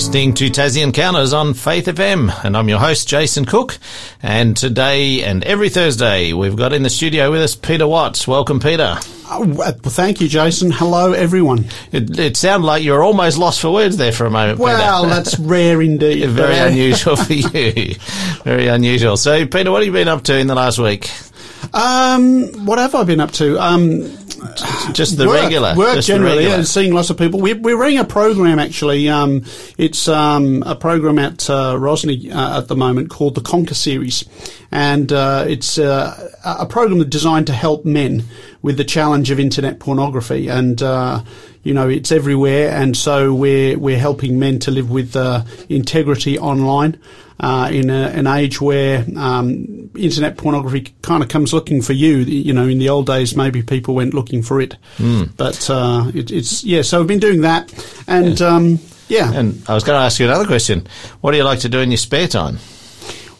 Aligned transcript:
listening 0.00 0.32
to 0.32 0.48
Tassie 0.48 0.82
Encounters 0.82 1.34
on 1.34 1.52
Faith 1.52 1.84
FM, 1.84 2.32
and 2.42 2.56
I'm 2.56 2.70
your 2.70 2.78
host, 2.78 3.06
Jason 3.06 3.44
Cook. 3.44 3.76
And 4.22 4.56
today 4.56 5.22
and 5.22 5.44
every 5.44 5.68
Thursday, 5.68 6.32
we've 6.32 6.56
got 6.56 6.72
in 6.72 6.82
the 6.82 6.88
studio 6.88 7.30
with 7.30 7.42
us 7.42 7.54
Peter 7.54 7.86
Watts. 7.86 8.26
Welcome, 8.26 8.60
Peter. 8.60 8.96
Uh, 9.28 9.44
well, 9.46 9.72
thank 9.72 10.22
you, 10.22 10.26
Jason. 10.26 10.70
Hello, 10.70 11.12
everyone. 11.12 11.66
It, 11.92 12.18
it 12.18 12.38
sounded 12.38 12.66
like 12.66 12.82
you 12.82 12.92
were 12.92 13.02
almost 13.02 13.36
lost 13.36 13.60
for 13.60 13.70
words 13.70 13.98
there 13.98 14.10
for 14.10 14.24
a 14.24 14.30
moment. 14.30 14.58
Well, 14.58 15.04
that's 15.04 15.38
rare 15.38 15.82
indeed. 15.82 16.26
Very 16.30 16.56
unusual 16.56 17.16
for 17.16 17.34
you. 17.34 17.94
Very 18.44 18.68
unusual. 18.68 19.18
So, 19.18 19.46
Peter, 19.46 19.70
what 19.70 19.82
have 19.82 19.86
you 19.86 19.92
been 19.92 20.08
up 20.08 20.22
to 20.24 20.38
in 20.38 20.46
the 20.46 20.54
last 20.54 20.78
week? 20.78 21.10
Um, 21.74 22.64
what 22.64 22.78
have 22.78 22.94
I 22.94 23.04
been 23.04 23.20
up 23.20 23.32
to? 23.32 23.60
Um, 23.60 24.16
just 24.92 25.16
the 25.16 25.26
work, 25.26 25.42
regular 25.42 25.74
work 25.76 25.94
just 25.94 26.08
generally, 26.08 26.38
regular. 26.38 26.56
and 26.56 26.68
seeing 26.68 26.92
lots 26.92 27.10
of 27.10 27.18
people. 27.18 27.40
We, 27.40 27.54
we're 27.54 27.76
running 27.76 27.98
a 27.98 28.04
program 28.04 28.58
actually. 28.58 29.08
Um, 29.08 29.44
it's 29.78 30.08
um, 30.08 30.62
a 30.66 30.74
program 30.74 31.18
at 31.18 31.48
uh, 31.48 31.76
Rosny 31.76 32.30
uh, 32.32 32.58
at 32.58 32.68
the 32.68 32.76
moment 32.76 33.10
called 33.10 33.34
the 33.34 33.40
Conquer 33.40 33.74
Series, 33.74 34.24
and 34.70 35.12
uh, 35.12 35.44
it's 35.48 35.78
uh, 35.78 36.30
a 36.44 36.66
program 36.66 37.08
designed 37.08 37.46
to 37.48 37.52
help 37.52 37.84
men 37.84 38.24
with 38.62 38.76
the 38.76 38.84
challenge 38.84 39.30
of 39.30 39.40
internet 39.40 39.78
pornography 39.78 40.48
and. 40.48 40.82
You 41.62 41.74
know, 41.74 41.88
it's 41.88 42.10
everywhere, 42.10 42.70
and 42.70 42.96
so 42.96 43.34
we're 43.34 43.78
we're 43.78 43.98
helping 43.98 44.38
men 44.38 44.58
to 44.60 44.70
live 44.70 44.90
with 44.90 45.14
uh, 45.14 45.44
integrity 45.68 46.38
online 46.38 46.98
uh, 47.38 47.68
in 47.70 47.90
a, 47.90 48.08
an 48.08 48.26
age 48.26 48.60
where 48.60 49.04
um, 49.16 49.90
internet 49.94 50.38
pornography 50.38 50.94
kind 51.02 51.22
of 51.22 51.28
comes 51.28 51.52
looking 51.52 51.82
for 51.82 51.92
you. 51.92 52.16
You 52.18 52.54
know, 52.54 52.66
in 52.66 52.78
the 52.78 52.88
old 52.88 53.06
days, 53.06 53.36
maybe 53.36 53.62
people 53.62 53.94
went 53.94 54.14
looking 54.14 54.42
for 54.42 54.60
it, 54.60 54.76
mm. 54.96 55.30
but 55.36 55.68
uh, 55.68 56.10
it, 56.14 56.30
it's 56.30 56.64
yeah. 56.64 56.80
So 56.80 57.00
I've 57.00 57.06
been 57.06 57.18
doing 57.18 57.42
that, 57.42 57.72
and 58.06 58.40
yeah. 58.40 58.46
Um, 58.46 58.78
yeah. 59.10 59.32
And 59.32 59.62
I 59.68 59.74
was 59.74 59.84
going 59.84 59.98
to 59.98 60.04
ask 60.04 60.20
you 60.20 60.26
another 60.26 60.46
question. 60.46 60.86
What 61.20 61.32
do 61.32 61.36
you 61.36 61.44
like 61.44 61.58
to 61.60 61.68
do 61.68 61.80
in 61.80 61.90
your 61.90 61.98
spare 61.98 62.28
time? 62.28 62.58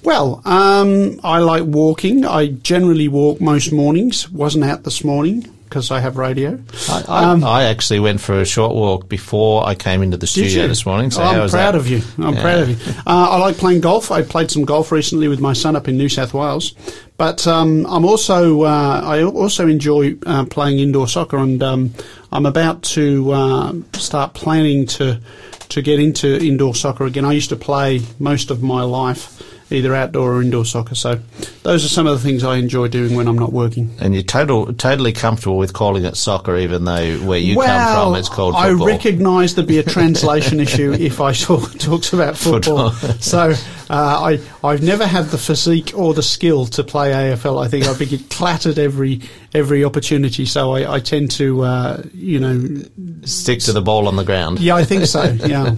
Well, 0.03 0.43
um, 0.45 1.21
I 1.23 1.39
like 1.39 1.65
walking. 1.65 2.25
I 2.25 2.49
generally 2.49 3.07
walk 3.07 3.41
most 3.41 3.73
mornings. 3.73 4.29
Wasn't 4.31 4.65
out 4.65 4.83
this 4.83 5.05
morning 5.05 5.49
because 5.71 5.93
I 5.93 6.01
have 6.01 6.17
radio. 6.17 6.59
I, 6.89 7.05
I, 7.09 7.25
um, 7.31 7.45
I, 7.45 7.65
actually 7.65 8.01
went 8.01 8.21
for 8.21 8.41
a 8.41 8.45
short 8.45 8.75
walk 8.75 9.09
before 9.09 9.65
I 9.65 9.77
came 9.77 10.03
into 10.03 10.17
the 10.17 10.27
studio 10.27 10.67
this 10.67 10.85
morning. 10.85 11.13
So 11.13 11.23
oh, 11.23 11.27
I'm 11.27 11.49
proud 11.49 11.51
that? 11.51 11.75
of 11.77 11.87
you. 11.87 12.03
I'm 12.19 12.35
yeah. 12.35 12.43
proud 12.43 12.59
of 12.63 12.69
you. 12.71 12.93
Uh, 13.07 13.31
I 13.31 13.39
like 13.39 13.57
playing 13.57 13.81
golf. 13.81 14.11
I 14.11 14.23
played 14.23 14.51
some 14.51 14.65
golf 14.65 14.91
recently 14.91 15.29
with 15.29 15.39
my 15.39 15.53
son 15.53 15.77
up 15.77 15.87
in 15.87 15.97
New 15.97 16.09
South 16.09 16.35
Wales. 16.35 16.75
But 17.17 17.47
um, 17.47 17.87
I'm 17.87 18.05
also 18.05 18.63
uh, 18.65 19.01
I 19.05 19.23
also 19.23 19.69
enjoy 19.69 20.17
uh, 20.27 20.45
playing 20.47 20.81
indoor 20.81 21.07
soccer, 21.07 21.39
and 21.39 21.63
um, 21.63 21.95
I'm 22.33 22.47
about 22.47 22.83
to 22.95 23.31
uh, 23.31 23.75
start 23.93 24.35
planning 24.35 24.87
to 24.87 25.21
to 25.69 25.83
get 25.83 26.01
into 26.01 26.37
indoor 26.45 26.75
soccer 26.75 27.05
again. 27.05 27.25
I 27.25 27.33
used 27.33 27.51
to 27.51 27.57
play 27.57 28.01
most 28.19 28.51
of 28.51 28.61
my 28.61 28.83
life 28.83 29.41
either 29.71 29.95
outdoor 29.95 30.35
or 30.35 30.43
indoor 30.43 30.65
soccer. 30.65 30.95
So 30.95 31.21
those 31.63 31.85
are 31.85 31.89
some 31.89 32.07
of 32.07 32.21
the 32.21 32.29
things 32.29 32.45
I 32.45 32.57
enjoy 32.57 32.89
doing 32.89 33.15
when 33.15 33.29
I'm 33.29 33.39
not 33.39 33.53
working. 33.53 33.95
And 34.01 34.15
you're 34.15 34.23
total, 34.23 34.73
totally 34.75 35.13
comfortable 35.13 35.59
with 35.59 35.73
calling 35.73 36.05
it 36.05 36.17
soccer, 36.17 36.57
even 36.57 36.85
though 36.85 37.19
where 37.19 37.39
you 37.39 37.57
well, 37.57 37.67
come 37.67 38.13
from 38.13 38.19
it's 38.19 38.29
called 38.29 38.55
football. 38.55 38.89
I 38.89 38.93
recognise 38.93 39.55
there'd 39.55 39.69
be 39.69 39.79
a 39.79 39.83
translation 39.83 40.61
issue 40.61 40.93
if 40.93 41.21
I 41.21 41.33
talk, 41.33 41.73
talks 41.79 42.13
about 42.13 42.37
football. 42.37 42.91
football. 42.91 43.19
so 43.21 43.55
uh, 43.91 44.39
I, 44.39 44.41
I've 44.67 44.83
never 44.83 45.07
had 45.07 45.27
the 45.27 45.39
physique 45.39 45.93
or 45.97 46.15
the 46.15 46.23
skill 46.23 46.67
to 46.67 46.85
play 46.85 47.11
AFL. 47.11 47.65
I 47.65 47.69
think 47.69 47.87
I've 47.87 47.99
been 47.99 48.19
clattered 48.31 48.79
every 48.79 49.21
every 49.55 49.85
opportunity. 49.85 50.47
So 50.47 50.73
I, 50.73 50.95
I 50.95 51.01
tend 51.01 51.31
to, 51.33 51.63
uh, 51.63 52.03
you 52.15 52.41
know, 52.41 52.83
stick 53.25 53.61
to 53.61 53.73
the 53.73 53.83
ball 53.83 54.09
on 54.09 54.17
the 54.17 54.25
ground. 54.25 54.61
Yeah, 54.61 54.77
I 54.77 54.85
think 54.85 55.07
so. 55.07 55.37
Yeah. 55.51 55.77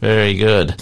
Very 0.00 0.34
good. 0.34 0.74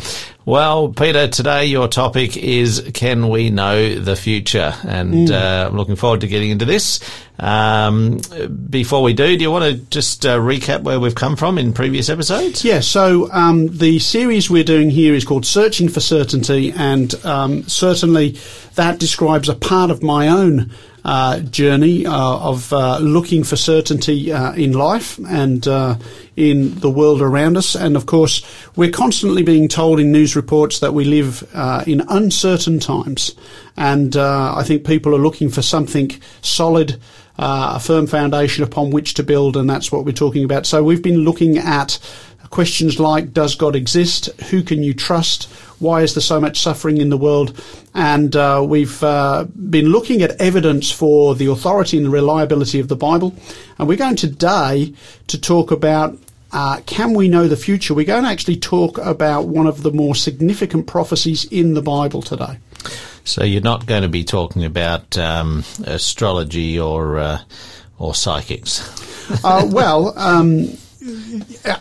Well, 0.46 0.90
Peter, 0.90 1.26
today 1.26 1.66
your 1.66 1.88
topic 1.88 2.36
is 2.36 2.90
Can 2.92 3.28
We 3.28 3.50
Know 3.50 3.94
the 3.94 4.14
Future? 4.14 4.74
And 4.86 5.28
mm. 5.28 5.30
uh, 5.30 5.68
I'm 5.68 5.76
looking 5.76 5.96
forward 5.96 6.20
to 6.20 6.26
getting 6.26 6.50
into 6.50 6.64
this. 6.64 7.00
Um, 7.38 8.20
before 8.68 9.02
we 9.02 9.14
do, 9.14 9.36
do 9.36 9.42
you 9.42 9.50
want 9.50 9.64
to 9.64 9.74
just 9.90 10.24
uh, 10.24 10.38
recap 10.38 10.82
where 10.82 11.00
we've 11.00 11.14
come 11.14 11.36
from 11.36 11.58
in 11.58 11.72
previous 11.72 12.08
episodes? 12.08 12.64
Yeah, 12.64 12.80
so 12.80 13.30
um, 13.32 13.76
the 13.76 13.98
series 13.98 14.50
we're 14.50 14.64
doing 14.64 14.90
here 14.90 15.14
is 15.14 15.24
called 15.24 15.46
Searching 15.46 15.88
for 15.88 16.00
Certainty, 16.00 16.72
and 16.72 17.14
um, 17.24 17.62
certainly 17.64 18.38
that 18.74 18.98
describes 18.98 19.48
a 19.48 19.54
part 19.54 19.90
of 19.90 20.02
my 20.02 20.28
own 20.28 20.70
uh, 21.04 21.40
journey 21.40 22.06
uh, 22.06 22.12
of 22.12 22.72
uh, 22.72 22.96
looking 22.98 23.44
for 23.44 23.56
certainty 23.56 24.32
uh, 24.32 24.54
in 24.54 24.72
life 24.72 25.18
and 25.28 25.66
in 26.36 26.74
the 26.80 26.90
world 26.90 27.20
around 27.20 27.56
us. 27.58 27.76
And 27.76 27.94
of 27.94 28.06
course, 28.06 28.42
we're 28.74 28.90
constantly 28.90 29.42
being 29.42 29.68
told 29.68 30.00
in 30.00 30.10
news 30.10 30.34
reports 30.34 30.80
that 30.80 30.94
we 30.94 31.04
live 31.04 31.46
in 31.86 32.02
uncertain 32.08 32.80
times. 32.80 33.34
And 33.76 34.16
I 34.16 34.62
think 34.62 34.86
people 34.86 35.14
are 35.14 35.18
looking 35.18 35.50
for 35.50 35.62
something 35.62 36.10
solid. 36.40 36.98
a 37.36 37.80
firm 37.80 38.06
foundation 38.06 38.64
upon 38.64 38.90
which 38.90 39.14
to 39.14 39.22
build, 39.22 39.56
and 39.56 39.68
that's 39.68 39.92
what 39.92 40.04
we're 40.04 40.12
talking 40.12 40.44
about. 40.44 40.66
So, 40.66 40.82
we've 40.82 41.02
been 41.02 41.24
looking 41.24 41.58
at 41.58 41.98
questions 42.50 43.00
like 43.00 43.32
Does 43.32 43.56
God 43.56 43.74
exist? 43.74 44.26
Who 44.50 44.62
can 44.62 44.82
you 44.82 44.94
trust? 44.94 45.48
Why 45.84 46.02
is 46.02 46.14
there 46.14 46.22
so 46.22 46.40
much 46.40 46.60
suffering 46.60 46.96
in 46.96 47.10
the 47.10 47.16
world? 47.18 47.62
And 47.92 48.34
uh, 48.34 48.64
we've 48.66 49.02
uh, 49.02 49.44
been 49.44 49.86
looking 49.86 50.22
at 50.22 50.40
evidence 50.40 50.90
for 50.90 51.34
the 51.34 51.50
authority 51.50 51.98
and 51.98 52.06
the 52.06 52.10
reliability 52.10 52.80
of 52.80 52.88
the 52.88 52.96
Bible. 52.96 53.34
And 53.78 53.86
we're 53.86 53.98
going 53.98 54.16
today 54.16 54.94
to 55.26 55.40
talk 55.40 55.70
about 55.70 56.18
uh, 56.52 56.80
can 56.86 57.14
we 57.14 57.28
know 57.28 57.48
the 57.48 57.56
future? 57.56 57.94
We're 57.94 58.06
going 58.06 58.22
to 58.22 58.30
actually 58.30 58.56
talk 58.56 58.96
about 58.98 59.46
one 59.46 59.66
of 59.66 59.82
the 59.82 59.90
more 59.90 60.14
significant 60.14 60.86
prophecies 60.86 61.44
in 61.46 61.74
the 61.74 61.82
Bible 61.82 62.22
today. 62.22 62.58
So 63.24 63.42
you're 63.42 63.60
not 63.60 63.86
going 63.86 64.02
to 64.02 64.08
be 64.08 64.24
talking 64.24 64.64
about 64.64 65.18
um, 65.18 65.64
astrology 65.84 66.78
or 66.78 67.18
uh, 67.18 67.38
or 67.98 68.14
psychics. 68.14 68.82
uh, 69.44 69.66
well, 69.70 70.16
um, 70.16 70.68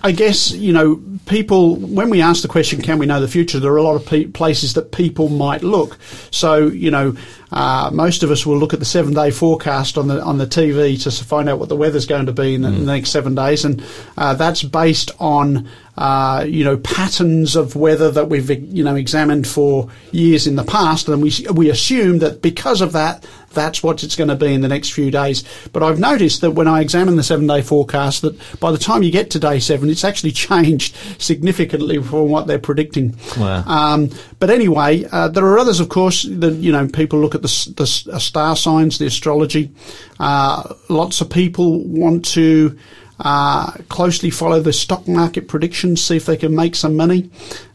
I 0.01 0.11
guess, 0.11 0.51
you 0.51 0.73
know, 0.73 1.01
people, 1.28 1.75
when 1.78 2.09
we 2.09 2.22
ask 2.22 2.41
the 2.41 2.47
question, 2.50 2.81
can 2.81 2.97
we 2.97 3.06
know 3.06 3.22
the 3.22 3.28
future, 3.28 3.59
there 3.59 3.72
are 3.72 3.78
a 3.78 3.84
lot 3.84 3.95
of 3.95 4.06
pe- 4.06 4.25
places 4.25 4.73
that 4.73 4.91
people 4.91 5.29
might 5.29 5.63
look. 5.63 5.97
So, 6.29 6.67
you 6.67 6.91
know, 6.91 7.16
uh, 7.53 7.91
most 7.94 8.23
of 8.23 8.31
us 8.31 8.45
will 8.45 8.57
look 8.57 8.73
at 8.73 8.79
the 8.79 8.85
seven 8.85 9.13
day 9.13 9.29
forecast 9.29 9.97
on 9.97 10.07
the 10.07 10.19
on 10.23 10.39
the 10.39 10.47
TV 10.47 11.01
to 11.03 11.12
find 11.23 11.47
out 11.47 11.59
what 11.59 11.69
the 11.69 11.75
weather's 11.75 12.07
going 12.07 12.25
to 12.25 12.31
be 12.31 12.56
in 12.56 12.63
the, 12.63 12.69
mm. 12.69 12.75
in 12.75 12.85
the 12.85 12.91
next 12.91 13.12
seven 13.12 13.35
days, 13.35 13.63
and 13.63 13.85
uh, 14.17 14.33
that's 14.33 14.63
based 14.63 15.12
on 15.19 15.69
uh, 15.95 16.44
you 16.47 16.63
know 16.63 16.78
patterns 16.78 17.56
of 17.56 17.75
weather 17.75 18.09
that 18.09 18.28
we've 18.28 18.50
you 18.50 18.83
know 18.83 18.95
examined 18.95 19.47
for 19.47 19.88
years 20.12 20.47
in 20.47 20.56
the 20.56 20.63
past, 20.63 21.07
and 21.07 21.22
we 21.22 21.31
we 21.53 21.69
assume 21.69 22.17
that 22.19 22.41
because 22.41 22.81
of 22.81 22.91
that, 22.94 23.23
that's 23.53 23.84
what 23.84 24.03
it's 24.03 24.16
going 24.16 24.28
to 24.30 24.36
be 24.36 24.53
in 24.53 24.62
the 24.62 24.68
next 24.68 24.91
few 24.91 25.12
days. 25.12 25.44
But 25.72 25.84
I've 25.84 26.00
noticed 26.00 26.41
that 26.41 26.52
when 26.52 26.68
I 26.68 26.81
examine 26.81 27.16
the 27.16 27.24
seven 27.24 27.47
day 27.47 27.62
forecast, 27.62 28.22
that 28.22 28.59
by 28.59 28.72
the 28.72 28.78
time 28.78 29.03
you 29.03 29.12
get 29.12 29.30
to 29.31 29.40
day 29.40 29.59
seven, 29.59 29.90
it's 29.90 30.03
actually 30.03 30.31
changed 30.34 30.96
significantly 31.19 32.02
from 32.02 32.30
what 32.30 32.47
they're 32.47 32.59
predicting. 32.59 33.16
Wow. 33.38 33.63
Um, 33.66 34.09
but 34.40 34.50
anyway, 34.50 35.06
uh, 35.12 35.28
there 35.30 35.46
are 35.46 35.58
others, 35.58 35.80
of 35.80 35.90
course. 35.90 36.24
That 36.24 36.56
you 36.56 36.72
know, 36.72 36.88
people 36.88 37.19
look 37.19 37.36
at 37.36 37.42
the, 37.42 37.74
the 37.78 38.13
uh, 38.13 38.19
star 38.19 38.56
signs, 38.56 38.97
the 38.97 39.06
astrology. 39.06 39.72
Uh, 40.19 40.74
lots 40.90 41.22
of 41.22 41.30
people 41.30 41.84
want 41.84 42.25
to 42.25 42.78
uh, 43.19 43.72
closely 43.90 44.30
follow 44.30 44.59
the 44.59 44.74
stock 44.74 45.08
market 45.08 45.47
predictions, 45.47 46.03
see 46.03 46.18
if 46.18 46.25
they 46.25 46.38
can 46.38 46.56
make 46.56 46.75
some 46.75 46.96
money. 46.96 47.30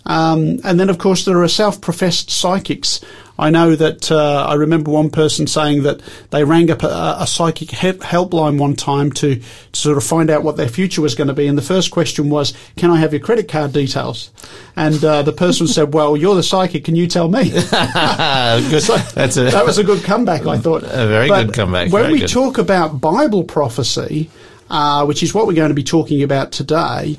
Um, 0.06 0.58
and 0.64 0.80
then, 0.80 0.90
of 0.90 0.98
course, 0.98 1.24
there 1.24 1.42
are 1.42 1.48
self-professed 1.48 2.30
psychics. 2.30 3.00
I 3.38 3.50
know 3.50 3.76
that 3.76 4.10
uh, 4.10 4.46
I 4.48 4.54
remember 4.54 4.90
one 4.90 5.10
person 5.10 5.46
saying 5.46 5.84
that 5.84 6.00
they 6.30 6.42
rang 6.42 6.70
up 6.70 6.82
a, 6.82 7.16
a 7.20 7.26
psychic 7.26 7.68
helpline 7.68 8.58
one 8.58 8.74
time 8.74 9.12
to, 9.12 9.36
to, 9.36 9.42
sort 9.72 9.96
of 9.96 10.02
find 10.02 10.28
out 10.28 10.42
what 10.42 10.56
their 10.56 10.68
future 10.68 11.00
was 11.00 11.14
going 11.14 11.28
to 11.28 11.34
be. 11.34 11.46
And 11.46 11.56
the 11.56 11.62
first 11.62 11.92
question 11.92 12.30
was, 12.30 12.52
"Can 12.76 12.90
I 12.90 12.96
have 12.96 13.12
your 13.12 13.20
credit 13.20 13.48
card 13.48 13.72
details?" 13.72 14.30
And 14.74 15.02
uh, 15.04 15.22
the 15.22 15.32
person 15.32 15.66
said, 15.68 15.94
"Well, 15.94 16.16
you're 16.16 16.34
the 16.34 16.42
psychic. 16.42 16.84
Can 16.84 16.96
you 16.96 17.06
tell 17.06 17.28
me?" 17.28 17.50
so 17.60 18.96
That's 19.14 19.36
a, 19.36 19.44
that 19.44 19.64
was 19.64 19.78
a 19.78 19.84
good 19.84 20.02
comeback, 20.02 20.44
I 20.46 20.58
thought. 20.58 20.82
A 20.82 21.06
very 21.06 21.28
but 21.28 21.46
good 21.46 21.54
comeback. 21.54 21.92
When 21.92 22.02
very 22.02 22.14
we 22.14 22.20
good. 22.20 22.30
talk 22.30 22.58
about 22.58 23.00
Bible 23.00 23.44
prophecy, 23.44 24.30
uh, 24.68 25.04
which 25.04 25.22
is 25.22 25.32
what 25.32 25.46
we're 25.46 25.54
going 25.54 25.68
to 25.68 25.74
be 25.74 25.84
talking 25.84 26.24
about 26.24 26.50
today 26.50 27.18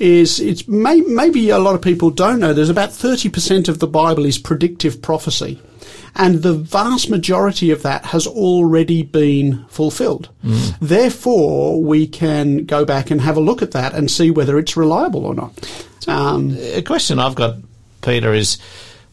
is 0.00 0.40
it's 0.40 0.66
may, 0.66 1.02
maybe 1.02 1.50
a 1.50 1.58
lot 1.58 1.74
of 1.74 1.82
people 1.82 2.10
don't 2.10 2.40
know 2.40 2.54
there's 2.54 2.70
about 2.70 2.88
30% 2.88 3.68
of 3.68 3.78
the 3.78 3.86
Bible 3.86 4.24
is 4.24 4.38
predictive 4.38 5.00
prophecy. 5.02 5.60
And 6.16 6.42
the 6.42 6.54
vast 6.54 7.08
majority 7.08 7.70
of 7.70 7.82
that 7.82 8.06
has 8.06 8.26
already 8.26 9.04
been 9.04 9.64
fulfilled. 9.68 10.28
Mm. 10.44 10.76
Therefore, 10.80 11.80
we 11.80 12.06
can 12.08 12.64
go 12.64 12.84
back 12.84 13.12
and 13.12 13.20
have 13.20 13.36
a 13.36 13.40
look 13.40 13.62
at 13.62 13.70
that 13.72 13.94
and 13.94 14.10
see 14.10 14.30
whether 14.30 14.58
it's 14.58 14.76
reliable 14.76 15.24
or 15.24 15.34
not. 15.34 15.52
Um, 16.08 16.56
a 16.58 16.82
question 16.82 17.20
I've 17.20 17.36
got, 17.36 17.56
Peter, 18.02 18.34
is 18.34 18.58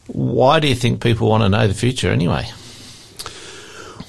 why 0.08 0.58
do 0.58 0.66
you 0.66 0.74
think 0.74 1.00
people 1.00 1.28
want 1.28 1.44
to 1.44 1.48
know 1.48 1.68
the 1.68 1.74
future 1.74 2.10
anyway? 2.10 2.48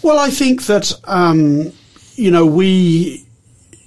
Well, 0.02 0.18
I 0.18 0.32
think 0.32 0.66
that, 0.66 0.92
um, 1.04 1.72
you 2.16 2.32
know, 2.32 2.46
we 2.46 3.24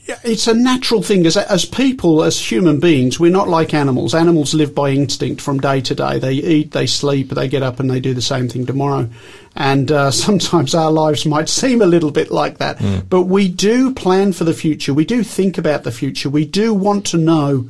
it's 0.06 0.46
a 0.46 0.54
natural 0.54 1.02
thing 1.02 1.26
as 1.26 1.36
as 1.36 1.64
people 1.64 2.24
as 2.24 2.38
human 2.38 2.80
beings 2.80 3.20
we're 3.20 3.30
not 3.30 3.48
like 3.48 3.72
animals 3.72 4.14
animals 4.14 4.54
live 4.54 4.74
by 4.74 4.90
instinct 4.90 5.40
from 5.40 5.60
day 5.60 5.80
to 5.80 5.94
day 5.94 6.18
they 6.18 6.32
eat 6.32 6.72
they 6.72 6.86
sleep 6.86 7.28
they 7.30 7.48
get 7.48 7.62
up 7.62 7.78
and 7.78 7.90
they 7.90 8.00
do 8.00 8.14
the 8.14 8.22
same 8.22 8.48
thing 8.48 8.66
tomorrow 8.66 9.08
and 9.54 9.92
uh, 9.92 10.10
sometimes 10.10 10.74
our 10.74 10.90
lives 10.90 11.24
might 11.24 11.48
seem 11.48 11.80
a 11.80 11.86
little 11.86 12.10
bit 12.10 12.30
like 12.30 12.58
that 12.58 12.78
mm. 12.78 13.08
but 13.08 13.22
we 13.22 13.48
do 13.48 13.94
plan 13.94 14.32
for 14.32 14.44
the 14.44 14.54
future 14.54 14.92
we 14.92 15.04
do 15.04 15.22
think 15.22 15.56
about 15.56 15.84
the 15.84 15.92
future 15.92 16.28
we 16.28 16.44
do 16.44 16.74
want 16.74 17.06
to 17.06 17.16
know 17.16 17.68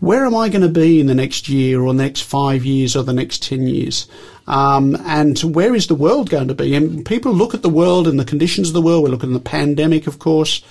where 0.00 0.24
am 0.24 0.36
I 0.36 0.48
going 0.48 0.62
to 0.62 0.68
be 0.68 1.00
in 1.00 1.08
the 1.08 1.14
next 1.14 1.48
year 1.48 1.82
or 1.82 1.92
the 1.92 2.04
next 2.04 2.20
five 2.20 2.64
years 2.64 2.94
or 2.94 3.02
the 3.02 3.12
next 3.12 3.42
10 3.42 3.66
years? 3.66 4.06
Um, 4.46 4.96
and 5.04 5.36
where 5.40 5.74
is 5.74 5.88
the 5.88 5.96
world 5.96 6.30
going 6.30 6.46
to 6.46 6.54
be? 6.54 6.76
And 6.76 7.04
people 7.04 7.32
look 7.32 7.52
at 7.52 7.62
the 7.62 7.68
world 7.68 8.06
and 8.06 8.16
the 8.16 8.24
conditions 8.24 8.68
of 8.68 8.74
the 8.74 8.80
world. 8.80 9.02
We're 9.02 9.08
looking 9.08 9.34
at 9.34 9.42
the 9.42 9.50
pandemic, 9.50 10.06
of 10.06 10.20
course 10.20 10.62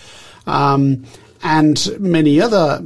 um, 0.48 1.04
and 1.44 1.88
many 2.00 2.42
other 2.42 2.84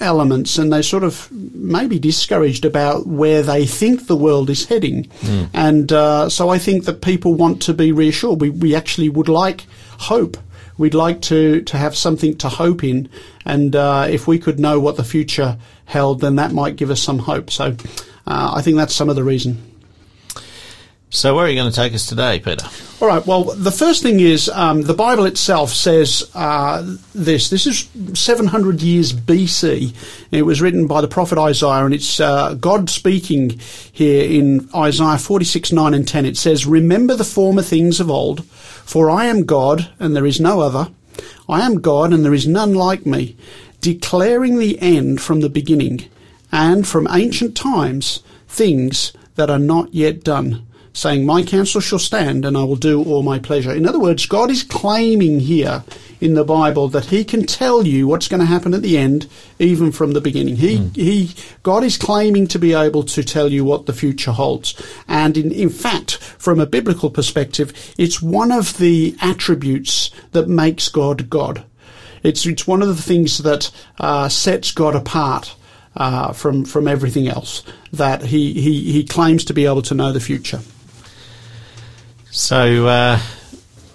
elements, 0.00 0.58
and 0.58 0.72
they 0.72 0.82
sort 0.82 1.04
of 1.04 1.30
maybe 1.30 1.98
discouraged 1.98 2.64
about 2.64 3.06
where 3.06 3.42
they 3.42 3.66
think 3.66 4.06
the 4.06 4.16
world 4.16 4.50
is 4.50 4.66
heading. 4.66 5.04
Mm. 5.20 5.50
And 5.54 5.92
uh, 5.92 6.28
so 6.28 6.48
I 6.48 6.58
think 6.58 6.84
that 6.84 7.02
people 7.02 7.34
want 7.34 7.62
to 7.62 7.74
be 7.74 7.92
reassured. 7.92 8.40
We, 8.40 8.50
we 8.50 8.74
actually 8.74 9.08
would 9.08 9.28
like 9.28 9.64
hope. 9.98 10.36
We'd 10.78 10.94
like 10.94 11.20
to, 11.22 11.60
to 11.62 11.76
have 11.76 11.96
something 11.96 12.36
to 12.38 12.48
hope 12.48 12.82
in, 12.82 13.08
and 13.44 13.76
uh, 13.76 14.08
if 14.10 14.26
we 14.26 14.38
could 14.38 14.58
know 14.58 14.80
what 14.80 14.96
the 14.96 15.04
future 15.04 15.58
held, 15.84 16.20
then 16.20 16.36
that 16.36 16.52
might 16.52 16.76
give 16.76 16.90
us 16.90 17.00
some 17.00 17.18
hope. 17.20 17.50
So 17.50 17.76
uh, 18.26 18.52
I 18.56 18.62
think 18.62 18.76
that's 18.76 18.94
some 18.94 19.10
of 19.10 19.16
the 19.16 19.24
reason. 19.24 19.71
So, 21.14 21.34
where 21.34 21.44
are 21.44 21.48
you 21.50 21.56
going 21.56 21.70
to 21.70 21.76
take 21.76 21.92
us 21.92 22.06
today, 22.06 22.40
Peter? 22.40 22.66
All 22.98 23.06
right. 23.06 23.24
Well, 23.26 23.44
the 23.44 23.70
first 23.70 24.02
thing 24.02 24.18
is 24.18 24.48
um, 24.48 24.80
the 24.80 24.94
Bible 24.94 25.26
itself 25.26 25.68
says 25.68 26.30
uh, 26.34 26.96
this. 27.14 27.50
This 27.50 27.66
is 27.66 27.86
700 28.18 28.80
years 28.80 29.12
BC. 29.12 29.94
It 30.30 30.46
was 30.46 30.62
written 30.62 30.86
by 30.86 31.02
the 31.02 31.08
prophet 31.08 31.36
Isaiah, 31.36 31.84
and 31.84 31.92
it's 31.92 32.18
uh, 32.18 32.54
God 32.54 32.88
speaking 32.88 33.60
here 33.92 34.24
in 34.24 34.70
Isaiah 34.74 35.18
46, 35.18 35.70
9 35.70 35.92
and 35.92 36.08
10. 36.08 36.24
It 36.24 36.38
says, 36.38 36.64
Remember 36.64 37.14
the 37.14 37.24
former 37.24 37.60
things 37.60 38.00
of 38.00 38.10
old, 38.10 38.46
for 38.46 39.10
I 39.10 39.26
am 39.26 39.44
God, 39.44 39.90
and 39.98 40.16
there 40.16 40.24
is 40.24 40.40
no 40.40 40.60
other. 40.60 40.90
I 41.46 41.60
am 41.60 41.82
God, 41.82 42.14
and 42.14 42.24
there 42.24 42.32
is 42.32 42.48
none 42.48 42.72
like 42.72 43.04
me, 43.04 43.36
declaring 43.82 44.58
the 44.58 44.80
end 44.80 45.20
from 45.20 45.40
the 45.40 45.50
beginning, 45.50 46.08
and 46.50 46.88
from 46.88 47.06
ancient 47.10 47.54
times 47.54 48.22
things 48.48 49.12
that 49.34 49.50
are 49.50 49.58
not 49.58 49.92
yet 49.92 50.24
done 50.24 50.66
saying, 50.92 51.24
My 51.24 51.42
counsel 51.42 51.80
shall 51.80 51.98
stand 51.98 52.44
and 52.44 52.56
I 52.56 52.64
will 52.64 52.76
do 52.76 53.02
all 53.02 53.22
my 53.22 53.38
pleasure. 53.38 53.72
In 53.72 53.86
other 53.86 53.98
words, 53.98 54.26
God 54.26 54.50
is 54.50 54.62
claiming 54.62 55.40
here 55.40 55.84
in 56.20 56.34
the 56.34 56.44
Bible 56.44 56.88
that 56.88 57.06
He 57.06 57.24
can 57.24 57.46
tell 57.46 57.86
you 57.86 58.06
what's 58.06 58.28
going 58.28 58.40
to 58.40 58.46
happen 58.46 58.74
at 58.74 58.82
the 58.82 58.98
end, 58.98 59.26
even 59.58 59.92
from 59.92 60.12
the 60.12 60.20
beginning. 60.20 60.56
He, 60.56 60.78
mm. 60.78 60.96
he, 60.96 61.34
God 61.62 61.84
is 61.84 61.96
claiming 61.96 62.46
to 62.48 62.58
be 62.58 62.74
able 62.74 63.02
to 63.04 63.24
tell 63.24 63.50
you 63.50 63.64
what 63.64 63.86
the 63.86 63.92
future 63.92 64.32
holds. 64.32 64.80
And 65.08 65.36
in, 65.36 65.50
in 65.52 65.70
fact, 65.70 66.18
from 66.18 66.60
a 66.60 66.66
biblical 66.66 67.10
perspective, 67.10 67.94
it's 67.98 68.22
one 68.22 68.52
of 68.52 68.78
the 68.78 69.16
attributes 69.20 70.10
that 70.32 70.48
makes 70.48 70.88
God 70.88 71.30
God. 71.30 71.64
It's, 72.22 72.46
it's 72.46 72.68
one 72.68 72.82
of 72.82 72.88
the 72.88 73.02
things 73.02 73.38
that 73.38 73.70
uh, 73.98 74.28
sets 74.28 74.70
God 74.70 74.94
apart 74.94 75.56
uh, 75.96 76.32
from 76.32 76.64
from 76.64 76.88
everything 76.88 77.28
else. 77.28 77.62
That 77.92 78.22
he, 78.22 78.54
he 78.54 78.92
he 78.92 79.04
claims 79.04 79.44
to 79.46 79.54
be 79.54 79.66
able 79.66 79.82
to 79.82 79.94
know 79.94 80.12
the 80.12 80.20
future. 80.20 80.60
So 82.34 82.86
uh, 82.86 83.20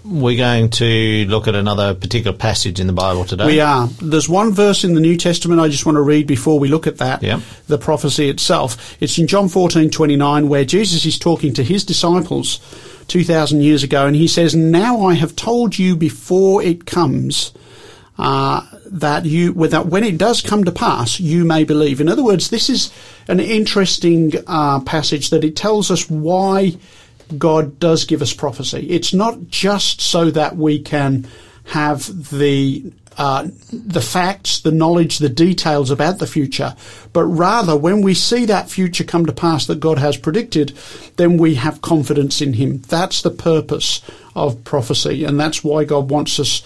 we're 0.06 0.38
going 0.38 0.70
to 0.70 1.26
look 1.26 1.48
at 1.48 1.56
another 1.56 1.96
particular 1.96 2.38
passage 2.38 2.80
in 2.80 2.86
the 2.86 2.94
Bible 2.94 3.26
today. 3.26 3.48
We 3.48 3.60
are. 3.60 3.88
There's 4.00 4.30
one 4.30 4.54
verse 4.54 4.84
in 4.84 4.94
the 4.94 5.02
New 5.02 5.18
Testament 5.18 5.60
I 5.60 5.70
just 5.70 5.88
want 5.88 5.96
to 5.96 6.04
read 6.04 6.28
before 6.28 6.60
we 6.60 6.68
look 6.68 6.86
at 6.86 7.00
that. 7.00 7.24
Yep. 7.24 7.42
The 7.66 7.80
prophecy 7.80 8.30
itself. 8.30 8.96
It's 9.02 9.18
in 9.18 9.26
John 9.26 9.48
14:29 9.48 10.50
where 10.50 10.64
Jesus 10.66 11.04
is 11.04 11.18
talking 11.18 11.52
to 11.56 11.64
his 11.64 11.84
disciples 11.84 12.60
2,000 13.08 13.62
years 13.62 13.82
ago, 13.82 14.06
and 14.06 14.16
he 14.16 14.28
says, 14.28 14.54
Now 14.54 15.04
I 15.04 15.16
have 15.16 15.36
told 15.36 15.80
you 15.80 15.96
before 15.96 16.62
it 16.62 16.86
comes. 16.86 17.54
Uh, 18.20 18.66
that 18.86 19.26
you, 19.26 19.54
that 19.68 19.88
when 19.88 20.04
it 20.04 20.18
does 20.18 20.42
come 20.42 20.64
to 20.64 20.72
pass, 20.72 21.20
you 21.20 21.46
may 21.46 21.64
believe. 21.64 22.02
In 22.02 22.10
other 22.10 22.24
words, 22.24 22.50
this 22.50 22.68
is 22.68 22.92
an 23.28 23.40
interesting 23.40 24.34
uh, 24.48 24.80
passage 24.80 25.30
that 25.30 25.44
it 25.44 25.56
tells 25.56 25.92
us 25.92 26.10
why 26.10 26.78
God 27.38 27.80
does 27.80 28.06
give 28.06 28.22
us 28.22 28.34
prophecy. 28.34 28.88
It's 28.90 29.14
not 29.14 29.48
just 29.48 30.02
so 30.02 30.32
that 30.32 30.56
we 30.56 30.80
can 30.80 31.28
have 31.66 32.30
the 32.30 32.92
uh, 33.18 33.48
the 33.72 34.02
facts, 34.02 34.60
the 34.60 34.72
knowledge, 34.72 35.18
the 35.18 35.28
details 35.28 35.90
about 35.90 36.20
the 36.20 36.28
future, 36.28 36.76
but 37.14 37.26
rather 37.26 37.76
when 37.76 38.04
we 38.04 38.14
see 38.14 38.46
that 38.46 38.70
future 38.70 39.04
come 39.04 39.26
to 39.26 39.34
pass 39.34 39.66
that 39.66 39.80
God 39.80 39.98
has 39.98 40.16
predicted, 40.16 40.78
then 41.16 41.38
we 41.38 41.56
have 41.56 41.82
confidence 41.82 42.42
in 42.42 42.54
Him. 42.54 42.78
That's 42.82 43.24
the 43.24 43.32
purpose 43.32 44.02
of 44.36 44.64
prophecy, 44.64 45.24
and 45.24 45.40
that's 45.40 45.64
why 45.64 45.84
God 45.84 46.12
wants 46.12 46.40
us 46.40 46.62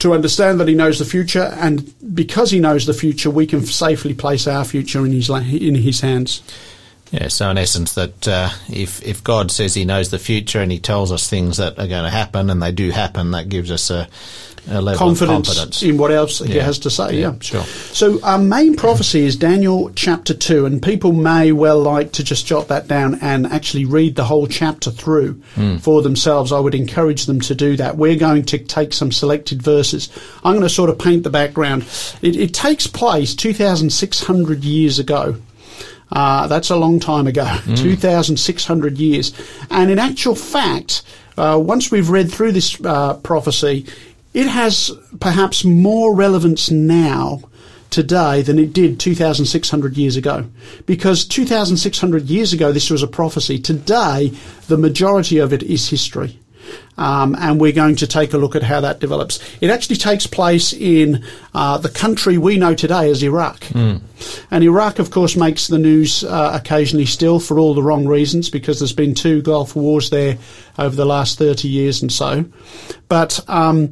to 0.00 0.12
understand 0.12 0.58
that 0.58 0.66
He 0.66 0.74
knows 0.74 0.98
the 0.98 1.04
future, 1.04 1.54
and 1.56 1.94
because 2.14 2.50
He 2.50 2.58
knows 2.58 2.86
the 2.86 2.92
future, 2.92 3.30
we 3.30 3.46
can 3.46 3.64
safely 3.64 4.12
place 4.12 4.48
our 4.48 4.64
future 4.64 5.06
in 5.06 5.12
His 5.12 5.30
in 5.30 5.76
His 5.76 6.00
hands. 6.00 6.42
Yeah, 7.10 7.28
so 7.28 7.48
in 7.50 7.58
essence, 7.58 7.94
that 7.94 8.26
uh, 8.26 8.50
if 8.68 9.02
if 9.02 9.22
God 9.22 9.50
says 9.50 9.74
He 9.74 9.84
knows 9.84 10.10
the 10.10 10.18
future 10.18 10.60
and 10.60 10.72
He 10.72 10.80
tells 10.80 11.12
us 11.12 11.28
things 11.28 11.58
that 11.58 11.78
are 11.78 11.86
going 11.86 12.04
to 12.04 12.10
happen 12.10 12.50
and 12.50 12.62
they 12.62 12.72
do 12.72 12.90
happen, 12.90 13.32
that 13.32 13.48
gives 13.48 13.70
us 13.70 13.90
a, 13.90 14.08
a 14.68 14.80
level 14.80 14.98
confidence, 14.98 15.48
of 15.48 15.54
confidence 15.54 15.82
in 15.82 15.98
what 15.98 16.10
else 16.10 16.40
yeah. 16.40 16.46
He 16.46 16.58
has 16.58 16.78
to 16.80 16.90
say. 16.90 17.20
Yeah, 17.20 17.32
yeah, 17.32 17.38
sure. 17.40 17.62
So 17.62 18.20
our 18.22 18.38
main 18.38 18.74
prophecy 18.74 19.20
is 19.20 19.36
Daniel 19.36 19.92
chapter 19.94 20.34
two, 20.34 20.66
and 20.66 20.82
people 20.82 21.12
may 21.12 21.52
well 21.52 21.80
like 21.80 22.12
to 22.12 22.24
just 22.24 22.46
jot 22.46 22.68
that 22.68 22.88
down 22.88 23.16
and 23.20 23.46
actually 23.46 23.84
read 23.84 24.16
the 24.16 24.24
whole 24.24 24.46
chapter 24.46 24.90
through 24.90 25.34
mm. 25.54 25.80
for 25.80 26.02
themselves. 26.02 26.52
I 26.52 26.58
would 26.58 26.74
encourage 26.74 27.26
them 27.26 27.40
to 27.42 27.54
do 27.54 27.76
that. 27.76 27.96
We're 27.96 28.16
going 28.16 28.44
to 28.46 28.58
take 28.58 28.92
some 28.92 29.12
selected 29.12 29.62
verses. 29.62 30.08
I'm 30.42 30.54
going 30.54 30.62
to 30.62 30.68
sort 30.68 30.90
of 30.90 30.98
paint 30.98 31.22
the 31.22 31.30
background. 31.30 31.82
It, 32.22 32.36
it 32.36 32.54
takes 32.54 32.86
place 32.86 33.34
2,600 33.34 34.64
years 34.64 34.98
ago. 34.98 35.36
Uh, 36.12 36.46
that's 36.46 36.70
a 36.70 36.76
long 36.76 37.00
time 37.00 37.26
ago, 37.26 37.44
mm. 37.44 37.76
2,600 37.76 38.98
years. 38.98 39.32
And 39.70 39.90
in 39.90 39.98
actual 39.98 40.34
fact, 40.34 41.02
uh, 41.36 41.60
once 41.62 41.90
we've 41.90 42.10
read 42.10 42.30
through 42.30 42.52
this 42.52 42.78
uh, 42.84 43.14
prophecy, 43.14 43.86
it 44.32 44.46
has 44.46 44.90
perhaps 45.20 45.64
more 45.64 46.14
relevance 46.14 46.70
now 46.70 47.40
today 47.90 48.42
than 48.42 48.58
it 48.58 48.72
did 48.72 48.98
2,600 48.98 49.96
years 49.96 50.16
ago. 50.16 50.44
Because 50.84 51.24
2,600 51.24 52.24
years 52.24 52.52
ago, 52.52 52.72
this 52.72 52.90
was 52.90 53.02
a 53.02 53.06
prophecy. 53.06 53.58
Today, 53.58 54.32
the 54.66 54.76
majority 54.76 55.38
of 55.38 55.52
it 55.52 55.62
is 55.62 55.88
history. 55.88 56.38
Um, 56.96 57.34
and 57.38 57.60
we're 57.60 57.72
going 57.72 57.96
to 57.96 58.06
take 58.06 58.32
a 58.34 58.38
look 58.38 58.54
at 58.54 58.62
how 58.62 58.80
that 58.80 59.00
develops. 59.00 59.40
It 59.60 59.70
actually 59.70 59.96
takes 59.96 60.26
place 60.26 60.72
in 60.72 61.24
uh, 61.52 61.78
the 61.78 61.88
country 61.88 62.38
we 62.38 62.56
know 62.56 62.74
today 62.74 63.10
as 63.10 63.22
Iraq. 63.22 63.60
Mm. 63.64 64.00
And 64.50 64.64
Iraq, 64.64 65.00
of 65.00 65.10
course, 65.10 65.36
makes 65.36 65.66
the 65.66 65.78
news 65.78 66.22
uh, 66.22 66.52
occasionally 66.54 67.06
still 67.06 67.40
for 67.40 67.58
all 67.58 67.74
the 67.74 67.82
wrong 67.82 68.06
reasons 68.06 68.48
because 68.48 68.78
there's 68.78 68.92
been 68.92 69.14
two 69.14 69.42
Gulf 69.42 69.74
Wars 69.74 70.10
there 70.10 70.38
over 70.78 70.94
the 70.94 71.04
last 71.04 71.36
30 71.36 71.66
years 71.68 72.00
and 72.00 72.12
so. 72.12 72.44
But 73.08 73.40
um, 73.48 73.90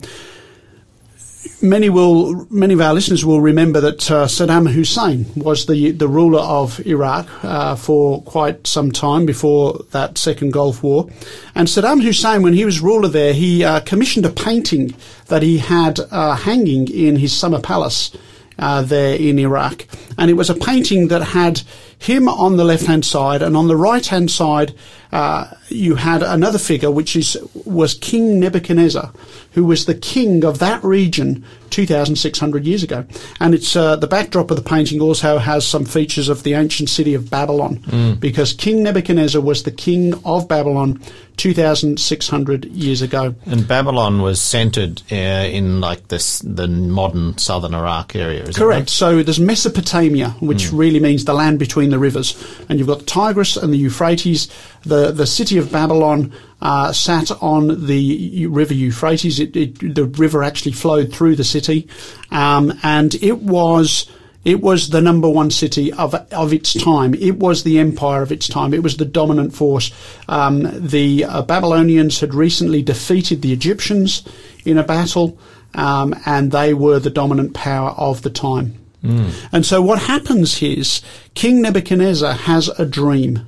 many 1.63 1.89
will, 1.89 2.47
many 2.51 2.75
of 2.75 2.81
our 2.81 2.93
listeners 2.93 3.25
will 3.25 3.41
remember 3.41 3.81
that 3.81 4.11
uh, 4.11 4.27
Saddam 4.27 4.71
Hussein 4.71 5.27
was 5.37 5.67
the 5.67 5.93
the 5.93 6.09
ruler 6.09 6.41
of 6.41 6.85
Iraq 6.87 7.27
uh, 7.45 7.77
for 7.77 8.23
quite 8.23 8.67
some 8.67 8.91
time 8.91 9.25
before 9.25 9.85
that 9.93 10.19
second 10.19 10.53
Gulf 10.53 10.83
War, 10.83 11.09
and 11.55 11.69
Saddam 11.69 12.03
Hussein, 12.03 12.43
when 12.43 12.53
he 12.53 12.65
was 12.65 12.81
ruler 12.81 13.09
there, 13.09 13.33
he 13.33 13.65
uh, 13.65 13.81
commissioned 13.81 14.27
a 14.27 14.31
painting 14.31 14.95
that 15.29 15.43
he 15.43 15.59
had 15.59 16.01
uh, 16.11 16.35
hanging 16.35 16.89
in 16.89 17.17
his 17.17 17.33
summer 17.33 17.61
palace. 17.61 18.17
Uh, 18.59 18.83
there 18.83 19.17
in 19.17 19.39
Iraq, 19.39 19.87
and 20.19 20.31
it 20.31 20.35
was 20.35 20.51
a 20.51 20.55
painting 20.55 21.09
that 21.09 21.23
had 21.23 21.63
him 21.99 22.29
on 22.29 22.59
the 22.59 22.65
left 22.65 22.85
hand 22.85 23.05
side, 23.05 23.41
and 23.41 23.57
on 23.57 23.67
the 23.67 23.77
right 23.77 24.07
hand 24.07 24.31
side, 24.31 24.75
uh, 25.13 25.47
you 25.69 25.95
had 25.95 26.23
another 26.23 26.59
figure, 26.59 26.91
which 26.91 27.15
is 27.17 27.37
was 27.67 27.95
King 27.95 28.41
Nebuchadnezzar, 28.41 29.13
who 29.53 29.65
was 29.65 29.85
the 29.85 29.95
king 29.95 30.45
of 30.45 30.59
that 30.61 30.83
region 30.83 31.45
2,600 31.71 32.65
years 32.65 32.83
ago. 32.83 33.05
And 33.41 33.55
it's 33.55 33.75
uh, 33.75 33.97
the 33.97 34.07
backdrop 34.07 34.51
of 34.51 34.57
the 34.57 34.63
painting 34.63 35.01
also 35.01 35.39
has 35.39 35.67
some 35.67 35.85
features 35.85 36.29
of 36.29 36.43
the 36.43 36.55
ancient 36.55 36.89
city 36.89 37.15
of 37.15 37.31
Babylon, 37.31 37.79
mm. 37.79 38.21
because 38.21 38.53
King 38.53 38.83
Nebuchadnezzar 38.83 39.41
was 39.41 39.63
the 39.63 39.71
king 39.71 40.15
of 40.25 40.49
Babylon 40.49 41.01
2,600 41.39 42.67
years 42.67 43.03
ago. 43.03 43.35
And 43.47 43.67
Babylon 43.67 44.21
was 44.21 44.41
centered 44.41 45.03
uh, 45.11 45.15
in 45.15 45.81
like 45.81 46.09
this 46.09 46.41
the 46.41 46.69
modern 46.69 47.39
southern 47.39 47.75
Iraq 47.75 48.15
area. 48.15 48.45
Correct. 48.45 48.61
Right? 48.61 48.89
So 48.89 49.23
there's 49.23 49.41
Mesopotamia, 49.41 50.31
which 50.41 50.65
mm. 50.65 50.79
really 50.79 51.01
means 51.01 51.25
the 51.25 51.35
land 51.35 51.59
between 51.59 51.91
the 51.91 51.99
rivers. 51.99 52.37
And 52.69 52.79
you've 52.79 52.89
got 52.89 53.01
the 53.01 53.07
Tigris 53.07 53.57
and 53.57 53.73
the 53.73 53.79
Euphrates. 53.79 54.49
The, 54.85 55.13
the 55.13 55.27
city 55.27 55.59
of 55.59 55.71
Babylon 55.71 56.33
uh, 56.61 56.93
sat 56.93 57.31
on 57.43 57.87
the 57.87 58.47
river 58.47 58.75
Euphrates. 58.75 59.41
It, 59.41 59.57
it, 59.57 59.95
the 59.95 60.05
river 60.05 60.43
actually 60.43 60.73
flowed 60.73 61.13
through 61.13 61.37
the 61.37 61.45
city. 61.45 61.89
Um, 62.31 62.79
and 62.83 63.15
it 63.17 63.39
was 63.39 64.11
it 64.45 64.61
was 64.61 64.91
the 64.91 65.01
number 65.01 65.29
one 65.29 65.51
city 65.51 65.93
of 65.93 66.15
of 66.15 66.53
its 66.53 66.73
time. 66.73 67.15
It 67.15 67.39
was 67.39 67.63
the 67.63 67.79
empire 67.79 68.23
of 68.23 68.33
its 68.33 68.49
time. 68.49 68.75
It 68.75 68.83
was 68.83 68.97
the 68.97 69.05
dominant 69.05 69.55
force. 69.55 69.93
Um, 70.29 70.69
the 70.75 71.25
uh, 71.25 71.43
Babylonians 71.43 72.21
had 72.21 72.35
recently 72.35 72.83
defeated 72.83 73.43
the 73.43 73.53
Egyptians 73.53 74.25
in 74.65 74.79
a 74.79 74.83
battle, 74.83 75.39
um, 75.75 76.15
and 76.27 76.51
they 76.51 76.75
were 76.75 76.99
the 76.99 77.11
dominant 77.11 77.55
power 77.55 77.91
of 77.91 78.23
the 78.23 78.31
time. 78.31 78.79
Mm. 79.05 79.33
And 79.53 79.67
so, 79.67 79.81
what 79.81 80.01
happens 80.01 80.63
is 80.63 81.03
King 81.35 81.63
Nebuchadnezzar 81.63 82.33
has 82.33 82.69
a 82.69 82.87
dream. 82.87 83.47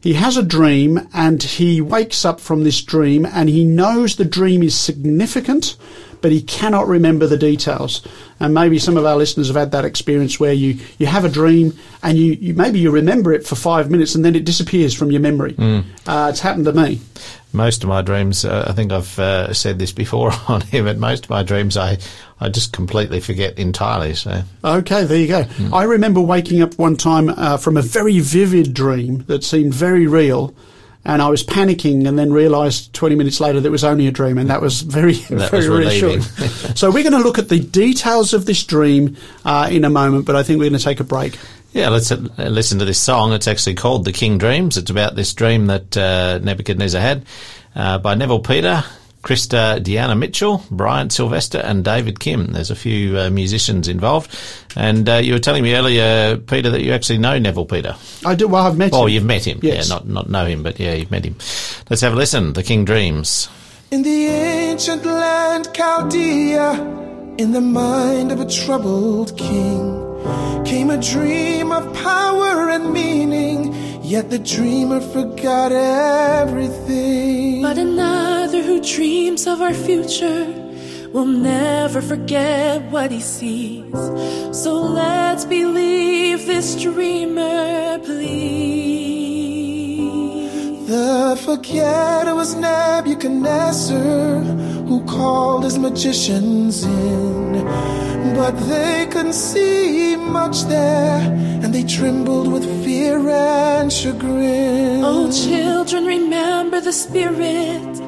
He 0.00 0.14
has 0.14 0.36
a 0.36 0.42
dream, 0.42 1.08
and 1.12 1.42
he 1.42 1.80
wakes 1.80 2.24
up 2.24 2.40
from 2.40 2.62
this 2.62 2.80
dream, 2.82 3.26
and 3.26 3.48
he 3.48 3.64
knows 3.64 4.16
the 4.16 4.24
dream 4.24 4.62
is 4.62 4.76
significant 4.76 5.76
but 6.20 6.32
he 6.32 6.42
cannot 6.42 6.88
remember 6.88 7.26
the 7.26 7.36
details. 7.36 8.06
And 8.40 8.54
maybe 8.54 8.78
some 8.78 8.96
of 8.96 9.04
our 9.04 9.16
listeners 9.16 9.48
have 9.48 9.56
had 9.56 9.72
that 9.72 9.84
experience 9.84 10.38
where 10.38 10.52
you, 10.52 10.78
you 10.98 11.06
have 11.06 11.24
a 11.24 11.28
dream 11.28 11.76
and 12.02 12.16
you, 12.16 12.32
you 12.34 12.54
maybe 12.54 12.78
you 12.78 12.90
remember 12.90 13.32
it 13.32 13.46
for 13.46 13.56
five 13.56 13.90
minutes 13.90 14.14
and 14.14 14.24
then 14.24 14.34
it 14.34 14.44
disappears 14.44 14.94
from 14.94 15.10
your 15.10 15.20
memory. 15.20 15.54
Mm. 15.54 15.84
Uh, 16.06 16.28
it's 16.30 16.40
happened 16.40 16.66
to 16.66 16.72
me. 16.72 17.00
Most 17.52 17.82
of 17.82 17.88
my 17.88 18.02
dreams, 18.02 18.44
uh, 18.44 18.66
I 18.68 18.72
think 18.72 18.92
I've 18.92 19.18
uh, 19.18 19.52
said 19.54 19.78
this 19.78 19.92
before 19.92 20.32
on 20.48 20.60
here, 20.60 20.84
but 20.84 20.98
most 20.98 21.24
of 21.24 21.30
my 21.30 21.42
dreams 21.42 21.76
I, 21.76 21.98
I 22.40 22.48
just 22.48 22.72
completely 22.72 23.20
forget 23.20 23.58
entirely. 23.58 24.14
So 24.14 24.42
okay, 24.62 25.04
there 25.04 25.18
you 25.18 25.28
go. 25.28 25.44
Mm. 25.44 25.72
I 25.72 25.84
remember 25.84 26.20
waking 26.20 26.62
up 26.62 26.78
one 26.78 26.96
time 26.96 27.30
uh, 27.30 27.56
from 27.56 27.76
a 27.76 27.82
very 27.82 28.20
vivid 28.20 28.74
dream 28.74 29.24
that 29.28 29.44
seemed 29.44 29.74
very 29.74 30.06
real 30.06 30.54
and 31.08 31.22
I 31.22 31.30
was 31.30 31.42
panicking 31.42 32.06
and 32.06 32.18
then 32.18 32.34
realised 32.34 32.92
20 32.92 33.14
minutes 33.14 33.40
later 33.40 33.60
that 33.60 33.66
it 33.66 33.70
was 33.72 33.82
only 33.82 34.06
a 34.06 34.10
dream 34.12 34.36
and 34.36 34.50
that 34.50 34.60
was 34.60 34.82
very, 34.82 35.14
that 35.30 35.50
very 35.50 35.68
was 35.68 35.68
reassuring. 35.68 36.20
so 36.20 36.90
we're 36.90 37.02
going 37.02 37.14
to 37.14 37.26
look 37.26 37.38
at 37.38 37.48
the 37.48 37.58
details 37.58 38.34
of 38.34 38.44
this 38.44 38.62
dream 38.62 39.16
uh, 39.44 39.68
in 39.72 39.86
a 39.86 39.90
moment, 39.90 40.26
but 40.26 40.36
I 40.36 40.42
think 40.42 40.58
we're 40.58 40.68
going 40.68 40.78
to 40.78 40.84
take 40.84 41.00
a 41.00 41.04
break. 41.04 41.38
Yeah, 41.72 41.88
let's 41.88 42.12
uh, 42.12 42.16
listen 42.36 42.78
to 42.80 42.84
this 42.84 43.00
song. 43.00 43.32
It's 43.32 43.48
actually 43.48 43.74
called 43.74 44.04
The 44.04 44.12
King 44.12 44.36
Dreams. 44.36 44.76
It's 44.76 44.90
about 44.90 45.16
this 45.16 45.32
dream 45.32 45.66
that 45.66 45.96
uh, 45.96 46.40
Nebuchadnezzar 46.42 47.00
had 47.00 47.24
uh, 47.74 47.98
by 47.98 48.14
Neville 48.14 48.40
Peter. 48.40 48.84
Krista 49.22 49.80
Deanna 49.80 50.16
Mitchell, 50.16 50.64
Brian 50.70 51.10
Sylvester, 51.10 51.58
and 51.58 51.84
David 51.84 52.20
Kim. 52.20 52.46
There's 52.46 52.70
a 52.70 52.76
few 52.76 53.18
uh, 53.18 53.30
musicians 53.30 53.88
involved. 53.88 54.34
And 54.76 55.08
uh, 55.08 55.16
you 55.16 55.32
were 55.32 55.38
telling 55.38 55.62
me 55.62 55.74
earlier, 55.74 56.36
Peter, 56.36 56.70
that 56.70 56.82
you 56.82 56.92
actually 56.92 57.18
know 57.18 57.38
Neville 57.38 57.66
Peter. 57.66 57.96
I 58.24 58.34
do. 58.34 58.48
Well, 58.48 58.66
I've 58.66 58.78
met 58.78 58.92
oh, 58.92 59.06
him. 59.06 59.12
you've 59.12 59.24
met 59.24 59.46
him. 59.46 59.60
Yes. 59.62 59.88
Yeah, 59.88 59.94
not, 59.94 60.08
not 60.08 60.30
know 60.30 60.46
him, 60.46 60.62
but 60.62 60.78
yeah, 60.78 60.94
you've 60.94 61.10
met 61.10 61.24
him. 61.24 61.36
Let's 61.90 62.02
have 62.02 62.12
a 62.12 62.16
listen. 62.16 62.52
The 62.52 62.62
King 62.62 62.84
Dreams. 62.84 63.48
In 63.90 64.02
the 64.02 64.26
ancient 64.26 65.04
land 65.04 65.68
Chaldea, 65.74 66.72
in 67.38 67.52
the 67.52 67.60
mind 67.60 68.32
of 68.32 68.40
a 68.40 68.46
troubled 68.46 69.36
king, 69.38 70.64
came 70.64 70.90
a 70.90 71.00
dream 71.00 71.72
of 71.72 71.94
power 71.94 72.68
and 72.68 72.92
meaning 72.92 73.72
Yet 74.08 74.30
the 74.30 74.38
dreamer 74.38 75.02
forgot 75.02 75.70
everything. 75.70 77.60
But 77.60 77.76
another 77.76 78.62
who 78.62 78.80
dreams 78.80 79.46
of 79.46 79.60
our 79.60 79.74
future 79.74 80.46
will 81.12 81.26
never 81.26 82.00
forget 82.00 82.90
what 82.90 83.10
he 83.10 83.20
sees. 83.20 83.92
So 84.50 84.72
let's 84.76 85.44
believe 85.44 86.46
this 86.46 86.80
dreamer, 86.80 87.98
please. 87.98 89.27
The 90.88 91.38
forgetter 91.44 92.34
was 92.34 92.54
Nebuchadnezzar, 92.54 94.40
who 94.88 95.04
called 95.04 95.64
his 95.64 95.78
magicians 95.78 96.82
in. 96.82 97.62
But 98.34 98.52
they 98.52 99.06
couldn't 99.10 99.34
see 99.34 100.16
much 100.16 100.62
there, 100.62 101.20
and 101.62 101.74
they 101.74 101.84
trembled 101.84 102.50
with 102.50 102.64
fear 102.82 103.18
and 103.28 103.92
chagrin. 103.92 105.04
Oh, 105.04 105.30
children, 105.30 106.06
remember 106.06 106.80
the 106.80 106.94
Spirit 106.94 107.98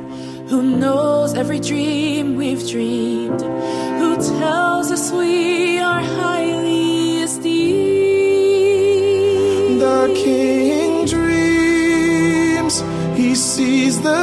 who 0.48 0.62
knows 0.62 1.34
every 1.34 1.60
dream 1.60 2.36
we've 2.36 2.66
dreamed, 2.66 3.42
who 3.42 4.16
tells 4.38 4.90
us 4.90 5.12
we 5.12 5.78
are 5.80 6.00
highly 6.00 6.99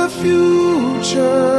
the 0.08 0.22
future. 0.22 1.57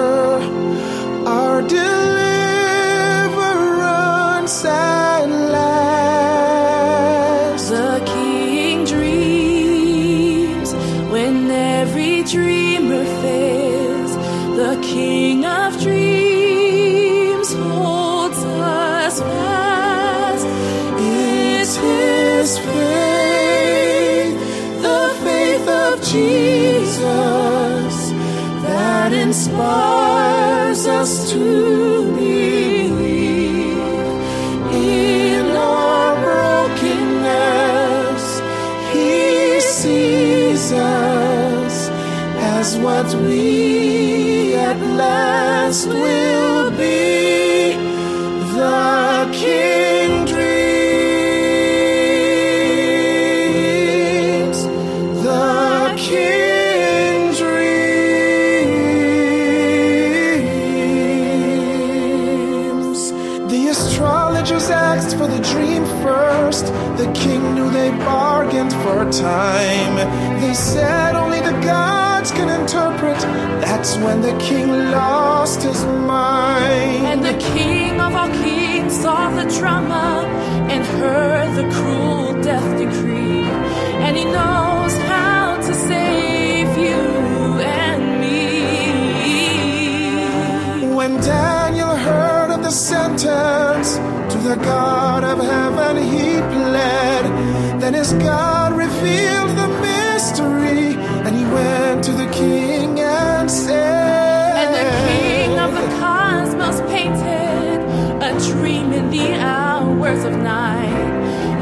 King 102.38 103.00
and 103.00 103.50
said, 103.50 104.54
And 104.60 104.70
the 104.78 104.86
King 105.08 105.58
of 105.58 105.72
the 105.72 105.86
cosmos 105.98 106.80
painted 106.90 107.80
a 108.28 108.30
dream 108.50 108.92
in 108.92 109.10
the 109.10 109.34
hours 109.34 110.24
of 110.24 110.34
night 110.36 111.08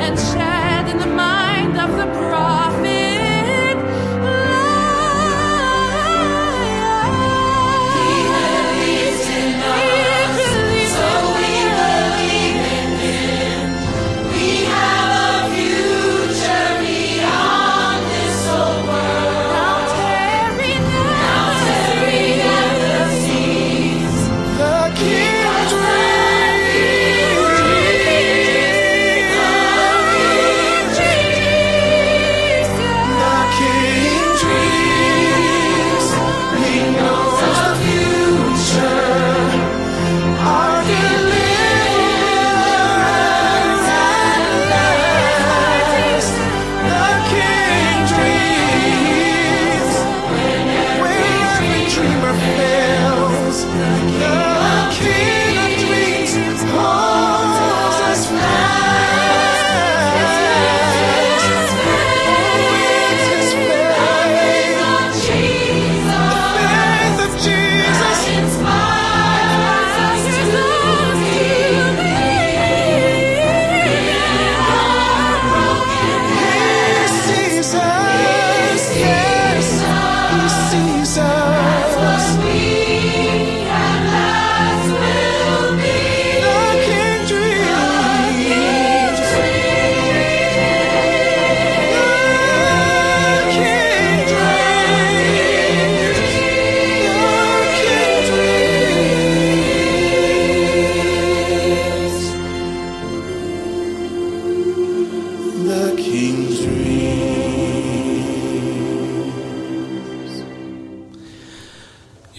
and 0.05 0.19
shed 0.19 0.89
in 0.91 0.99
the 0.99 1.07
mind 1.07 1.79
of 1.79 1.91
the 1.97 2.07
prophet. 2.19 2.56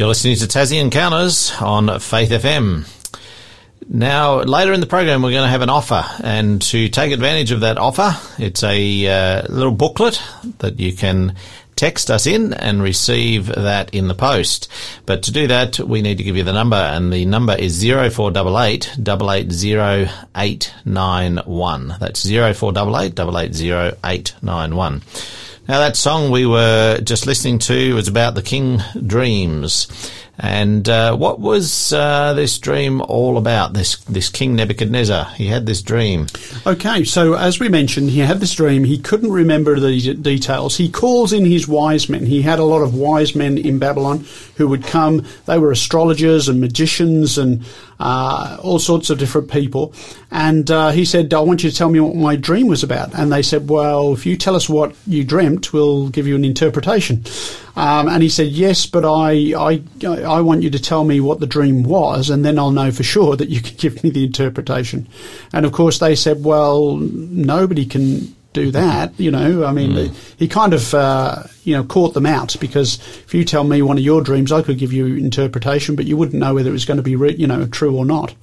You're 0.08 0.12
listening 0.12 0.38
to 0.38 0.46
Tassie 0.46 0.80
Encounters 0.80 1.52
on 1.60 2.00
Faith 2.00 2.30
FM. 2.30 2.88
Now, 3.90 4.38
later 4.38 4.72
in 4.72 4.80
the 4.80 4.86
program, 4.86 5.22
we're 5.22 5.32
going 5.32 5.44
to 5.44 5.50
have 5.50 5.62
an 5.62 5.70
offer, 5.70 6.06
and 6.24 6.62
to 6.62 6.88
take 6.88 7.12
advantage 7.12 7.52
of 7.52 7.60
that 7.60 7.78
offer, 7.78 8.16
it's 8.42 8.64
a 8.64 9.06
uh, 9.06 9.42
little 9.50 9.74
booklet 9.74 10.24
that 10.60 10.80
you 10.80 10.94
can 10.94 11.36
text 11.76 12.10
us 12.10 12.26
in 12.26 12.54
and 12.54 12.82
receive 12.82 13.48
that 13.48 13.94
in 13.94 14.08
the 14.08 14.16
post. 14.16 14.72
But 15.06 15.24
to 15.24 15.34
do 15.34 15.48
that, 15.48 15.78
we 15.78 16.02
need 16.02 16.20
to 16.20 16.24
give 16.24 16.38
you 16.38 16.44
the 16.44 16.54
number, 16.54 16.78
and 16.78 17.12
the 17.12 17.26
number 17.26 17.58
is 17.58 17.84
0488 17.84 19.00
880891. 19.00 21.96
That's 22.00 22.26
0488 22.26 23.20
880891. 23.20 25.02
Now, 25.68 25.80
that 25.80 25.98
song 25.98 26.32
we 26.32 26.46
were 26.46 27.02
just 27.04 27.28
listening 27.28 27.60
to 27.60 27.94
was 27.94 28.08
about 28.08 28.36
the 28.36 28.42
King 28.42 28.80
Dreams. 29.06 29.88
And 30.40 30.88
uh, 30.88 31.16
what 31.18 31.40
was 31.40 31.92
uh, 31.92 32.34
this 32.36 32.58
dream 32.60 33.02
all 33.02 33.38
about? 33.38 33.74
This 33.74 33.98
this 34.04 34.30
King 34.30 34.56
Nebuchadnezzar. 34.56 35.26
He 35.32 35.48
had 35.48 35.66
this 35.66 35.82
dream. 35.82 36.28
Okay, 36.66 37.04
so 37.04 37.34
as 37.34 37.60
we 37.60 37.70
mentioned, 37.70 38.12
he 38.12 38.20
had 38.20 38.40
this 38.40 38.54
dream. 38.54 38.84
He 38.84 39.00
couldn't 39.00 39.32
remember 39.32 39.80
the 39.80 40.14
details. 40.14 40.78
He 40.78 40.90
calls 40.90 41.34
in 41.34 41.44
his 41.44 41.68
wise 41.68 42.08
men. 42.08 42.28
He 42.28 42.44
had 42.44 42.60
a 42.60 42.64
lot 42.64 42.84
of 42.84 42.94
wise 42.94 43.36
men 43.36 43.58
in 43.58 43.80
Babylon 43.80 44.26
who 44.58 44.68
would 44.68 44.84
come. 44.84 45.26
They 45.48 45.58
were 45.58 45.72
astrologers 45.72 46.48
and 46.48 46.62
magicians 46.62 47.39
and 47.39 47.65
uh, 48.00 48.58
all 48.62 48.80
sorts 48.80 49.10
of 49.10 49.18
different 49.18 49.52
people. 49.52 49.94
And 50.32 50.70
uh, 50.70 50.92
he 50.92 51.06
said, 51.06 51.34
I 51.34 51.40
want 51.40 51.64
you 51.64 51.70
to 51.70 51.76
tell 51.76 51.90
me 51.90 52.00
what 52.00 52.16
my 52.16 52.36
dream 52.36 52.68
was 52.68 52.84
about. 52.84 53.14
And 53.14 53.32
they 53.32 53.42
said, 53.42 53.70
Well, 53.70 54.14
if 54.14 54.26
you 54.26 54.38
tell 54.38 54.56
us 54.56 54.70
what 54.70 54.96
you 55.06 55.24
dreamt, 55.24 55.74
we'll 55.74 56.10
give 56.10 56.28
you 56.28 56.36
an 56.36 56.46
interpretation. 56.46 57.24
Um, 57.76 58.08
and 58.08 58.24
he 58.24 58.30
said, 58.30 58.48
Yes, 58.48 58.86
but 58.86 59.06
I, 59.06 59.54
I, 59.58 59.82
I 60.06 60.42
want 60.42 60.64
you 60.64 60.70
to 60.70 60.80
tell 60.80 61.04
me 61.04 61.20
what 61.20 61.40
the 61.40 61.48
dream 61.48 61.84
was, 61.84 62.30
and 62.30 62.44
then 62.44 62.60
I'll 62.60 62.72
know 62.72 62.92
for 62.92 63.04
sure 63.04 63.36
that 63.36 63.50
you 63.50 63.62
can 63.62 63.76
give 63.78 64.04
me 64.04 64.10
the 64.10 64.26
interpretation. 64.26 65.08
And 65.54 65.66
of 65.66 65.72
course, 65.72 66.00
they 66.00 66.16
said, 66.16 66.44
Well, 66.44 66.98
nobody 66.98 67.86
can 67.86 68.36
do 68.58 68.72
that. 68.72 69.20
You 69.20 69.32
know, 69.32 69.63
I 69.63 69.72
mean, 69.72 69.91
mm. 69.91 70.36
he 70.38 70.48
kind 70.48 70.74
of, 70.74 70.93
uh, 70.93 71.43
you 71.63 71.76
know, 71.76 71.84
caught 71.84 72.13
them 72.13 72.26
out 72.26 72.56
because 72.60 73.00
if 73.26 73.34
you 73.34 73.46
tell 73.46 73.63
me 73.63 73.82
one 73.82 73.98
of 73.98 74.04
your 74.04 74.22
dreams, 74.22 74.52
I 74.52 74.62
could 74.62 74.78
give 74.78 74.91
you 74.91 75.06
interpretation, 75.06 75.96
but 75.96 76.06
you 76.06 76.17
wouldn't 76.17 76.39
know 76.39 76.56
whether 76.56 76.70
it 76.70 76.74
was 76.74 76.86
going 76.86 76.98
to 76.98 77.04
be, 77.04 77.15
re- 77.15 77.36
you 77.36 77.48
know, 77.48 77.65
true 77.67 77.96
or 77.96 78.06
not. 78.06 78.34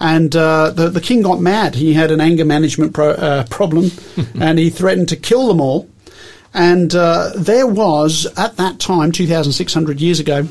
And 0.00 0.34
uh, 0.36 0.70
the 0.70 0.90
the 0.90 1.00
king 1.00 1.22
got 1.22 1.40
mad. 1.40 1.74
He 1.74 1.92
had 1.92 2.12
an 2.12 2.20
anger 2.20 2.44
management 2.44 2.94
pro- 2.94 3.10
uh, 3.10 3.44
problem, 3.50 3.90
and 4.40 4.58
he 4.58 4.70
threatened 4.70 5.08
to 5.08 5.16
kill 5.16 5.48
them 5.48 5.60
all. 5.60 5.88
And 6.54 6.94
uh, 6.94 7.30
there 7.36 7.66
was 7.66 8.26
at 8.36 8.56
that 8.56 8.78
time, 8.78 9.10
two 9.10 9.26
thousand 9.26 9.54
six 9.54 9.74
hundred 9.74 10.00
years 10.00 10.20
ago, 10.20 10.46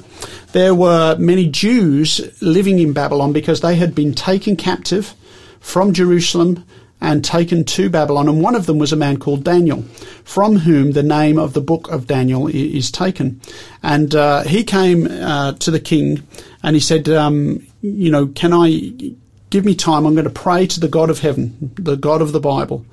there 0.51 0.75
were 0.75 1.15
many 1.17 1.47
Jews 1.47 2.19
living 2.41 2.79
in 2.79 2.91
Babylon 2.91 3.31
because 3.31 3.62
they 3.62 3.75
had 3.75 3.95
been 3.95 4.13
taken 4.13 4.57
captive 4.57 5.13
from 5.62 5.93
Jerusalem 5.93 6.65
and 6.99 7.23
taken 7.23 7.63
to 7.63 7.89
Babylon, 7.89 8.27
and 8.27 8.41
one 8.41 8.55
of 8.55 8.65
them 8.65 8.79
was 8.79 8.91
a 8.91 8.95
man 8.95 9.17
called 9.17 9.43
Daniel, 9.43 9.83
from 10.23 10.57
whom 10.57 10.91
the 10.91 11.03
name 11.03 11.38
of 11.38 11.53
the 11.53 11.62
book 11.62 11.89
of 11.89 12.07
Daniel 12.07 12.47
is 12.47 12.91
taken. 12.91 13.39
And 13.83 14.15
uh, 14.15 14.43
he 14.43 14.63
came 14.63 15.07
uh, 15.07 15.53
to 15.53 15.71
the 15.71 15.79
king 15.79 16.23
and 16.63 16.75
he 16.75 16.79
said, 16.79 17.07
um, 17.10 17.65
You 17.81 18.10
know, 18.10 18.27
can 18.27 18.51
I 18.51 19.13
give 19.49 19.63
me 19.63 19.75
time? 19.75 20.05
I'm 20.05 20.15
going 20.15 20.25
to 20.25 20.31
pray 20.31 20.65
to 20.67 20.79
the 20.79 20.88
God 20.88 21.10
of 21.10 21.19
heaven, 21.19 21.71
the 21.75 21.95
God 21.95 22.21
of 22.21 22.31
the 22.31 22.39
Bible. 22.39 22.86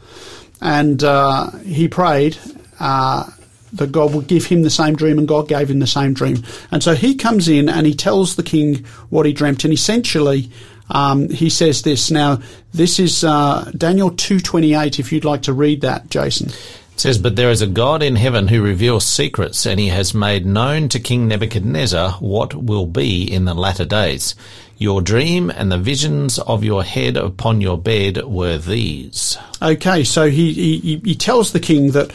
And 0.60 1.02
uh, 1.02 1.50
he 1.60 1.88
prayed 1.88 2.36
uh, 2.80 3.28
that 3.72 3.90
God 3.90 4.14
would 4.14 4.26
give 4.26 4.46
him 4.46 4.62
the 4.62 4.70
same 4.70 4.94
dream, 4.94 5.18
and 5.18 5.26
God 5.26 5.48
gave 5.48 5.68
him 5.70 5.80
the 5.80 5.86
same 5.86 6.14
dream. 6.14 6.42
And 6.70 6.82
so 6.82 6.94
he 6.94 7.14
comes 7.14 7.48
in 7.48 7.68
and 7.68 7.86
he 7.86 7.94
tells 7.94 8.36
the 8.36 8.42
king 8.42 8.84
what 9.08 9.26
he 9.26 9.32
dreamt, 9.32 9.64
and 9.64 9.72
essentially 9.72 10.50
um, 10.90 11.28
he 11.28 11.50
says 11.50 11.82
this. 11.82 12.10
Now, 12.10 12.40
this 12.72 12.98
is 12.98 13.24
uh, 13.24 13.70
Daniel 13.76 14.10
2.28, 14.10 14.98
if 14.98 15.12
you'd 15.12 15.24
like 15.24 15.42
to 15.42 15.52
read 15.52 15.80
that, 15.80 16.10
Jason. 16.10 16.48
It 16.48 17.00
says, 17.00 17.18
But 17.18 17.36
there 17.36 17.50
is 17.50 17.62
a 17.62 17.66
God 17.66 18.02
in 18.02 18.16
heaven 18.16 18.48
who 18.48 18.62
reveals 18.62 19.04
secrets, 19.04 19.66
and 19.66 19.80
he 19.80 19.88
has 19.88 20.14
made 20.14 20.46
known 20.46 20.88
to 20.90 21.00
King 21.00 21.26
Nebuchadnezzar 21.26 22.12
what 22.20 22.54
will 22.54 22.86
be 22.86 23.24
in 23.24 23.46
the 23.46 23.54
latter 23.54 23.84
days. 23.84 24.34
Your 24.76 25.02
dream 25.02 25.50
and 25.50 25.70
the 25.70 25.78
visions 25.78 26.38
of 26.38 26.64
your 26.64 26.84
head 26.84 27.16
upon 27.16 27.60
your 27.60 27.78
bed 27.78 28.24
were 28.24 28.58
these. 28.58 29.38
Okay, 29.62 30.04
so 30.04 30.28
he, 30.28 30.52
he, 30.52 31.00
he 31.04 31.14
tells 31.14 31.52
the 31.52 31.60
king 31.60 31.92
that 31.92 32.12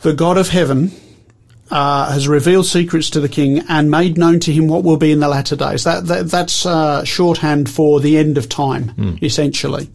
the 0.00 0.12
God 0.12 0.38
of 0.38 0.48
heaven 0.48 0.92
uh, 1.74 2.12
has 2.12 2.28
revealed 2.28 2.64
secrets 2.64 3.10
to 3.10 3.20
the 3.20 3.28
king 3.28 3.58
and 3.68 3.90
made 3.90 4.16
known 4.16 4.38
to 4.38 4.52
him 4.52 4.68
what 4.68 4.84
will 4.84 4.96
be 4.96 5.10
in 5.10 5.18
the 5.18 5.26
latter 5.26 5.56
days. 5.56 5.82
That, 5.82 6.06
that 6.06 6.30
that's 6.30 6.64
uh, 6.64 7.02
shorthand 7.04 7.68
for 7.68 7.98
the 7.98 8.16
end 8.16 8.38
of 8.38 8.48
time, 8.48 8.92
mm. 8.92 9.20
essentially. 9.20 9.90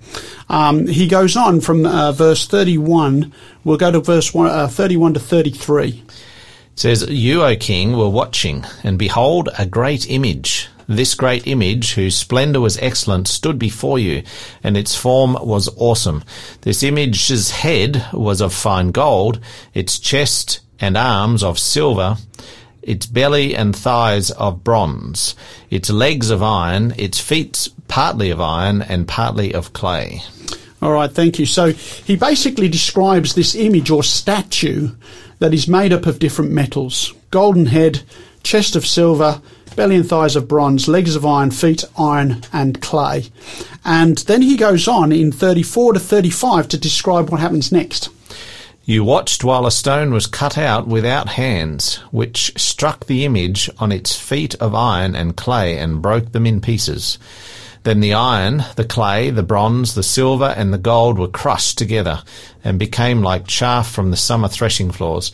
Um, 0.49 0.87
he 0.87 1.07
goes 1.07 1.37
on 1.37 1.61
from 1.61 1.85
uh, 1.85 2.11
verse 2.11 2.45
thirty-one. 2.45 3.31
We'll 3.63 3.77
go 3.77 3.91
to 3.91 4.01
verse 4.01 4.33
one, 4.33 4.47
uh, 4.47 4.67
thirty-one 4.67 5.13
to 5.13 5.21
thirty-three. 5.21 6.03
It 6.73 6.79
says, 6.79 7.09
"You, 7.09 7.43
O 7.43 7.55
king, 7.55 7.95
were 7.95 8.09
watching, 8.09 8.65
and 8.83 8.99
behold, 8.99 9.47
a 9.57 9.65
great 9.65 10.09
image." 10.09 10.67
This 10.91 11.13
great 11.13 11.45
image, 11.45 11.93
whose 11.93 12.17
splendor 12.17 12.59
was 12.59 12.79
excellent, 12.79 13.27
stood 13.27 13.59
before 13.59 13.99
you, 13.99 14.23
and 14.63 14.75
its 14.75 14.95
form 14.95 15.37
was 15.39 15.69
awesome. 15.77 16.23
This 16.61 16.81
image's 16.81 17.51
head 17.51 18.03
was 18.11 18.41
of 18.41 18.53
fine 18.53 18.91
gold, 18.91 19.39
its 19.75 19.99
chest 19.99 20.61
and 20.81 20.97
arms 20.97 21.43
of 21.43 21.59
silver, 21.59 22.17
its 22.81 23.05
belly 23.05 23.55
and 23.55 23.75
thighs 23.75 24.31
of 24.31 24.63
bronze, 24.63 25.35
its 25.69 25.89
legs 25.89 26.29
of 26.29 26.41
iron, 26.41 26.93
its 26.97 27.19
feet 27.19 27.69
partly 27.87 28.29
of 28.29 28.39
iron 28.39 28.81
and 28.81 29.07
partly 29.07 29.53
of 29.53 29.73
clay. 29.73 30.21
All 30.81 30.93
right, 30.93 31.11
thank 31.11 31.39
you. 31.39 31.45
So 31.45 31.71
he 31.71 32.15
basically 32.15 32.69
describes 32.69 33.35
this 33.35 33.53
image 33.53 33.89
or 33.89 34.03
statue 34.03 34.91
that 35.39 35.53
is 35.53 35.67
made 35.67 35.91
up 35.91 36.05
of 36.05 36.19
different 36.19 36.51
metals 36.51 37.13
golden 37.31 37.67
head, 37.67 38.01
chest 38.41 38.75
of 38.75 38.87
silver, 38.87 39.41
belly 39.75 39.95
and 39.95 40.07
thighs 40.07 40.35
of 40.35 40.47
bronze, 40.47 40.87
legs 40.87 41.15
of 41.15 41.25
iron, 41.25 41.51
feet 41.51 41.83
iron 41.97 42.41
and 42.51 42.81
clay. 42.81 43.25
And 43.85 44.17
then 44.19 44.41
he 44.41 44.57
goes 44.57 44.87
on 44.87 45.11
in 45.11 45.31
34 45.31 45.93
to 45.93 45.99
35 45.99 46.67
to 46.69 46.77
describe 46.77 47.29
what 47.29 47.39
happens 47.39 47.71
next. 47.71 48.09
You 48.89 49.03
watched 49.03 49.43
while 49.43 49.67
a 49.67 49.71
stone 49.71 50.11
was 50.11 50.25
cut 50.25 50.57
out 50.57 50.87
without 50.87 51.29
hands, 51.29 51.97
which 52.09 52.51
struck 52.57 53.05
the 53.05 53.23
image 53.23 53.69
on 53.77 53.91
its 53.91 54.15
feet 54.15 54.55
of 54.55 54.73
iron 54.73 55.15
and 55.15 55.37
clay 55.37 55.77
and 55.77 56.01
broke 56.01 56.31
them 56.31 56.47
in 56.47 56.59
pieces. 56.59 57.19
Then 57.83 57.99
the 57.99 58.15
iron, 58.15 58.63
the 58.77 58.83
clay, 58.83 59.29
the 59.29 59.43
bronze, 59.43 59.93
the 59.93 60.01
silver, 60.01 60.55
and 60.57 60.73
the 60.73 60.79
gold 60.79 61.19
were 61.19 61.27
crushed 61.27 61.77
together 61.77 62.23
and 62.63 62.79
became 62.79 63.21
like 63.21 63.45
chaff 63.45 63.91
from 63.91 64.09
the 64.09 64.17
summer 64.17 64.47
threshing 64.47 64.89
floors. 64.89 65.31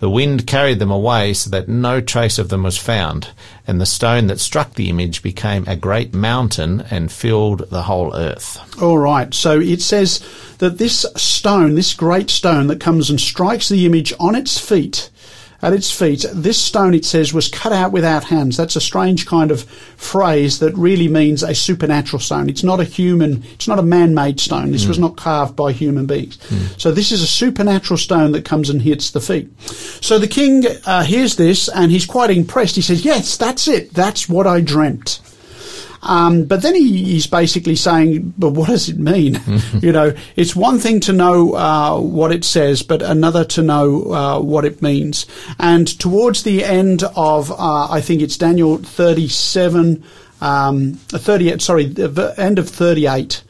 The 0.00 0.10
wind 0.10 0.46
carried 0.46 0.78
them 0.78 0.92
away 0.92 1.34
so 1.34 1.50
that 1.50 1.68
no 1.68 2.00
trace 2.00 2.38
of 2.38 2.50
them 2.50 2.62
was 2.62 2.78
found, 2.78 3.30
and 3.66 3.80
the 3.80 3.86
stone 3.86 4.28
that 4.28 4.38
struck 4.38 4.74
the 4.74 4.88
image 4.88 5.22
became 5.22 5.64
a 5.66 5.74
great 5.74 6.14
mountain 6.14 6.84
and 6.90 7.10
filled 7.10 7.68
the 7.70 7.82
whole 7.82 8.14
earth. 8.14 8.60
All 8.80 8.98
right, 8.98 9.34
so 9.34 9.58
it 9.58 9.82
says 9.82 10.20
that 10.58 10.78
this 10.78 11.04
stone, 11.16 11.74
this 11.74 11.94
great 11.94 12.30
stone 12.30 12.68
that 12.68 12.80
comes 12.80 13.10
and 13.10 13.20
strikes 13.20 13.68
the 13.68 13.86
image 13.86 14.12
on 14.20 14.36
its 14.36 14.58
feet, 14.58 15.10
at 15.60 15.72
its 15.72 15.90
feet. 15.90 16.24
This 16.32 16.60
stone, 16.60 16.94
it 16.94 17.04
says, 17.04 17.34
was 17.34 17.48
cut 17.48 17.72
out 17.72 17.92
without 17.92 18.24
hands. 18.24 18.56
That's 18.56 18.76
a 18.76 18.80
strange 18.80 19.26
kind 19.26 19.50
of 19.50 19.64
phrase 19.64 20.60
that 20.60 20.76
really 20.76 21.08
means 21.08 21.42
a 21.42 21.54
supernatural 21.54 22.20
stone. 22.20 22.48
It's 22.48 22.62
not 22.62 22.80
a 22.80 22.84
human, 22.84 23.42
it's 23.54 23.66
not 23.66 23.78
a 23.78 23.82
man-made 23.82 24.38
stone. 24.38 24.70
This 24.70 24.84
mm. 24.84 24.88
was 24.88 24.98
not 24.98 25.16
carved 25.16 25.56
by 25.56 25.72
human 25.72 26.06
beings. 26.06 26.36
Mm. 26.36 26.80
So 26.80 26.92
this 26.92 27.10
is 27.10 27.22
a 27.22 27.26
supernatural 27.26 27.98
stone 27.98 28.32
that 28.32 28.44
comes 28.44 28.70
and 28.70 28.80
hits 28.80 29.10
the 29.10 29.20
feet. 29.20 29.50
So 29.60 30.18
the 30.18 30.28
king 30.28 30.64
uh, 30.86 31.02
hears 31.02 31.36
this 31.36 31.68
and 31.68 31.90
he's 31.90 32.06
quite 32.06 32.30
impressed. 32.30 32.76
He 32.76 32.82
says, 32.82 33.04
yes, 33.04 33.36
that's 33.36 33.66
it. 33.66 33.92
That's 33.92 34.28
what 34.28 34.46
I 34.46 34.60
dreamt. 34.60 35.20
Um, 36.02 36.44
but 36.44 36.62
then 36.62 36.74
he, 36.74 37.04
he's 37.04 37.26
basically 37.26 37.76
saying, 37.76 38.34
but 38.38 38.50
what 38.50 38.68
does 38.68 38.88
it 38.88 38.98
mean? 38.98 39.40
you 39.80 39.92
know, 39.92 40.14
it's 40.36 40.54
one 40.54 40.78
thing 40.78 41.00
to 41.00 41.12
know 41.12 41.54
uh, 41.54 41.98
what 41.98 42.32
it 42.32 42.44
says, 42.44 42.82
but 42.82 43.02
another 43.02 43.44
to 43.46 43.62
know 43.62 44.12
uh, 44.12 44.40
what 44.40 44.64
it 44.64 44.82
means. 44.82 45.26
And 45.58 45.86
towards 45.98 46.42
the 46.42 46.64
end 46.64 47.02
of, 47.16 47.50
uh, 47.50 47.88
I 47.90 48.00
think 48.00 48.22
it's 48.22 48.36
Daniel 48.36 48.78
37, 48.78 50.04
um, 50.40 50.94
38, 50.94 51.60
sorry, 51.60 51.86
the 51.86 52.34
end 52.38 52.58
of 52.58 52.68
38, 52.68 53.42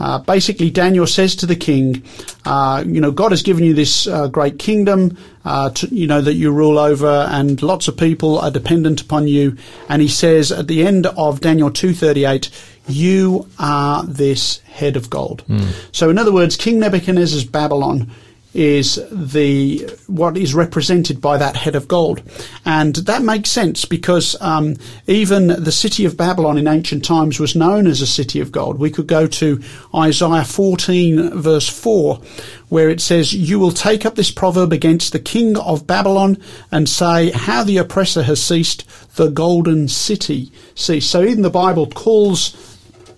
uh, 0.00 0.18
basically, 0.18 0.70
Daniel 0.70 1.06
says 1.06 1.36
to 1.36 1.46
the 1.46 1.54
king, 1.54 2.02
uh, 2.46 2.82
you 2.86 3.00
know, 3.00 3.10
God 3.10 3.32
has 3.32 3.42
given 3.42 3.62
you 3.62 3.74
this 3.74 4.06
uh, 4.06 4.28
great 4.28 4.58
kingdom, 4.58 5.16
uh, 5.44 5.70
to, 5.70 5.94
you 5.94 6.06
know, 6.06 6.22
that 6.22 6.34
you 6.34 6.50
rule 6.50 6.78
over, 6.78 7.28
and 7.30 7.62
lots 7.62 7.86
of 7.86 7.96
people 7.96 8.38
are 8.38 8.50
dependent 8.50 9.02
upon 9.02 9.28
you. 9.28 9.56
And 9.88 10.00
he 10.00 10.08
says 10.08 10.50
at 10.50 10.68
the 10.68 10.86
end 10.86 11.06
of 11.06 11.40
Daniel 11.40 11.70
2.38, 11.70 12.50
you 12.88 13.46
are 13.58 14.02
this 14.04 14.58
head 14.60 14.96
of 14.96 15.10
gold. 15.10 15.44
Mm. 15.48 15.70
So 15.92 16.10
in 16.10 16.18
other 16.18 16.32
words, 16.32 16.56
King 16.56 16.80
Nebuchadnezzar's 16.80 17.44
Babylon 17.44 18.10
is 18.52 19.00
the 19.12 19.88
what 20.08 20.36
is 20.36 20.54
represented 20.54 21.20
by 21.20 21.38
that 21.38 21.56
head 21.56 21.76
of 21.76 21.86
gold, 21.86 22.22
and 22.64 22.96
that 22.96 23.22
makes 23.22 23.50
sense 23.50 23.84
because 23.84 24.36
um, 24.40 24.76
even 25.06 25.48
the 25.48 25.72
city 25.72 26.04
of 26.04 26.16
Babylon 26.16 26.58
in 26.58 26.66
ancient 26.66 27.04
times 27.04 27.38
was 27.38 27.54
known 27.54 27.86
as 27.86 28.00
a 28.00 28.06
city 28.06 28.40
of 28.40 28.50
gold. 28.50 28.78
We 28.78 28.90
could 28.90 29.06
go 29.06 29.26
to 29.26 29.62
Isaiah 29.94 30.44
14 30.44 31.40
verse 31.40 31.68
4, 31.68 32.20
where 32.68 32.90
it 32.90 33.00
says, 33.00 33.32
"You 33.32 33.60
will 33.60 33.72
take 33.72 34.04
up 34.04 34.16
this 34.16 34.32
proverb 34.32 34.72
against 34.72 35.12
the 35.12 35.20
king 35.20 35.56
of 35.56 35.86
Babylon 35.86 36.36
and 36.72 36.88
say, 36.88 37.30
How 37.30 37.62
the 37.62 37.78
oppressor 37.78 38.24
has 38.24 38.42
ceased, 38.42 38.84
the 39.14 39.28
golden 39.28 39.86
city 39.86 40.50
ceased." 40.74 41.10
So 41.10 41.22
even 41.22 41.42
the 41.42 41.50
Bible 41.50 41.86
calls 41.86 42.56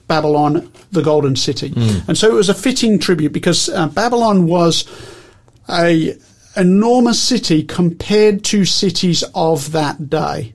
Babylon 0.09 0.71
the 0.91 1.01
golden 1.03 1.37
city, 1.37 1.73
and 2.07 2.19
so 2.19 2.29
it 2.29 2.35
was 2.35 2.51
a 2.51 2.55
fitting 2.55 2.99
tribute 2.99 3.33
because 3.33 3.71
uh, 3.71 3.87
Babylon 3.89 4.47
was 4.47 4.85
a 5.73 6.17
enormous 6.57 7.21
city 7.21 7.63
compared 7.63 8.45
to 8.45 8.65
cities 8.65 9.25
of 9.35 9.73
that 9.73 10.11
day. 10.11 10.53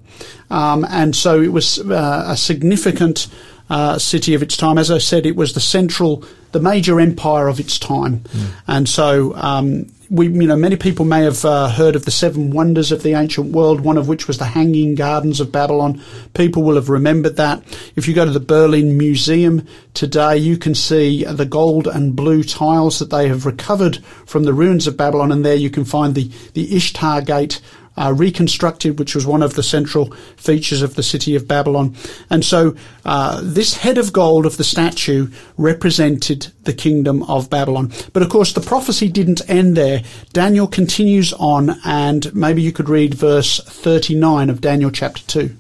Um, 0.50 0.86
and 0.90 1.16
so 1.16 1.42
it 1.42 1.52
was 1.52 1.80
uh, 1.80 2.26
a 2.28 2.38
significant 2.38 3.28
uh, 3.70 3.98
city 3.98 4.34
of 4.34 4.42
its 4.42 4.56
time. 4.56 4.78
As 4.78 4.92
I 4.92 5.00
said, 5.00 5.26
it 5.26 5.36
was 5.36 5.54
the 5.54 5.60
central, 5.60 6.24
the 6.52 6.60
major 6.60 7.00
empire 7.00 7.48
of 7.48 7.60
its 7.60 7.78
time. 7.78 8.24
And 8.68 8.88
so 8.88 9.36
um, 9.36 9.92
we, 10.10 10.28
you 10.28 10.48
know, 10.48 10.56
many 10.56 10.78
people 10.78 11.06
may 11.06 11.24
have 11.24 11.44
uh, 11.44 11.70
heard 11.70 11.96
of 11.96 12.06
the 12.06 12.12
seven 12.12 12.52
wonders 12.52 12.92
of 12.92 13.04
the 13.04 13.14
ancient 13.14 13.52
world, 13.52 13.82
one 13.82 13.98
of 13.98 14.08
which 14.08 14.28
was 14.28 14.38
the 14.38 14.46
Hanging 14.46 14.96
Gardens 14.96 15.40
of 15.40 15.52
Babylon. 15.52 16.02
People 16.34 16.64
will 16.64 16.76
have 16.76 16.90
remembered 16.90 17.36
that. 17.36 17.64
If 17.96 18.08
you 18.08 18.14
go 18.14 18.26
to 18.26 18.32
the 18.32 18.40
Berlin 18.40 18.98
Museum 18.98 19.68
today, 19.94 20.38
you 20.38 20.58
can 20.58 20.76
see 20.76 21.24
the 21.26 21.46
gold 21.46 21.88
and 21.88 22.16
blue 22.16 22.44
tiles 22.44 23.00
that 23.00 23.10
they 23.10 23.28
have 23.28 23.46
recovered 23.46 24.04
from 24.26 24.44
the 24.44 24.54
ruins 24.54 24.88
of 24.88 24.98
Babylon, 24.98 25.32
and 25.32 25.46
there 25.46 25.56
you 25.56 25.70
can 25.70 25.86
find 25.86 26.16
the, 26.16 26.32
the 26.54 26.76
Ishtar 26.76 27.22
Gate 27.22 27.62
uh, 27.98 28.14
reconstructed, 28.16 29.00
which 29.00 29.16
was 29.16 29.26
one 29.26 29.44
of 29.44 29.56
the 29.56 29.64
central 29.64 30.12
features 30.38 30.82
of 30.82 30.96
the 30.96 31.04
city 31.04 31.36
of 31.36 31.48
Babylon. 31.48 31.96
And 32.30 32.46
so 32.46 32.76
uh, 33.06 33.42
this 33.44 33.78
head 33.78 33.98
of 33.98 34.14
gold 34.14 34.46
of 34.46 34.58
the 34.58 34.64
statue 34.64 35.30
represented 35.58 36.52
the 36.64 36.74
kingdom 36.74 37.24
of 37.24 37.50
Babylon. 37.50 37.92
But 38.14 38.24
of 38.24 38.30
course, 38.30 38.54
the 38.54 38.62
prophecy 38.62 39.10
didn't 39.10 39.50
end 39.50 39.76
there. 39.76 40.04
Daniel 40.34 40.68
continues 40.68 41.34
on, 41.34 41.76
and 41.86 42.34
maybe 42.36 42.62
you 42.62 42.72
could 42.72 42.90
read 42.90 43.14
verse 43.14 43.60
39 43.64 44.50
of 44.50 44.62
Daniel 44.62 44.92
chapter 44.92 45.24
2. 45.24 45.56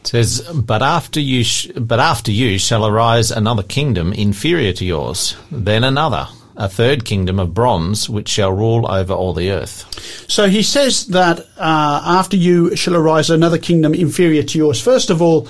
It 0.00 0.08
says, 0.08 0.40
"But 0.52 0.82
after 0.82 1.18
you, 1.18 1.44
sh- 1.44 1.68
but 1.74 1.98
after 1.98 2.30
you 2.30 2.58
shall 2.58 2.86
arise 2.86 3.30
another 3.30 3.62
kingdom 3.62 4.12
inferior 4.12 4.72
to 4.74 4.84
yours, 4.84 5.34
then 5.50 5.82
another, 5.82 6.28
a 6.56 6.68
third 6.68 7.04
kingdom 7.04 7.38
of 7.38 7.54
bronze, 7.54 8.08
which 8.08 8.28
shall 8.28 8.52
rule 8.52 8.90
over 8.90 9.12
all 9.12 9.32
the 9.32 9.50
earth." 9.50 9.84
So 10.28 10.48
he 10.48 10.62
says 10.62 11.06
that 11.08 11.40
uh, 11.56 12.02
after 12.04 12.36
you 12.36 12.76
shall 12.76 12.96
arise 12.96 13.30
another 13.30 13.58
kingdom 13.58 13.94
inferior 13.94 14.42
to 14.42 14.58
yours. 14.58 14.80
First 14.80 15.10
of 15.10 15.20
all, 15.20 15.48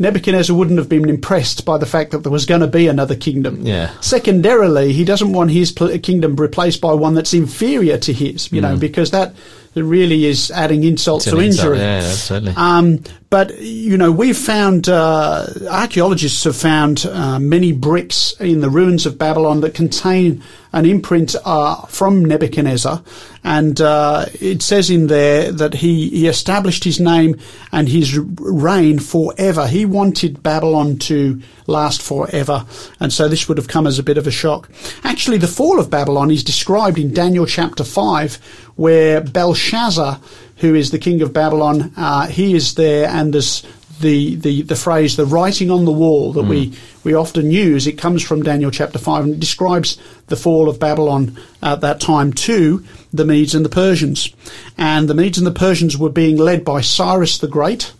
Nebuchadnezzar 0.00 0.56
wouldn't 0.56 0.78
have 0.78 0.88
been 0.88 1.08
impressed 1.10 1.64
by 1.66 1.76
the 1.76 1.84
fact 1.84 2.12
that 2.12 2.22
there 2.22 2.32
was 2.32 2.46
going 2.46 2.62
to 2.62 2.66
be 2.66 2.86
another 2.86 3.14
kingdom. 3.14 3.66
Yeah. 3.66 3.90
Secondarily, 4.00 4.92
he 4.94 5.04
doesn't 5.04 5.32
want 5.32 5.50
his 5.50 5.72
pl- 5.72 5.98
kingdom 5.98 6.36
replaced 6.36 6.80
by 6.80 6.94
one 6.94 7.14
that's 7.14 7.34
inferior 7.34 7.98
to 7.98 8.12
his, 8.12 8.50
you 8.50 8.62
know, 8.62 8.78
because 8.78 9.10
that 9.10 9.34
really 9.74 10.26
is 10.26 10.50
adding 10.50 10.84
insult 10.84 11.22
to 11.22 11.36
an 11.36 11.44
insult, 11.44 11.74
injury. 11.74 11.78
Yeah, 11.78 12.00
certainly. 12.02 12.54
Um, 12.56 13.04
but 13.30 13.60
you 13.60 13.96
know, 13.96 14.10
we've 14.10 14.36
found 14.36 14.88
uh, 14.88 15.46
archaeologists 15.70 16.42
have 16.44 16.56
found 16.56 17.06
uh, 17.06 17.38
many 17.38 17.72
bricks 17.72 18.32
in 18.40 18.60
the 18.60 18.68
ruins 18.68 19.06
of 19.06 19.16
Babylon 19.16 19.60
that 19.60 19.74
contain 19.74 20.42
an 20.72 20.84
imprint 20.84 21.34
uh, 21.44 21.86
from 21.86 22.24
Nebuchadnezzar, 22.24 23.02
and 23.44 23.80
uh, 23.80 24.26
it 24.40 24.62
says 24.62 24.90
in 24.90 25.06
there 25.06 25.52
that 25.52 25.74
he 25.74 26.10
he 26.10 26.26
established 26.26 26.82
his 26.82 26.98
name 26.98 27.38
and 27.70 27.88
his 27.88 28.18
reign 28.18 28.98
forever. 28.98 29.68
He 29.68 29.84
wanted 29.84 30.42
Babylon 30.42 30.98
to 30.98 31.40
last 31.68 32.02
forever, 32.02 32.66
and 32.98 33.12
so 33.12 33.28
this 33.28 33.48
would 33.48 33.58
have 33.58 33.68
come 33.68 33.86
as 33.86 34.00
a 34.00 34.04
bit 34.04 34.18
of 34.18 34.26
a 34.26 34.32
shock. 34.32 34.68
Actually, 35.04 35.38
the 35.38 35.46
fall 35.46 35.78
of 35.78 35.90
Babylon 35.90 36.32
is 36.32 36.42
described 36.42 36.98
in 36.98 37.14
Daniel 37.14 37.46
chapter 37.46 37.84
five, 37.84 38.38
where 38.80 39.20
Belshazzar 39.20 40.20
who 40.60 40.74
is 40.74 40.90
the 40.90 40.98
king 40.98 41.22
of 41.22 41.32
Babylon. 41.32 41.92
Uh, 41.96 42.26
he 42.26 42.54
is 42.54 42.74
there, 42.74 43.08
and 43.08 43.32
there's 43.32 43.66
the, 44.00 44.36
the, 44.36 44.62
the 44.62 44.76
phrase, 44.76 45.16
the 45.16 45.26
writing 45.26 45.70
on 45.70 45.84
the 45.84 45.92
wall 45.92 46.32
that 46.32 46.44
we, 46.44 46.72
we 47.04 47.12
often 47.12 47.50
use. 47.50 47.86
It 47.86 47.98
comes 47.98 48.22
from 48.22 48.42
Daniel 48.42 48.70
chapter 48.70 48.98
5 48.98 49.24
and 49.24 49.34
it 49.34 49.40
describes 49.40 49.98
the 50.28 50.36
fall 50.36 50.70
of 50.70 50.80
Babylon 50.80 51.36
at 51.62 51.82
that 51.82 52.00
time 52.00 52.32
to 52.32 52.82
the 53.12 53.26
Medes 53.26 53.54
and 53.54 53.62
the 53.62 53.70
Persians. 53.70 54.34
And 54.78 55.06
the 55.06 55.14
Medes 55.14 55.36
and 55.36 55.46
the 55.46 55.50
Persians 55.50 55.98
were 55.98 56.08
being 56.08 56.38
led 56.38 56.64
by 56.64 56.80
Cyrus 56.80 57.36
the 57.36 57.46
Great. 57.46 57.92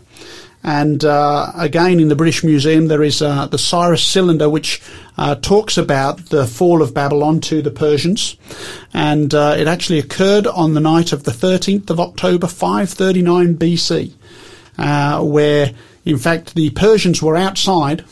And 0.62 1.04
uh, 1.04 1.52
again, 1.56 2.00
in 2.00 2.08
the 2.08 2.16
British 2.16 2.44
Museum, 2.44 2.88
there 2.88 3.02
is 3.02 3.22
uh, 3.22 3.46
the 3.46 3.58
Cyrus 3.58 4.04
cylinder, 4.04 4.48
which 4.48 4.82
uh, 5.16 5.34
talks 5.36 5.78
about 5.78 6.26
the 6.26 6.46
fall 6.46 6.82
of 6.82 6.92
Babylon 6.92 7.40
to 7.42 7.62
the 7.62 7.70
Persians. 7.70 8.36
And 8.92 9.34
uh, 9.34 9.56
it 9.58 9.66
actually 9.66 9.98
occurred 9.98 10.46
on 10.46 10.74
the 10.74 10.80
night 10.80 11.12
of 11.12 11.24
the 11.24 11.30
13th 11.30 11.88
of 11.88 11.98
October, 11.98 12.46
539 12.46 13.56
BC, 13.56 14.12
uh, 14.76 15.22
where, 15.22 15.72
in 16.04 16.18
fact, 16.18 16.54
the 16.54 16.70
Persians 16.70 17.22
were 17.22 17.36
outside 17.36 18.04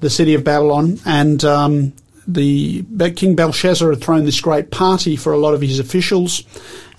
the 0.00 0.10
city 0.10 0.34
of 0.34 0.44
Babylon, 0.44 1.00
and 1.06 1.42
um, 1.44 1.92
the 2.26 2.84
King 3.10 3.34
Belshazzar 3.34 3.90
had 3.90 4.02
thrown 4.02 4.24
this 4.24 4.40
great 4.40 4.70
party 4.70 5.16
for 5.16 5.32
a 5.32 5.38
lot 5.38 5.54
of 5.54 5.60
his 5.60 5.78
officials, 5.78 6.42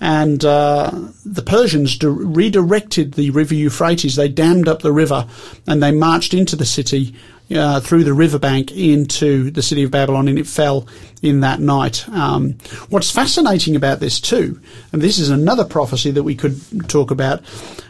and 0.00 0.44
uh, 0.44 0.90
the 1.24 1.42
Persians 1.42 1.96
di- 1.96 2.06
redirected 2.06 3.14
the 3.14 3.30
river 3.30 3.54
Euphrates. 3.54 4.16
They 4.16 4.28
dammed 4.28 4.68
up 4.68 4.82
the 4.82 4.92
river, 4.92 5.26
and 5.66 5.82
they 5.82 5.92
marched 5.92 6.34
into 6.34 6.56
the 6.56 6.66
city 6.66 7.14
uh, 7.54 7.80
through 7.80 8.04
the 8.04 8.12
riverbank 8.12 8.72
into 8.72 9.50
the 9.50 9.62
city 9.62 9.84
of 9.84 9.90
Babylon, 9.90 10.28
and 10.28 10.38
it 10.38 10.46
fell 10.46 10.86
in 11.22 11.40
that 11.40 11.60
night. 11.60 12.08
Um, 12.08 12.56
what's 12.88 13.10
fascinating 13.10 13.76
about 13.76 14.00
this 14.00 14.20
too, 14.20 14.60
and 14.92 15.00
this 15.00 15.18
is 15.18 15.30
another 15.30 15.64
prophecy 15.64 16.10
that 16.10 16.24
we 16.24 16.34
could 16.34 16.88
talk 16.88 17.10
about, 17.10 17.42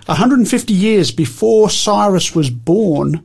150 0.06 0.72
years 0.72 1.10
before 1.10 1.70
Cyrus 1.70 2.34
was 2.34 2.50
born 2.50 3.24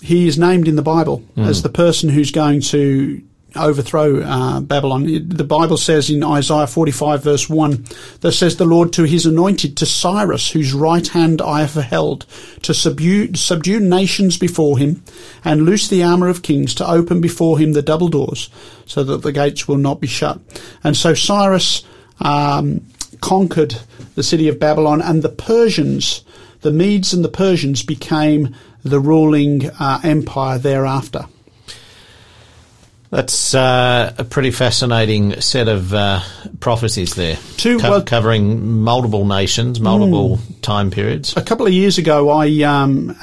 he 0.00 0.28
is 0.28 0.38
named 0.38 0.68
in 0.68 0.76
the 0.76 0.82
Bible 0.82 1.24
as 1.36 1.62
the 1.62 1.68
person 1.68 2.08
who's 2.08 2.30
going 2.30 2.60
to 2.60 3.22
overthrow 3.56 4.20
uh, 4.20 4.60
Babylon. 4.60 5.04
The 5.28 5.44
Bible 5.44 5.76
says 5.76 6.10
in 6.10 6.22
Isaiah 6.22 6.66
45 6.66 7.22
verse 7.22 7.48
1, 7.48 7.86
that 8.20 8.32
says 8.32 8.56
the 8.56 8.64
Lord 8.64 8.92
to 8.94 9.04
his 9.04 9.26
anointed, 9.26 9.76
to 9.78 9.86
Cyrus, 9.86 10.50
whose 10.50 10.72
right 10.72 11.06
hand 11.06 11.40
I 11.40 11.62
have 11.62 11.82
held, 11.82 12.26
to 12.62 12.74
subdue, 12.74 13.34
subdue 13.34 13.80
nations 13.80 14.36
before 14.36 14.78
him, 14.78 15.02
and 15.44 15.64
loose 15.64 15.88
the 15.88 16.02
armour 16.02 16.28
of 16.28 16.42
kings, 16.42 16.74
to 16.76 16.88
open 16.88 17.20
before 17.20 17.58
him 17.58 17.72
the 17.72 17.82
double 17.82 18.08
doors, 18.08 18.50
so 18.86 19.02
that 19.04 19.22
the 19.22 19.32
gates 19.32 19.66
will 19.66 19.78
not 19.78 20.00
be 20.00 20.06
shut. 20.06 20.40
And 20.84 20.96
so 20.96 21.14
Cyrus 21.14 21.84
um, 22.20 22.86
conquered 23.20 23.76
the 24.14 24.22
city 24.22 24.48
of 24.48 24.60
Babylon, 24.60 25.00
and 25.00 25.22
the 25.22 25.28
Persians, 25.28 26.24
the 26.60 26.72
Medes 26.72 27.12
and 27.12 27.24
the 27.24 27.28
Persians 27.28 27.82
became 27.82 28.54
the 28.88 29.00
ruling 29.00 29.70
uh, 29.78 30.00
empire 30.02 30.58
thereafter. 30.58 31.26
That's 33.10 33.54
uh, 33.54 34.14
a 34.18 34.24
pretty 34.24 34.50
fascinating 34.50 35.40
set 35.40 35.66
of 35.66 35.94
uh, 35.94 36.20
prophecies 36.60 37.14
there, 37.14 37.38
Two- 37.56 37.78
Co- 37.78 37.90
well- 37.90 38.02
covering 38.02 38.80
multiple 38.82 39.24
nations, 39.24 39.80
multiple 39.80 40.38
time 40.60 40.90
periods. 40.90 41.34
A 41.36 41.42
couple 41.42 41.66
of 41.66 41.72
years 41.72 41.96
ago, 41.96 42.28
I 42.30 42.62
um, 42.64 43.16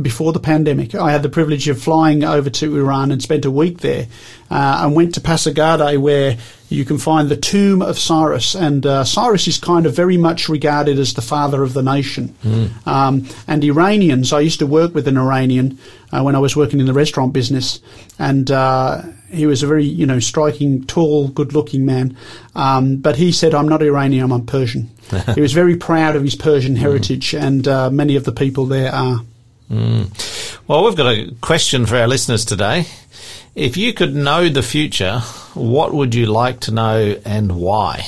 before 0.00 0.32
the 0.32 0.40
pandemic, 0.40 0.94
I 0.96 1.12
had 1.12 1.22
the 1.22 1.28
privilege 1.28 1.68
of 1.68 1.80
flying 1.80 2.24
over 2.24 2.50
to 2.50 2.76
Iran 2.78 3.12
and 3.12 3.22
spent 3.22 3.44
a 3.44 3.50
week 3.50 3.78
there, 3.78 4.08
uh, 4.50 4.80
and 4.84 4.96
went 4.96 5.14
to 5.14 5.20
Pasargadae, 5.20 5.98
where 5.98 6.36
you 6.68 6.84
can 6.84 6.96
find 6.98 7.28
the 7.28 7.36
tomb 7.36 7.80
of 7.82 7.98
Cyrus, 7.98 8.56
and 8.56 8.84
uh, 8.86 9.04
Cyrus 9.04 9.46
is 9.46 9.58
kind 9.58 9.84
of 9.86 9.94
very 9.94 10.16
much 10.16 10.48
regarded 10.48 10.98
as 10.98 11.12
the 11.14 11.20
father 11.22 11.62
of 11.62 11.74
the 11.74 11.82
nation. 11.82 12.34
Um, 12.86 13.28
and 13.46 13.62
Iranians, 13.62 14.32
I 14.32 14.40
used 14.40 14.58
to 14.60 14.66
work 14.66 14.94
with 14.94 15.06
an 15.06 15.18
Iranian 15.18 15.78
uh, 16.12 16.22
when 16.22 16.36
I 16.36 16.38
was 16.38 16.54
working 16.54 16.80
in 16.80 16.86
the 16.86 16.92
restaurant 16.92 17.32
business, 17.32 17.80
and 18.18 18.50
uh, 18.50 19.02
he 19.30 19.46
was 19.46 19.62
a 19.62 19.66
very 19.66 19.84
you 19.84 20.06
know 20.06 20.18
striking, 20.20 20.84
tall, 20.84 21.28
good-looking 21.28 21.84
man. 21.84 22.16
Um, 22.54 22.96
but 22.96 23.16
he 23.16 23.32
said, 23.32 23.54
"I'm 23.54 23.68
not 23.68 23.82
Iranian, 23.82 24.30
I'm 24.30 24.46
Persian." 24.46 24.90
he 25.34 25.40
was 25.40 25.52
very 25.52 25.76
proud 25.76 26.16
of 26.16 26.22
his 26.22 26.34
Persian 26.34 26.76
heritage, 26.76 27.34
and 27.34 27.66
uh, 27.66 27.90
many 27.90 28.16
of 28.16 28.24
the 28.24 28.32
people 28.32 28.66
there 28.66 28.92
are. 28.92 29.20
Well, 30.68 30.84
we've 30.84 30.96
got 30.96 31.12
a 31.12 31.34
question 31.40 31.86
for 31.86 31.96
our 31.96 32.06
listeners 32.06 32.44
today. 32.44 32.86
If 33.54 33.76
you 33.76 33.92
could 33.92 34.14
know 34.14 34.48
the 34.48 34.62
future, 34.62 35.18
what 35.52 35.92
would 35.92 36.14
you 36.14 36.24
like 36.24 36.60
to 36.60 36.72
know 36.72 37.20
and 37.22 37.60
why? 37.60 38.06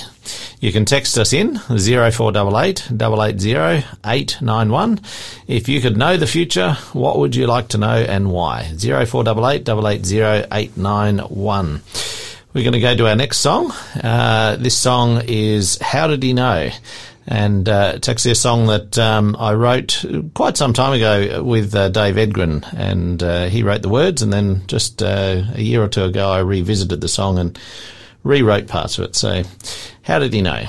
You 0.59 0.73
can 0.73 0.87
text 0.87 1.19
us 1.19 1.35
in 1.35 1.59
0488 1.59 2.87
891. 2.91 5.01
If 5.47 5.69
you 5.69 5.83
could 5.83 5.99
know 5.99 6.17
the 6.17 6.27
future, 6.27 6.79
what 6.95 7.19
would 7.19 7.37
you 7.37 7.47
like 7.47 7.69
to 7.69 7.79
know 7.79 7.95
and 7.95 8.31
why? 8.31 8.73
0488 8.79 10.47
891. 10.51 11.83
We're 12.55 12.63
going 12.63 12.73
to 12.73 12.81
go 12.81 12.97
to 12.97 13.09
our 13.09 13.17
next 13.17 13.41
song. 13.41 13.71
Uh, 14.03 14.57
this 14.59 14.79
song 14.79 15.21
is 15.27 15.77
How 15.83 16.07
Did 16.07 16.23
He 16.23 16.33
Know? 16.33 16.71
And 17.27 17.69
uh, 17.69 17.93
it's 17.97 18.09
actually 18.09 18.33
a 18.33 18.37
song 18.37 18.67
that 18.67 18.99
um, 18.99 19.35
I 19.39 19.55
wrote 19.55 20.05
quite 20.35 20.57
some 20.57 20.73
time 20.75 20.93
ago 20.93 21.43
with 21.43 21.75
uh, 21.75 21.89
Dave 21.89 22.17
Edgren, 22.17 22.65
and 22.77 23.23
uh, 23.23 23.47
he 23.47 23.63
wrote 23.63 23.83
the 23.83 23.89
words. 23.89 24.21
And 24.21 24.33
then 24.33 24.67
just 24.67 25.03
uh, 25.03 25.43
a 25.55 25.61
year 25.61 25.83
or 25.83 25.89
two 25.89 26.05
ago, 26.05 26.31
I 26.31 26.41
revisited 26.41 27.01
the 27.01 27.09
song 27.09 27.39
and 27.39 27.59
rewrote 28.25 28.67
parts 28.67 28.99
of 28.99 29.05
it. 29.05 29.17
So, 29.17 29.43
how 30.03 30.19
did 30.19 30.35
he 30.35 30.43
know? 30.43 30.67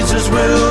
Jesus 0.00 0.30
will 0.30 0.69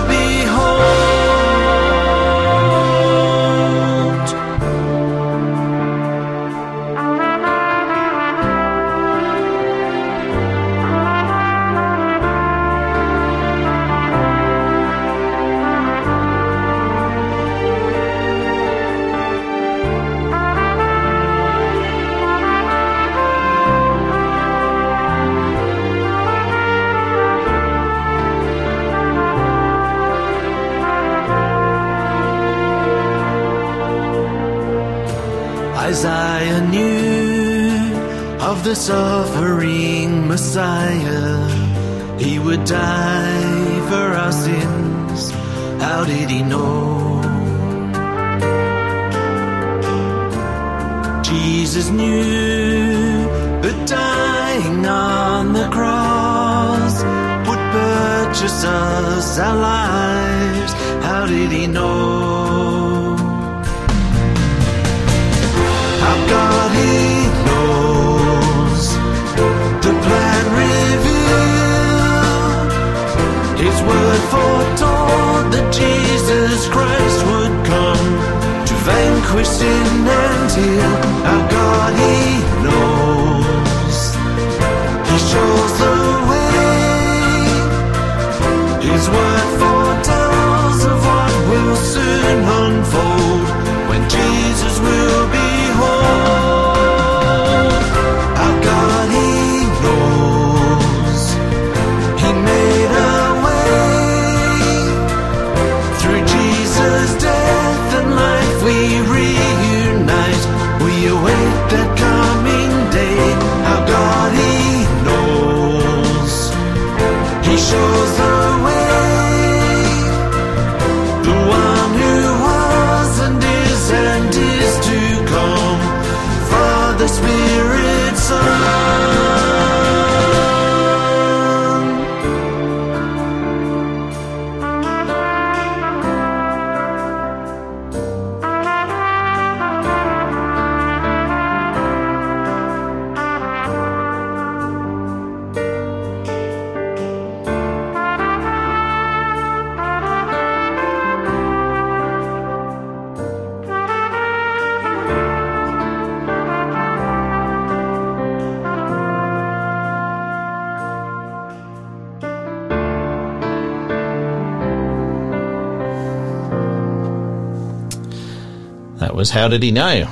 was 169.30 169.36
How 169.36 169.48
Did 169.48 169.62
He 169.64 169.72
Know? 169.72 170.10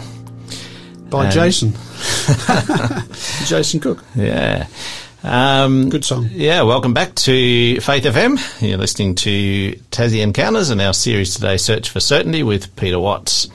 By 1.10 1.26
And- 1.26 1.34
Jason. 1.34 1.72
Jason 3.46 3.80
Cook. 3.80 4.04
Yeah. 4.16 4.68
Um, 5.24 5.90
Good 5.90 6.06
song. 6.06 6.30
Yeah, 6.32 6.62
welcome 6.62 6.94
back 6.94 7.16
to 7.16 7.80
Faith 7.82 8.04
FM. 8.04 8.62
You're 8.62 8.78
listening 8.78 9.16
to 9.16 9.72
Tassie 9.92 10.22
Encounters 10.22 10.70
and 10.70 10.80
our 10.82 10.94
series 10.94 11.34
today, 11.34 11.58
Search 11.58 11.90
for 11.90 12.00
Certainty 12.00 12.44
with 12.44 12.76
Peter 12.76 13.00
Watts. 13.00 13.48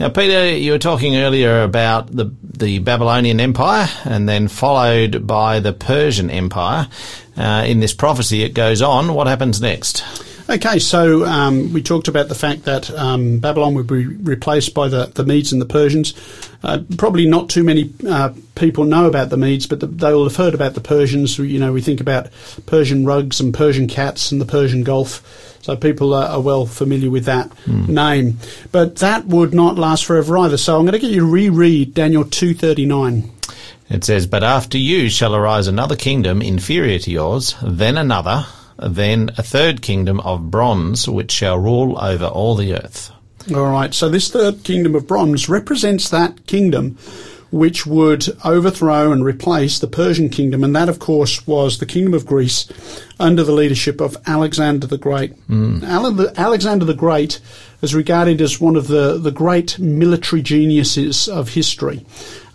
Now, 0.00 0.08
Peter, 0.08 0.56
you 0.56 0.72
were 0.72 0.78
talking 0.78 1.16
earlier 1.16 1.62
about 1.62 2.08
the 2.10 2.32
the 2.42 2.78
Babylonian 2.78 3.40
Empire, 3.40 3.88
and 4.04 4.28
then 4.28 4.48
followed 4.48 5.26
by 5.26 5.60
the 5.60 5.72
Persian 5.72 6.30
Empire. 6.30 6.88
Uh, 7.36 7.64
in 7.66 7.80
this 7.80 7.92
prophecy, 7.92 8.42
it 8.42 8.54
goes 8.54 8.80
on. 8.80 9.12
What 9.14 9.26
happens 9.26 9.60
next? 9.60 10.02
Okay, 10.48 10.78
so 10.78 11.24
um, 11.24 11.72
we 11.72 11.82
talked 11.82 12.06
about 12.06 12.28
the 12.28 12.34
fact 12.34 12.64
that 12.64 12.90
um, 12.90 13.38
Babylon 13.38 13.74
would 13.74 13.86
be 13.86 14.04
replaced 14.06 14.74
by 14.74 14.88
the, 14.88 15.06
the 15.06 15.24
Medes 15.24 15.52
and 15.52 15.60
the 15.60 15.66
Persians. 15.66 16.12
Uh, 16.62 16.82
probably 16.98 17.26
not 17.26 17.48
too 17.48 17.64
many 17.64 17.90
uh, 18.06 18.30
people 18.54 18.84
know 18.84 19.06
about 19.06 19.30
the 19.30 19.38
Medes, 19.38 19.66
but 19.66 19.80
the, 19.80 19.86
they 19.86 20.12
will 20.12 20.24
have 20.24 20.36
heard 20.36 20.52
about 20.52 20.74
the 20.74 20.82
Persians. 20.82 21.38
You 21.38 21.58
know, 21.58 21.72
we 21.72 21.80
think 21.80 22.00
about 22.00 22.28
Persian 22.66 23.06
rugs 23.06 23.40
and 23.40 23.54
Persian 23.54 23.88
cats 23.88 24.32
and 24.32 24.40
the 24.40 24.44
Persian 24.46 24.84
Gulf. 24.84 25.22
So 25.62 25.76
people 25.76 26.12
are, 26.12 26.28
are 26.28 26.40
well 26.42 26.66
familiar 26.66 27.10
with 27.10 27.24
that 27.24 27.50
name. 27.88 28.38
But 28.70 28.96
that 28.96 29.24
would 29.24 29.54
not 29.54 29.76
last 29.76 30.04
forever 30.04 30.36
either. 30.36 30.58
So 30.58 30.76
I'm 30.76 30.82
going 30.82 30.92
to 30.92 30.98
get 30.98 31.10
you 31.10 31.20
to 31.20 31.26
reread 31.26 31.94
Daniel 31.94 32.22
239. 32.22 33.32
It 33.88 34.04
says, 34.04 34.26
But 34.26 34.44
after 34.44 34.76
you 34.76 35.08
shall 35.08 35.34
arise 35.34 35.68
another 35.68 35.96
kingdom 35.96 36.42
inferior 36.42 36.98
to 36.98 37.10
yours, 37.10 37.54
then 37.62 37.96
another, 37.96 38.44
then 38.78 39.30
a 39.38 39.42
third 39.42 39.82
kingdom 39.82 40.20
of 40.20 40.50
bronze, 40.50 41.08
which 41.08 41.32
shall 41.32 41.58
rule 41.58 41.98
over 41.98 42.26
all 42.26 42.54
the 42.54 42.74
earth. 42.74 43.10
All 43.54 43.70
right. 43.70 43.92
So 43.92 44.08
this 44.08 44.30
third 44.30 44.64
kingdom 44.64 44.94
of 44.94 45.06
bronze 45.06 45.48
represents 45.48 46.08
that 46.08 46.46
kingdom 46.46 46.96
which 47.54 47.86
would 47.86 48.26
overthrow 48.44 49.12
and 49.12 49.24
replace 49.24 49.78
the 49.78 49.86
Persian 49.86 50.28
kingdom, 50.28 50.64
and 50.64 50.74
that, 50.74 50.88
of 50.88 50.98
course, 50.98 51.46
was 51.46 51.78
the 51.78 51.86
kingdom 51.86 52.12
of 52.12 52.26
Greece 52.26 52.66
under 53.20 53.44
the 53.44 53.52
leadership 53.52 54.00
of 54.00 54.16
Alexander 54.26 54.88
the 54.88 54.98
Great. 54.98 55.32
Ale- 55.84 56.32
Alexander 56.36 56.84
the 56.84 56.94
Great 56.94 57.40
is 57.80 57.94
regarded 57.94 58.40
as 58.40 58.60
one 58.60 58.74
of 58.74 58.88
the, 58.88 59.18
the 59.18 59.30
great 59.30 59.78
military 59.78 60.42
geniuses 60.42 61.28
of 61.28 61.50
history. 61.50 62.04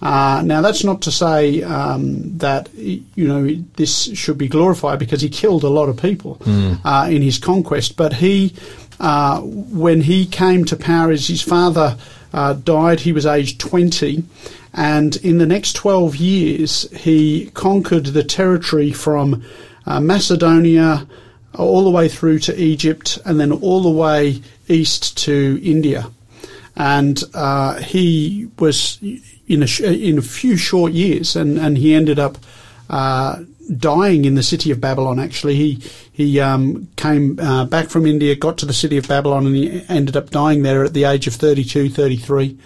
Uh, 0.02 0.42
now, 0.44 0.62
that's 0.62 0.84
not 0.84 1.02
to 1.04 1.12
say 1.12 1.62
um, 1.64 2.38
that 2.38 2.68
you 2.74 3.28
know 3.28 3.48
this 3.78 4.14
should 4.18 4.38
be 4.38 4.48
glorified 4.50 5.00
because 5.00 5.22
he 5.22 5.30
killed 5.30 5.64
a 5.64 5.70
lot 5.70 5.88
of 5.90 5.96
people 5.98 6.42
uh, 6.84 7.08
in 7.10 7.22
his 7.22 7.38
conquest, 7.38 7.96
but 7.96 8.14
he 8.14 8.54
uh, 9.00 9.40
when 9.42 10.02
he 10.02 10.26
came 10.26 10.66
to 10.66 10.76
power 10.76 11.12
as 11.12 11.28
his 11.28 11.42
father 11.42 11.98
uh, 12.34 12.54
died, 12.54 13.00
he 13.02 13.14
was 13.14 13.26
aged 13.26 13.60
20. 13.60 14.24
And 14.74 15.16
in 15.18 15.38
the 15.40 15.46
next 15.46 15.74
12 15.74 16.16
years, 16.16 16.90
he 16.92 17.50
conquered 17.54 18.08
the 18.08 18.24
territory 18.24 18.92
from 18.92 19.44
uh, 19.86 20.00
Macedonia 20.00 21.08
all 21.56 21.84
the 21.84 21.90
way 21.90 22.08
through 22.08 22.40
to 22.40 22.56
Egypt 22.56 23.18
and 23.26 23.40
then 23.40 23.52
all 23.52 23.82
the 23.82 23.90
way 23.90 24.42
east 24.68 25.18
to 25.18 25.60
India. 25.64 26.12
And 26.76 27.22
uh, 27.34 27.82
he 27.82 28.50
was 28.60 29.00
in 29.48 29.64
a, 29.64 29.68
sh- 29.68 29.82
in 29.82 30.18
a 30.18 30.22
few 30.22 30.56
short 30.56 30.94
years, 30.94 31.36
and, 31.36 31.58
and 31.58 31.78
he 31.78 31.94
ended 31.94 32.20
up 32.20 32.38
uh, 32.90 33.44
dying 33.78 34.26
in 34.26 34.36
the 34.36 34.44
city 34.44 34.72
of 34.72 34.80
Babylon. 34.80 35.20
Actually, 35.20 35.56
he 35.56 35.84
he 36.12 36.40
um, 36.40 36.88
came 36.96 37.40
uh, 37.40 37.66
back 37.66 37.90
from 37.90 38.06
India, 38.06 38.36
got 38.36 38.58
to 38.60 38.66
the 38.66 38.74
city 38.74 38.98
of 38.98 39.08
Babylon, 39.08 39.46
and 39.46 39.56
he 39.56 39.84
ended 39.90 40.16
up 40.16 40.30
dying 40.30 40.64
there 40.64 40.84
at 40.84 40.94
the 40.94 41.04
age 41.04 41.28
of 41.28 41.34
32, 41.34 41.90
33. 41.90 42.58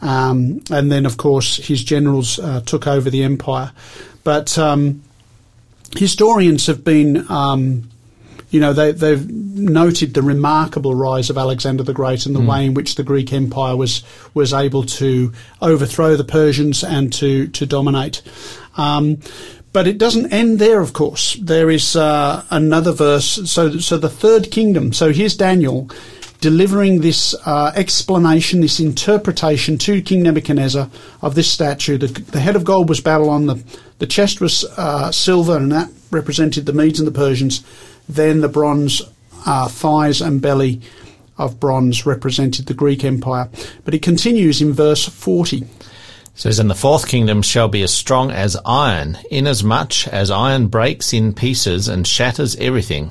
Um, 0.00 0.62
and 0.70 0.92
then, 0.92 1.06
of 1.06 1.16
course, 1.16 1.56
his 1.56 1.82
generals 1.82 2.38
uh, 2.38 2.60
took 2.60 2.86
over 2.86 3.10
the 3.10 3.24
empire. 3.24 3.72
But 4.24 4.56
um, 4.58 5.02
historians 5.96 6.66
have 6.66 6.84
been, 6.84 7.30
um, 7.30 7.90
you 8.50 8.60
know, 8.60 8.72
they, 8.72 8.92
they've 8.92 9.28
noted 9.28 10.14
the 10.14 10.22
remarkable 10.22 10.94
rise 10.94 11.30
of 11.30 11.38
Alexander 11.38 11.82
the 11.82 11.92
Great 11.92 12.26
and 12.26 12.34
the 12.34 12.40
way 12.40 12.66
in 12.66 12.74
which 12.74 12.94
the 12.94 13.02
Greek 13.02 13.32
Empire 13.32 13.76
was 13.76 14.04
was 14.34 14.52
able 14.52 14.84
to 14.84 15.32
overthrow 15.60 16.16
the 16.16 16.24
Persians 16.24 16.84
and 16.84 17.12
to 17.14 17.48
to 17.48 17.66
dominate. 17.66 18.22
Um, 18.76 19.18
but 19.72 19.86
it 19.86 19.98
doesn't 19.98 20.32
end 20.32 20.58
there, 20.58 20.80
of 20.80 20.92
course. 20.92 21.34
There 21.34 21.70
is 21.70 21.94
uh, 21.94 22.44
another 22.50 22.92
verse. 22.92 23.50
So, 23.50 23.78
so 23.78 23.98
the 23.98 24.08
third 24.08 24.50
kingdom. 24.50 24.92
So 24.92 25.12
here's 25.12 25.36
Daniel 25.36 25.90
delivering 26.40 27.00
this 27.00 27.34
uh, 27.44 27.72
explanation, 27.74 28.60
this 28.60 28.80
interpretation 28.80 29.78
to 29.78 30.02
King 30.02 30.22
Nebuchadnezzar 30.22 30.88
of 31.20 31.34
this 31.34 31.50
statue. 31.50 31.98
The, 31.98 32.06
the 32.06 32.40
head 32.40 32.56
of 32.56 32.64
gold 32.64 32.88
was 32.88 33.00
Babylon, 33.00 33.46
the, 33.46 33.62
the 33.98 34.06
chest 34.06 34.40
was 34.40 34.64
uh, 34.76 35.10
silver, 35.10 35.56
and 35.56 35.72
that 35.72 35.90
represented 36.10 36.66
the 36.66 36.72
Medes 36.72 37.00
and 37.00 37.08
the 37.08 37.12
Persians. 37.12 37.64
Then 38.08 38.40
the 38.40 38.48
bronze 38.48 39.02
uh, 39.46 39.68
thighs 39.68 40.20
and 40.20 40.40
belly 40.40 40.80
of 41.36 41.60
bronze 41.60 42.04
represented 42.04 42.66
the 42.66 42.74
Greek 42.74 43.04
Empire. 43.04 43.48
But 43.84 43.94
it 43.94 44.02
continues 44.02 44.60
in 44.60 44.72
verse 44.72 45.08
40. 45.08 45.64
Says, 46.38 46.60
And 46.60 46.70
the 46.70 46.76
fourth 46.76 47.08
kingdom 47.08 47.42
shall 47.42 47.66
be 47.66 47.82
as 47.82 47.92
strong 47.92 48.30
as 48.30 48.56
iron, 48.64 49.18
inasmuch 49.28 50.06
as 50.06 50.30
iron 50.30 50.68
breaks 50.68 51.12
in 51.12 51.34
pieces 51.34 51.88
and 51.88 52.06
shatters 52.06 52.54
everything. 52.60 53.10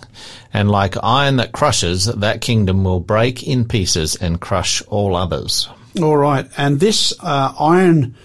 And 0.53 0.71
like 0.71 0.95
iron 1.03 1.35
that 1.35 1.51
crushes, 1.51 2.05
that 2.05 2.39
kingdom 2.39 2.85
will 2.85 3.01
break 3.01 3.43
in 3.43 3.67
pieces 3.67 4.15
and 4.15 4.39
crush 4.39 4.81
all 4.83 5.13
others. 5.13 5.67
All 6.01 6.15
right, 6.15 6.47
and 6.57 6.79
this 6.79 7.13
uh, 7.19 7.53
iron, 7.59 8.15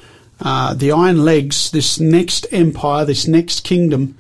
uh, 0.41 0.75
the 0.75 0.93
iron 0.93 1.25
legs, 1.25 1.73
this 1.73 1.99
next 1.99 2.47
empire, 2.53 3.05
this 3.05 3.27
next 3.27 3.65
kingdom 3.65 4.17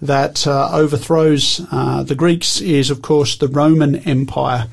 that 0.00 0.46
uh, 0.46 0.70
overthrows 0.72 1.60
uh, 1.70 2.04
the 2.04 2.14
Greeks 2.14 2.58
is, 2.62 2.90
of 2.90 3.02
course, 3.02 3.36
the 3.36 3.48
Roman 3.48 3.96
Empire, 4.08 4.68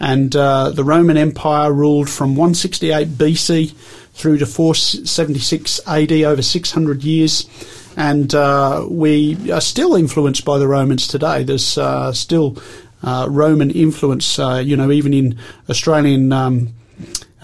and 0.00 0.34
uh, 0.34 0.70
the 0.70 0.82
Roman 0.82 1.16
Empire 1.16 1.72
ruled 1.72 2.10
from 2.10 2.30
168 2.30 3.10
BC 3.10 3.74
through 4.14 4.38
to 4.38 4.46
476 4.46 5.80
AD, 5.86 6.12
over 6.12 6.42
600 6.42 7.02
years. 7.02 7.48
And 7.96 8.34
uh, 8.34 8.86
we 8.88 9.50
are 9.52 9.60
still 9.60 9.94
influenced 9.94 10.44
by 10.44 10.58
the 10.58 10.66
Romans 10.66 11.06
today. 11.06 11.44
There's 11.44 11.76
uh, 11.76 12.12
still 12.12 12.56
uh, 13.02 13.26
Roman 13.30 13.70
influence, 13.70 14.38
uh, 14.38 14.62
you 14.64 14.76
know, 14.76 14.90
even 14.90 15.12
in 15.12 15.38
Australian 15.68 16.32
um, 16.32 16.74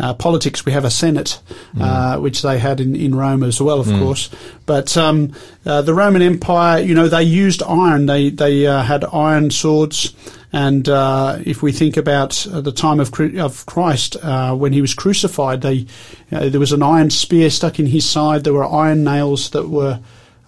uh, 0.01 0.14
politics, 0.14 0.64
we 0.64 0.72
have 0.72 0.84
a 0.84 0.90
Senate, 0.90 1.40
uh, 1.78 2.18
which 2.18 2.42
they 2.42 2.59
had 2.59 2.80
in, 2.80 2.96
in 2.96 3.14
Rome 3.14 3.42
as 3.42 3.61
well, 3.61 3.80
of 3.80 3.86
course. 3.86 4.30
But 4.64 4.96
um, 4.96 5.34
uh, 5.66 5.82
the 5.82 5.92
Roman 5.94 6.22
Empire, 6.22 6.80
you 6.80 6.94
know, 6.94 7.09
they 7.09 7.22
used 7.22 7.62
iron. 7.62 8.07
They 8.07 8.30
they 8.30 8.66
uh, 8.66 8.82
had 8.82 9.05
iron 9.05 9.51
swords, 9.51 10.14
and 10.53 10.88
uh, 10.88 11.38
if 11.44 11.62
we 11.62 11.70
think 11.70 11.96
about 11.96 12.46
uh, 12.46 12.61
the 12.62 12.72
time 12.72 12.98
of 12.98 13.12
of 13.38 13.66
Christ 13.66 14.16
uh, 14.22 14.55
when 14.55 14.72
he 14.72 14.80
was 14.80 14.94
crucified, 14.94 15.61
they 15.61 15.86
uh, 16.32 16.48
there 16.48 16.61
was 16.61 16.72
an 16.72 16.82
iron 16.82 17.11
spear 17.11 17.51
stuck 17.51 17.78
in 17.78 17.86
his 17.86 18.09
side. 18.09 18.44
There 18.44 18.55
were 18.55 18.66
iron 18.66 19.05
nails 19.05 19.51
that 19.51 19.68
were 19.68 20.01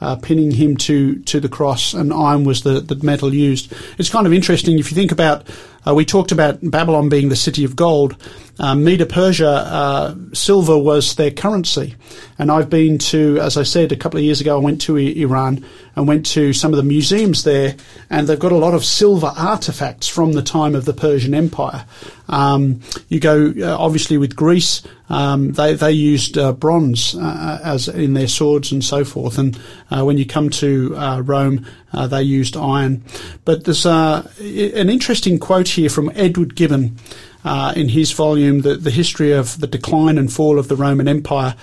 uh, 0.02 0.16
pinning 0.16 0.50
him 0.50 0.76
to, 0.76 1.16
to 1.20 1.38
the 1.38 1.48
cross, 1.48 1.94
and 1.94 2.12
iron 2.12 2.44
was 2.44 2.62
the, 2.62 2.80
the 2.80 2.96
metal 3.04 3.32
used. 3.32 3.72
It's 3.98 4.10
kind 4.10 4.26
of 4.26 4.32
interesting 4.32 4.78
if 4.78 4.90
you 4.90 4.96
think 4.96 5.12
about. 5.12 5.46
Uh, 5.86 5.94
we 5.94 6.04
talked 6.04 6.32
about 6.32 6.58
Babylon 6.62 7.08
being 7.08 7.28
the 7.28 7.36
city 7.36 7.64
of 7.64 7.74
gold. 7.76 8.16
Um, 8.58 8.84
Medo 8.84 9.06
Persia, 9.06 9.48
uh, 9.48 10.14
silver 10.32 10.78
was 10.78 11.14
their 11.16 11.30
currency. 11.30 11.96
And 12.38 12.50
I've 12.50 12.70
been 12.70 12.98
to, 12.98 13.38
as 13.40 13.56
I 13.56 13.62
said 13.62 13.92
a 13.92 13.96
couple 13.96 14.18
of 14.18 14.24
years 14.24 14.40
ago, 14.40 14.56
I 14.56 14.60
went 14.60 14.80
to 14.82 14.96
I- 14.96 15.14
Iran 15.16 15.64
and 15.96 16.08
went 16.08 16.26
to 16.26 16.52
some 16.52 16.72
of 16.72 16.76
the 16.76 16.82
museums 16.82 17.44
there, 17.44 17.76
and 18.08 18.26
they've 18.26 18.38
got 18.38 18.52
a 18.52 18.56
lot 18.56 18.74
of 18.74 18.84
silver 18.84 19.32
artifacts 19.36 20.08
from 20.08 20.32
the 20.32 20.42
time 20.42 20.74
of 20.74 20.84
the 20.84 20.92
Persian 20.92 21.34
Empire. 21.34 21.84
Um, 22.28 22.80
you 23.08 23.20
go 23.20 23.52
uh, 23.58 23.76
obviously 23.78 24.16
with 24.16 24.34
Greece, 24.36 24.82
um, 25.10 25.52
they 25.52 25.74
they 25.74 25.92
used 25.92 26.38
uh, 26.38 26.52
bronze 26.52 27.14
uh, 27.14 27.60
as 27.62 27.88
in 27.88 28.14
their 28.14 28.28
swords 28.28 28.72
and 28.72 28.82
so 28.82 29.04
forth, 29.04 29.36
and 29.36 29.58
uh, 29.90 30.02
when 30.04 30.16
you 30.16 30.24
come 30.24 30.48
to 30.48 30.96
uh, 30.96 31.20
Rome, 31.20 31.66
uh, 31.92 32.06
they 32.06 32.22
used 32.22 32.56
iron. 32.56 33.04
But 33.44 33.64
there's 33.64 33.84
uh, 33.84 34.26
an 34.40 34.88
interesting 34.88 35.38
quote 35.38 35.68
here 35.72 35.90
from 35.90 36.10
Edward 36.14 36.54
Gibbon 36.54 36.96
uh, 37.44 37.72
in 37.76 37.88
his 37.88 38.12
volume, 38.12 38.60
the, 38.60 38.76
the 38.76 38.90
History 38.90 39.32
of 39.32 39.60
the 39.60 39.66
Decline 39.66 40.18
and 40.18 40.32
Fall 40.32 40.58
of 40.58 40.68
the 40.68 40.76
Roman 40.76 41.08
Empire. 41.08 41.56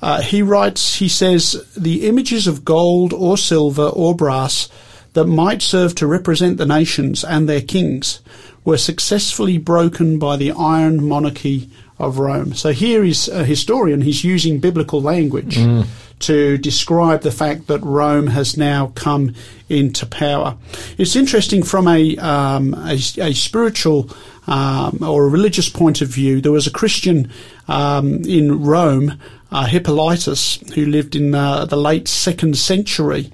Uh, 0.00 0.22
he 0.22 0.42
writes, 0.42 0.96
he 0.96 1.08
says, 1.08 1.64
the 1.76 2.06
images 2.06 2.46
of 2.46 2.64
gold 2.64 3.12
or 3.12 3.36
silver 3.36 3.88
or 3.88 4.14
brass 4.14 4.68
that 5.14 5.26
might 5.26 5.62
serve 5.62 5.94
to 5.96 6.06
represent 6.06 6.56
the 6.56 6.66
nations 6.66 7.24
and 7.24 7.48
their 7.48 7.60
kings 7.60 8.20
were 8.64 8.76
successfully 8.76 9.58
broken 9.58 10.18
by 10.18 10.36
the 10.36 10.52
iron 10.52 11.06
monarchy 11.06 11.70
of 11.98 12.18
Rome. 12.18 12.54
So 12.54 12.70
here 12.70 13.04
is 13.04 13.28
a 13.28 13.44
historian, 13.44 14.02
he's 14.02 14.24
using 14.24 14.60
biblical 14.60 15.02
language 15.02 15.56
to 16.20 16.58
describe 16.58 17.22
the 17.22 17.30
fact 17.30 17.66
that 17.68 17.82
Rome 17.82 18.28
has 18.28 18.56
now 18.56 18.92
come 18.94 19.34
into 19.68 20.06
power. 20.06 20.56
It's 20.96 21.16
interesting 21.16 21.62
from 21.62 21.86
a, 21.86 22.16
um, 22.18 22.74
a, 22.74 22.94
a 22.94 23.32
spiritual 23.34 24.10
um, 24.46 24.98
or 25.02 25.26
a 25.26 25.28
religious 25.28 25.68
point 25.68 26.00
of 26.00 26.08
view. 26.08 26.40
There 26.40 26.52
was 26.52 26.66
a 26.66 26.72
Christian 26.72 27.30
um, 27.68 28.22
in 28.24 28.62
Rome, 28.62 29.18
uh, 29.52 29.66
Hippolytus, 29.66 30.58
who 30.74 30.86
lived 30.86 31.14
in 31.14 31.34
uh, 31.34 31.66
the 31.66 31.76
late 31.76 32.08
second 32.08 32.56
century, 32.56 33.30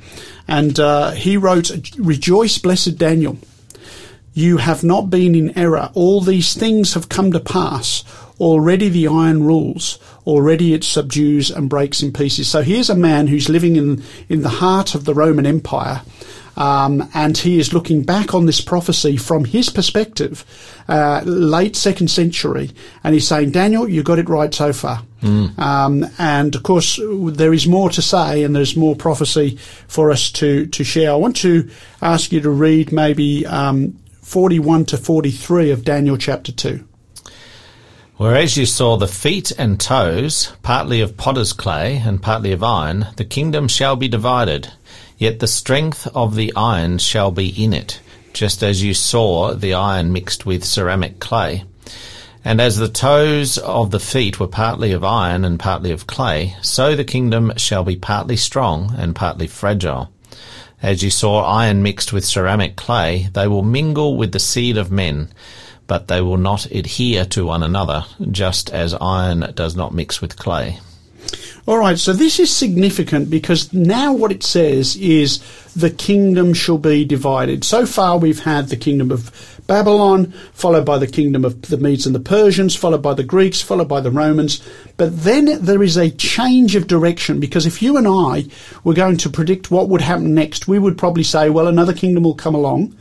and 0.47 0.79
uh, 0.79 1.13
he 1.13 1.37
wrote, 1.37 1.71
"Rejoice, 1.99 2.59
blessed 2.59 2.99
Daniel." 2.99 3.39
You 4.35 4.57
have 4.57 4.83
not 4.83 5.11
been 5.11 5.37
in 5.37 5.57
error. 5.57 5.91
All 5.95 6.21
these 6.21 6.55
things 6.55 6.95
have 6.95 7.09
come 7.09 7.31
to 7.31 7.41
pass. 7.41 8.03
Already 8.41 8.89
the 8.89 9.07
iron 9.07 9.45
rules. 9.45 9.99
Already 10.27 10.75
it 10.75 10.85
subdues 10.85 11.51
and 11.51 11.71
breaks 11.71 12.03
in 12.03 12.13
pieces. 12.13 12.49
So 12.49 12.63
here's 12.63 12.91
a 12.91 12.95
man 12.95 13.27
who's 13.27 13.49
living 13.49 13.77
in, 13.77 14.03
in 14.29 14.43
the 14.43 14.49
heart 14.49 14.95
of 14.95 15.05
the 15.05 15.15
Roman 15.15 15.47
Empire. 15.47 16.03
Um, 16.57 17.09
and 17.15 17.37
he 17.37 17.59
is 17.59 17.73
looking 17.73 18.03
back 18.03 18.33
on 18.33 18.47
this 18.47 18.61
prophecy 18.61 19.17
from 19.17 19.45
his 19.45 19.71
perspective, 19.71 20.45
uh, 20.89 21.23
late 21.25 21.75
second 21.75 22.09
century, 22.13 22.71
and 23.03 23.13
he's 23.15 23.27
saying, 23.27 23.51
Daniel, 23.51 23.89
you 23.89 24.03
got 24.03 24.21
it 24.21 24.29
right 24.29 24.55
so 24.55 24.73
far. 24.73 25.03
Um, 25.59 26.07
and 26.19 26.55
of 26.55 26.63
course, 26.63 27.01
there 27.03 27.53
is 27.53 27.67
more 27.67 27.91
to 27.91 28.03
say, 28.03 28.45
and 28.45 28.55
there's 28.55 28.77
more 28.77 28.95
prophecy 28.95 29.57
for 29.89 30.11
us 30.11 30.31
to 30.33 30.67
to 30.67 30.85
share. 30.85 31.13
I 31.13 31.17
want 31.17 31.37
to 31.39 31.69
ask 32.03 32.31
you 32.31 32.41
to 32.43 32.51
read 32.51 32.93
maybe 32.93 33.47
um, 33.47 33.99
41 34.23 34.85
to 34.87 34.97
43 34.99 35.71
of 35.71 35.85
Daniel 35.85 36.19
chapter 36.19 36.53
2. 36.53 36.85
Whereas 38.17 38.57
you 38.57 38.65
saw 38.65 38.97
the 38.97 39.09
feet 39.09 39.51
and 39.59 39.81
toes, 39.81 40.53
partly 40.63 41.01
of 41.01 41.17
potter's 41.17 41.53
clay 41.53 41.97
and 41.97 42.23
partly 42.23 42.53
of 42.53 42.63
iron, 42.63 43.09
the 43.17 43.25
kingdom 43.25 43.67
shall 43.67 43.97
be 43.97 44.07
divided. 44.07 44.73
Yet 45.19 45.41
the 45.41 45.49
strength 45.49 46.07
of 46.15 46.37
the 46.37 46.53
iron 46.55 46.99
shall 46.99 47.33
be 47.33 47.49
in 47.49 47.73
it, 47.73 48.01
just 48.33 48.63
as 48.63 48.85
you 48.85 48.95
saw 48.95 49.55
the 49.55 49.75
iron 49.75 50.13
mixed 50.13 50.47
with 50.47 50.65
ceramic 50.65 51.19
clay. 51.19 51.65
And 52.45 52.61
as 52.61 52.77
the 52.77 52.89
toes 52.89 53.59
of 53.59 53.91
the 53.91 53.99
feet 53.99 54.39
were 54.39 54.47
partly 54.47 54.93
of 54.93 55.03
iron 55.03 55.45
and 55.45 55.59
partly 55.59 55.91
of 55.91 56.07
clay, 56.07 56.57
so 56.63 56.95
the 56.95 57.03
kingdom 57.03 57.53
shall 57.57 57.83
be 57.83 57.97
partly 57.97 58.37
strong 58.37 58.95
and 58.97 59.17
partly 59.17 59.49
fragile. 59.49 60.13
As 60.81 61.03
you 61.03 61.11
saw 61.11 61.45
iron 61.45 61.83
mixed 61.83 62.13
with 62.13 62.25
ceramic 62.25 62.77
clay, 62.77 63.29
they 63.33 63.49
will 63.49 63.63
mingle 63.63 64.17
with 64.17 64.31
the 64.31 64.39
seed 64.39 64.77
of 64.77 64.93
men, 64.93 65.31
but 65.87 66.09
they 66.09 66.21
will 66.21 66.37
not 66.37 66.67
adhere 66.67 67.25
to 67.27 67.47
one 67.47 67.63
another, 67.63 68.05
just 68.31 68.71
as 68.71 68.95
iron 69.01 69.53
does 69.55 69.77
not 69.77 69.95
mix 69.95 70.21
with 70.21 70.37
clay. 70.37 70.79
All 71.67 71.79
right, 71.79 71.99
so 71.99 72.13
this 72.13 72.39
is 72.39 72.55
significant 72.55 73.31
because 73.31 73.73
now 73.73 74.13
what 74.13 74.31
it 74.31 74.43
says 74.43 74.97
is 74.97 75.39
the 75.75 75.91
kingdom 75.91 76.53
shall 76.53 76.77
be 76.77 77.07
divided. 77.07 77.65
So 77.65 77.87
far, 77.87 78.19
we've 78.19 78.45
had 78.45 78.69
the 78.69 78.77
kingdom 78.77 79.11
of 79.11 79.54
Babylon, 79.67 80.33
followed 80.53 80.85
by 80.85 80.99
the 80.99 81.07
kingdom 81.07 81.45
of 81.45 81.63
the 81.63 81.79
Medes 81.79 82.07
and 82.07 82.15
the 82.15 82.21
Persians, 82.21 82.77
followed 82.77 83.03
by 83.03 83.15
the 83.15 83.25
Greeks, 83.25 83.63
followed 83.63 83.89
by 83.89 84.01
the 84.01 84.11
Romans. 84.11 84.63
But 84.97 85.25
then 85.25 85.65
there 85.65 85.83
is 85.83 85.97
a 85.97 86.11
change 86.11 86.77
of 86.77 86.87
direction 86.87 87.41
because 87.41 87.65
if 87.65 87.81
you 87.81 87.97
and 87.97 88.07
I 88.07 88.45
were 88.85 88.95
going 88.95 89.17
to 89.19 89.31
predict 89.31 89.71
what 89.71 89.89
would 89.89 90.03
happen 90.03 90.35
next, 90.35 90.69
we 90.69 90.79
would 90.79 90.99
probably 90.99 91.25
say, 91.25 91.49
well, 91.49 91.67
another 91.67 91.95
kingdom 91.95 92.25
will 92.25 92.35
come 92.35 92.55
along 92.55 92.95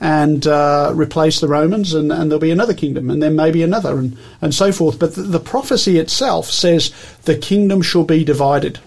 and 0.00 0.46
uh, 0.46 0.92
replace 0.94 1.40
the 1.40 1.48
Romans, 1.48 1.92
and, 1.92 2.10
and 2.10 2.30
there'll 2.30 2.40
be 2.40 2.50
another 2.50 2.72
kingdom, 2.72 3.10
and 3.10 3.22
then 3.22 3.36
maybe 3.36 3.62
another, 3.62 3.98
and, 3.98 4.16
and 4.40 4.54
so 4.54 4.72
forth. 4.72 4.98
But 4.98 5.14
the, 5.14 5.22
the 5.22 5.40
prophecy 5.40 5.98
itself 5.98 6.46
says 6.46 6.94
the 7.24 7.36
kingdom 7.36 7.82
shall 7.82 8.04
be 8.04 8.24
divided. 8.24 8.80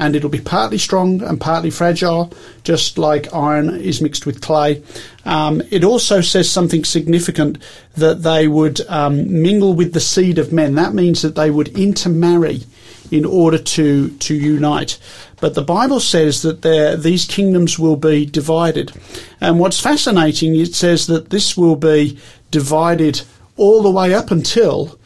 And 0.00 0.16
it'll 0.16 0.30
be 0.30 0.40
partly 0.40 0.78
strong 0.78 1.22
and 1.22 1.38
partly 1.38 1.70
fragile, 1.70 2.32
just 2.64 2.96
like 2.96 3.32
iron 3.34 3.68
is 3.76 4.00
mixed 4.00 4.24
with 4.24 4.40
clay. 4.40 4.82
Um, 5.26 5.62
it 5.70 5.84
also 5.84 6.22
says 6.22 6.50
something 6.50 6.84
significant 6.84 7.58
that 7.96 8.22
they 8.22 8.48
would 8.48 8.80
um, 8.88 9.42
mingle 9.42 9.74
with 9.74 9.92
the 9.92 10.00
seed 10.00 10.38
of 10.38 10.54
men. 10.54 10.74
That 10.74 10.94
means 10.94 11.20
that 11.20 11.34
they 11.34 11.50
would 11.50 11.68
intermarry 11.78 12.62
in 13.10 13.26
order 13.26 13.58
to, 13.58 14.08
to 14.08 14.34
unite. 14.34 14.98
But 15.40 15.54
the 15.54 15.62
Bible 15.62 16.00
says 16.00 16.40
that 16.42 16.62
there, 16.62 16.96
these 16.96 17.26
kingdoms 17.26 17.78
will 17.78 17.96
be 17.96 18.24
divided. 18.24 18.92
And 19.38 19.58
what's 19.58 19.80
fascinating, 19.80 20.56
it 20.56 20.74
says 20.74 21.08
that 21.08 21.28
this 21.28 21.58
will 21.58 21.76
be 21.76 22.18
divided 22.50 23.22
all 23.56 23.82
the 23.82 23.90
way 23.90 24.14
up 24.14 24.30
until 24.30 24.98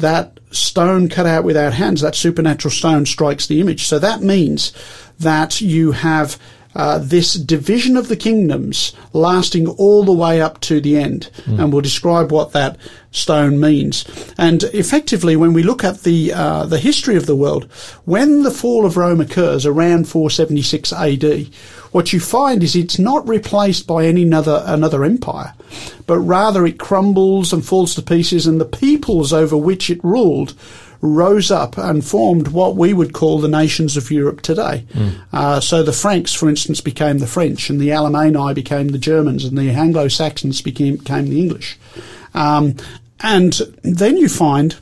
that 0.00 0.39
stone 0.50 1.08
cut 1.08 1.26
out 1.26 1.44
without 1.44 1.74
hands, 1.74 2.00
that 2.00 2.14
supernatural 2.14 2.72
stone 2.72 3.06
strikes 3.06 3.46
the 3.46 3.60
image. 3.60 3.84
So 3.84 3.98
that 3.98 4.20
means 4.22 4.72
that 5.18 5.60
you 5.60 5.92
have 5.92 6.38
uh, 6.74 6.98
this 6.98 7.34
division 7.34 7.96
of 7.96 8.08
the 8.08 8.16
kingdoms 8.16 8.94
lasting 9.12 9.66
all 9.66 10.04
the 10.04 10.12
way 10.12 10.40
up 10.40 10.60
to 10.60 10.80
the 10.80 10.96
end. 10.96 11.28
And 11.60 11.72
we'll 11.72 11.82
describe 11.82 12.30
what 12.30 12.52
that 12.52 12.76
stone 13.10 13.58
means. 13.58 14.04
And 14.38 14.62
effectively, 14.64 15.34
when 15.34 15.52
we 15.52 15.64
look 15.64 15.82
at 15.82 16.02
the, 16.02 16.32
uh, 16.32 16.66
the 16.66 16.78
history 16.78 17.16
of 17.16 17.26
the 17.26 17.34
world, 17.34 17.64
when 18.04 18.44
the 18.44 18.52
fall 18.52 18.86
of 18.86 18.96
Rome 18.96 19.20
occurs 19.20 19.66
around 19.66 20.08
476 20.08 20.92
AD, 20.92 21.48
what 21.92 22.12
you 22.12 22.20
find 22.20 22.62
is 22.62 22.76
it's 22.76 22.98
not 22.98 23.28
replaced 23.28 23.86
by 23.86 24.06
any 24.06 24.22
another, 24.22 24.62
another 24.66 25.04
empire, 25.04 25.54
but 26.06 26.18
rather 26.18 26.66
it 26.66 26.78
crumbles 26.78 27.52
and 27.52 27.64
falls 27.64 27.94
to 27.94 28.02
pieces 28.02 28.46
and 28.46 28.60
the 28.60 28.64
peoples 28.64 29.32
over 29.32 29.56
which 29.56 29.90
it 29.90 30.02
ruled 30.04 30.54
rose 31.02 31.50
up 31.50 31.78
and 31.78 32.04
formed 32.04 32.48
what 32.48 32.76
we 32.76 32.92
would 32.92 33.14
call 33.14 33.38
the 33.38 33.48
nations 33.48 33.96
of 33.96 34.10
Europe 34.10 34.42
today. 34.42 34.84
Uh, 35.32 35.58
so 35.58 35.82
the 35.82 35.92
Franks, 35.92 36.34
for 36.34 36.48
instance, 36.48 36.80
became 36.80 37.18
the 37.18 37.26
French, 37.26 37.70
and 37.70 37.80
the 37.80 37.88
Alemanni 37.88 38.54
became 38.54 38.88
the 38.88 38.98
Germans, 38.98 39.44
and 39.44 39.56
the 39.56 39.70
Anglo 39.70 40.08
Saxons 40.08 40.60
became, 40.60 40.96
became 40.96 41.28
the 41.28 41.40
English. 41.40 41.78
Um, 42.34 42.76
and 43.20 43.54
then 43.82 44.16
you 44.16 44.28
find 44.28 44.76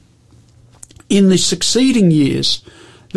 in 1.09 1.29
the 1.29 1.39
succeeding 1.39 2.11
years, 2.11 2.63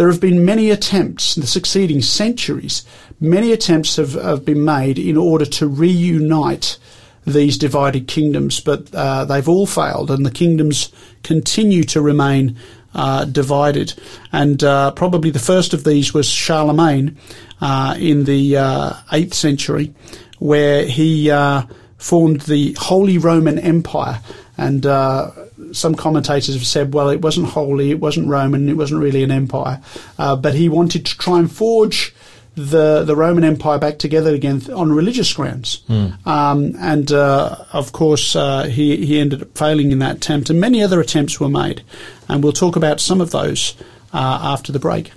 there 0.02 0.10
have 0.10 0.20
been 0.20 0.44
many 0.44 0.72
attempts, 0.72 1.38
in 1.38 1.42
the 1.42 1.48
succeeding 1.48 2.02
centuries, 2.02 2.84
many 3.20 3.52
attempts 3.52 3.98
have, 3.98 4.14
have 4.14 4.44
been 4.44 4.66
made 4.66 4.98
in 4.98 5.16
order 5.16 5.46
to 5.46 5.68
reunite 5.68 6.80
these 7.24 7.56
divided 7.56 8.08
kingdoms, 8.08 8.60
but 8.60 8.92
uh, 8.96 9.26
they've 9.26 9.48
all 9.48 9.68
failed, 9.68 10.10
and 10.10 10.26
the 10.26 10.32
kingdoms 10.32 10.92
continue 11.22 11.84
to 11.84 12.02
remain 12.02 12.58
uh, 12.96 13.26
divided. 13.26 13.94
And 14.32 14.64
uh, 14.64 14.90
probably 14.90 15.30
the 15.30 15.38
first 15.38 15.72
of 15.72 15.84
these 15.84 16.16
was 16.16 16.28
Charlemagne 16.28 17.16
uh, 17.62 17.96
in 18.00 18.24
the 18.24 18.58
uh, 18.58 18.94
8th 19.12 19.36
century, 19.36 19.94
where 20.40 20.84
he 20.84 21.30
uh, 21.30 21.62
formed 22.00 22.42
the 22.42 22.76
Holy 22.80 23.20
Roman 23.20 23.60
Empire. 23.60 24.20
And 24.62 24.86
uh, 24.86 25.32
some 25.72 25.96
commentators 25.96 26.54
have 26.54 26.68
said, 26.68 26.94
well, 26.94 27.10
it 27.10 27.22
wasn't 27.22 27.48
holy, 27.48 27.92
it 27.92 28.00
wasn't 28.00 28.28
Roman, 28.28 28.70
it 28.70 28.78
wasn't 28.78 29.02
really 29.02 29.24
an 29.24 29.32
empire. 29.32 29.82
Uh, 30.20 30.36
but 30.36 30.54
he 30.54 30.70
wanted 30.70 31.06
to 31.08 31.18
try 31.18 31.40
and 31.40 31.52
forge 31.52 32.14
the 32.56 33.04
the 33.04 33.16
Roman 33.16 33.46
Empire 33.46 33.80
back 33.80 33.98
together 33.98 34.36
again 34.36 34.62
on 34.74 34.92
religious 34.92 35.34
grounds. 35.34 35.84
Um, 36.26 36.76
and 36.80 37.12
uh, 37.12 37.64
of 37.72 37.92
course, 37.94 38.36
uh, 38.36 38.64
he 38.64 39.06
he 39.06 39.20
ended 39.20 39.42
up 39.42 39.58
failing 39.58 39.92
in 39.92 40.00
that 40.00 40.18
attempt, 40.18 40.50
and 40.50 40.60
many 40.60 40.84
other 40.84 41.00
attempts 41.00 41.40
were 41.40 41.50
made. 41.50 41.82
And 42.28 42.44
we'll 42.44 42.54
talk 42.54 42.76
about 42.76 43.00
some 43.00 43.22
of 43.22 43.32
those 43.32 43.76
uh, 44.14 44.40
after 44.44 44.72
the 44.72 44.80
break. 44.80 45.12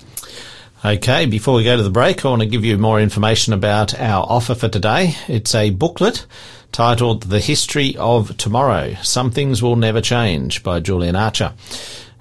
Okay, 0.84 1.26
before 1.26 1.54
we 1.54 1.64
go 1.64 1.76
to 1.76 1.82
the 1.82 1.90
break, 1.90 2.24
I 2.24 2.28
want 2.28 2.42
to 2.42 2.48
give 2.48 2.64
you 2.64 2.78
more 2.78 3.00
information 3.00 3.52
about 3.52 3.98
our 3.98 4.24
offer 4.28 4.54
for 4.54 4.68
today. 4.68 5.16
It's 5.28 5.54
a 5.54 5.70
booklet 5.70 6.26
titled 6.74 7.22
The 7.22 7.38
History 7.38 7.96
of 7.98 8.36
Tomorrow 8.36 8.96
Some 9.00 9.30
Things 9.30 9.62
Will 9.62 9.76
Never 9.76 10.00
Change 10.00 10.64
by 10.64 10.80
Julian 10.80 11.14
Archer. 11.14 11.54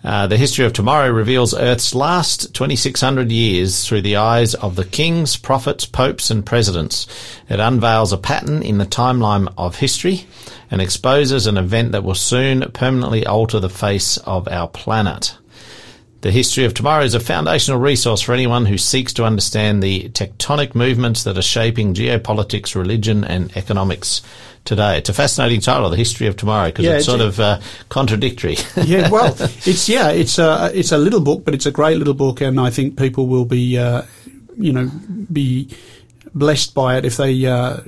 Uh, 0.03 0.27
the 0.27 0.37
history 0.37 0.63
of 0.63 0.73
tomorrow 0.73 1.09
reveals 1.09 1.55
Earth's 1.55 1.95
last 1.95 2.53
2600 2.53 3.31
years 3.31 3.83
through 3.83 4.03
the 4.03 4.17
eyes 4.17 4.53
of 4.53 4.75
the 4.75 4.85
kings, 4.85 5.37
prophets, 5.37 5.87
popes, 5.87 6.29
and 6.29 6.45
presidents. 6.45 7.07
It 7.49 7.59
unveils 7.59 8.13
a 8.13 8.17
pattern 8.17 8.61
in 8.61 8.77
the 8.77 8.85
timeline 8.85 9.51
of 9.57 9.77
history 9.77 10.27
and 10.69 10.83
exposes 10.83 11.47
an 11.47 11.57
event 11.57 11.91
that 11.93 12.03
will 12.03 12.13
soon 12.13 12.61
permanently 12.73 13.25
alter 13.25 13.59
the 13.59 13.69
face 13.69 14.17
of 14.17 14.47
our 14.49 14.67
planet. 14.67 15.35
The 16.23 16.31
History 16.31 16.63
of 16.63 16.73
Tomorrow 16.73 17.03
is 17.03 17.15
a 17.15 17.19
foundational 17.19 17.81
resource 17.81 18.21
for 18.21 18.31
anyone 18.31 18.65
who 18.65 18.77
seeks 18.77 19.11
to 19.15 19.25
understand 19.25 19.83
the 19.83 20.07
tectonic 20.11 20.73
movements 20.73 21.25
that 21.25 21.37
are 21.37 21.41
shaping 21.41 21.93
geopolitics, 21.93 22.75
religion, 22.75 23.25
and 23.25 23.51
economics 23.57 24.21
today. 24.63 24.99
It's 24.99 25.09
a 25.09 25.13
fascinating 25.13 25.59
title, 25.59 25.89
The 25.89 25.97
History 25.97 26.27
of 26.27 26.37
Tomorrow, 26.37 26.67
because 26.69 26.85
Yeah, 26.85 26.95
it's 26.95 27.05
sort 27.07 27.19
it's- 27.19 27.33
of 27.33 27.39
uh, 27.41 27.59
contradictory. 27.89 28.55
yeah, 28.85 29.09
well, 29.09 29.35
it's 29.65 29.89
yeah, 29.89 30.11
it's 30.11 30.39
a 30.39 30.71
it's 30.73 30.93
a 30.93 30.97
little 30.97 31.19
book, 31.19 31.43
but 31.43 31.53
it's 31.53 31.65
a 31.65 31.71
great 31.71 31.97
little 31.97 32.13
book, 32.13 32.39
and 32.39 32.57
I 32.57 32.69
think 32.69 32.97
people 32.97 33.27
will 33.27 33.43
be, 33.43 33.77
uh, 33.77 34.03
you 34.57 34.71
know, 34.71 34.89
be 35.29 35.67
blessed 36.33 36.73
by 36.73 36.95
it 36.99 37.03
if 37.03 37.17
they 37.17 37.45
uh, 37.45 37.81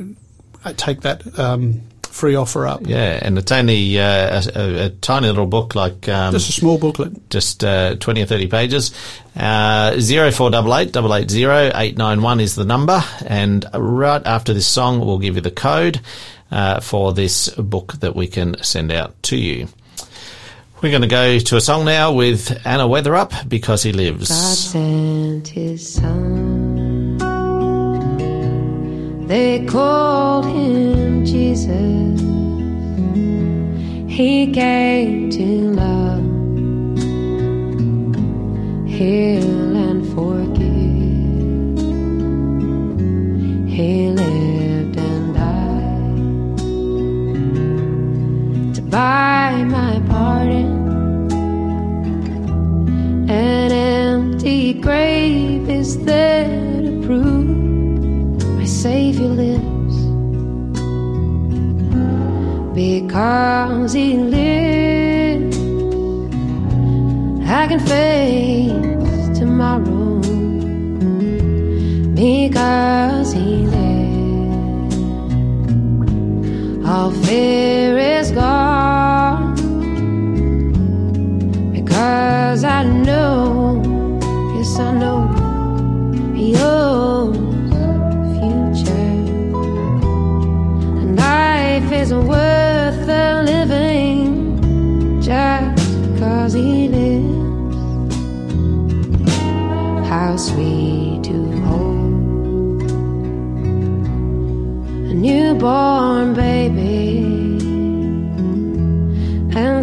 take 0.76 1.02
that 1.02 1.40
um, 1.40 1.84
free 2.16 2.36
offer 2.36 2.66
up. 2.66 2.82
Yeah, 2.88 3.20
and 3.22 3.38
it's 3.38 3.51
only 3.51 3.99
uh, 3.99 4.41
a, 4.55 4.59
a, 4.59 4.86
a 4.86 4.89
tiny 4.89 5.28
little 5.28 5.45
book, 5.45 5.76
like 5.76 6.07
um, 6.07 6.32
Just 6.34 6.49
a 6.49 6.53
small 6.53 6.78
booklet. 6.78 7.30
just 7.30 7.63
uh, 7.63 7.95
20 7.95 8.22
or 8.22 8.26
30 8.26 8.47
pages. 8.47 8.91
Uh, 9.36 9.91
0488 9.99 10.95
880 10.95 11.78
891 11.78 12.39
is 12.39 12.55
the 12.55 12.63
number. 12.63 13.03
And 13.28 13.66
right 13.74 14.26
after 14.26 14.53
this 14.53 14.66
song, 14.68 15.01
we'll 15.05 15.20
give 15.20 15.36
you 15.36 15.41
the 15.41 15.51
code 15.51 15.99
uh, 16.51 16.80
for 16.80 17.11
this 17.13 17.49
book 17.49 17.93
that 17.99 18.16
we 18.16 18.28
can 18.28 18.55
send 18.63 18.91
out 18.93 19.22
to 19.24 19.36
you. 19.38 19.68
We're 20.82 20.91
going 20.91 21.01
to 21.01 21.07
go 21.07 21.39
to 21.39 21.55
a 21.57 21.61
song 21.61 21.84
now 21.86 22.13
with 22.13 22.51
Anna 22.66 22.84
Weatherup 22.88 23.49
because 23.49 23.84
he 23.84 23.91
lives. 23.91 24.30
God 24.30 24.55
sent 24.55 25.47
his 25.49 25.95
son. 25.95 26.45
They 29.28 29.66
called 29.66 30.46
him 30.46 31.26
Jesus. 31.26 32.22
He 34.08 34.52
came 34.52 35.32
to 35.32 35.72
love, 35.72 36.24
heal, 38.88 39.76
and 39.76 40.06
forgive. 40.14 40.66
He 43.68 44.10
lived 44.12 44.98
and 44.98 45.34
died 45.34 46.66
to 48.76 48.82
buy 48.84 49.64
my 49.64 50.00
pardon. 50.08 50.70
An 53.28 53.72
empty 53.72 54.74
grave 54.74 55.68
is 55.68 55.98
there 56.06 56.64
Savior 58.86 59.30
lives. 59.30 59.98
Because 62.76 63.94
He 63.94 64.14
lives, 64.16 65.58
I 67.60 67.66
can 67.70 67.80
face 67.80 69.40
tomorrow. 69.40 70.22
Because 72.14 73.34
He 73.34 73.66
lives, 73.76 74.96
all 76.88 77.10
fear 77.26 77.98
is 77.98 78.30
gone 78.30 79.56
because 81.74 82.64
I 82.64 82.84
know, 82.84 83.82
yes, 84.56 84.78
I 84.78 84.92
know 85.02 85.22
He 86.36 86.56
owns 86.56 86.85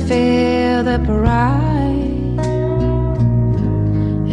feel 0.01 0.83
the 0.85 0.99
pride 1.05 2.39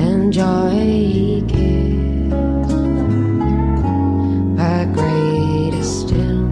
and 0.04 0.32
joy 0.32 0.70
he 0.70 1.42
gives. 1.42 2.74
But 4.58 4.86
greatest 4.94 6.00
still, 6.02 6.46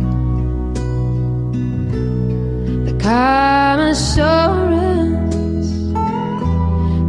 the 2.85 2.93
calm 3.01 3.79
assurance 3.79 5.69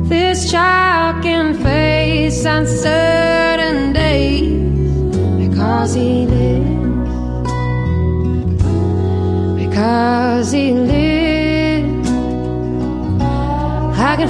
this 0.09 0.51
child 0.51 1.23
can 1.23 1.55
face 1.63 2.45
uncertain 2.45 3.93
days 3.93 5.17
because 5.39 5.95
he 5.95 6.18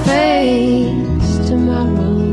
face 0.08 1.48
tomorrow 1.48 2.32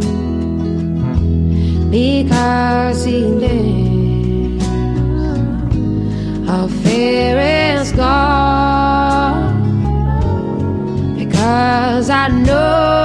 because 1.89 2.99
he 3.05 3.19
lives. 3.43 4.65
All 6.49 6.69
fear 6.83 7.37
is 7.77 7.91
gone 7.91 9.43
because 11.17 12.09
I 12.09 12.27
know 12.29 13.04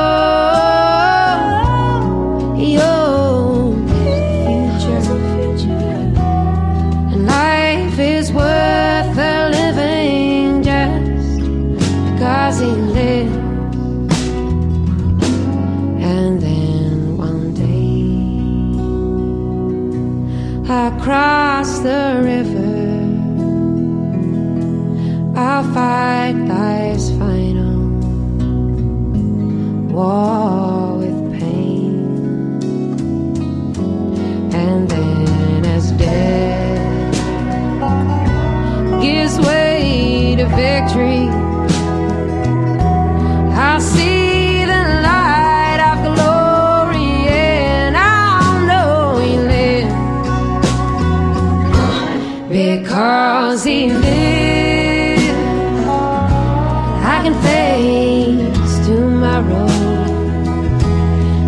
tomorrow 59.43 59.64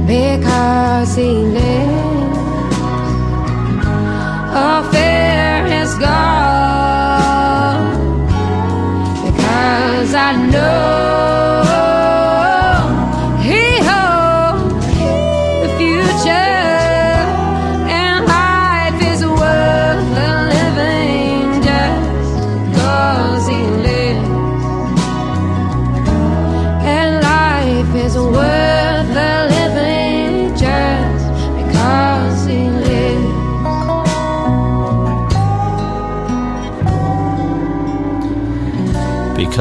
because 0.06 1.16
He 1.16 1.30
lives. 1.32 1.91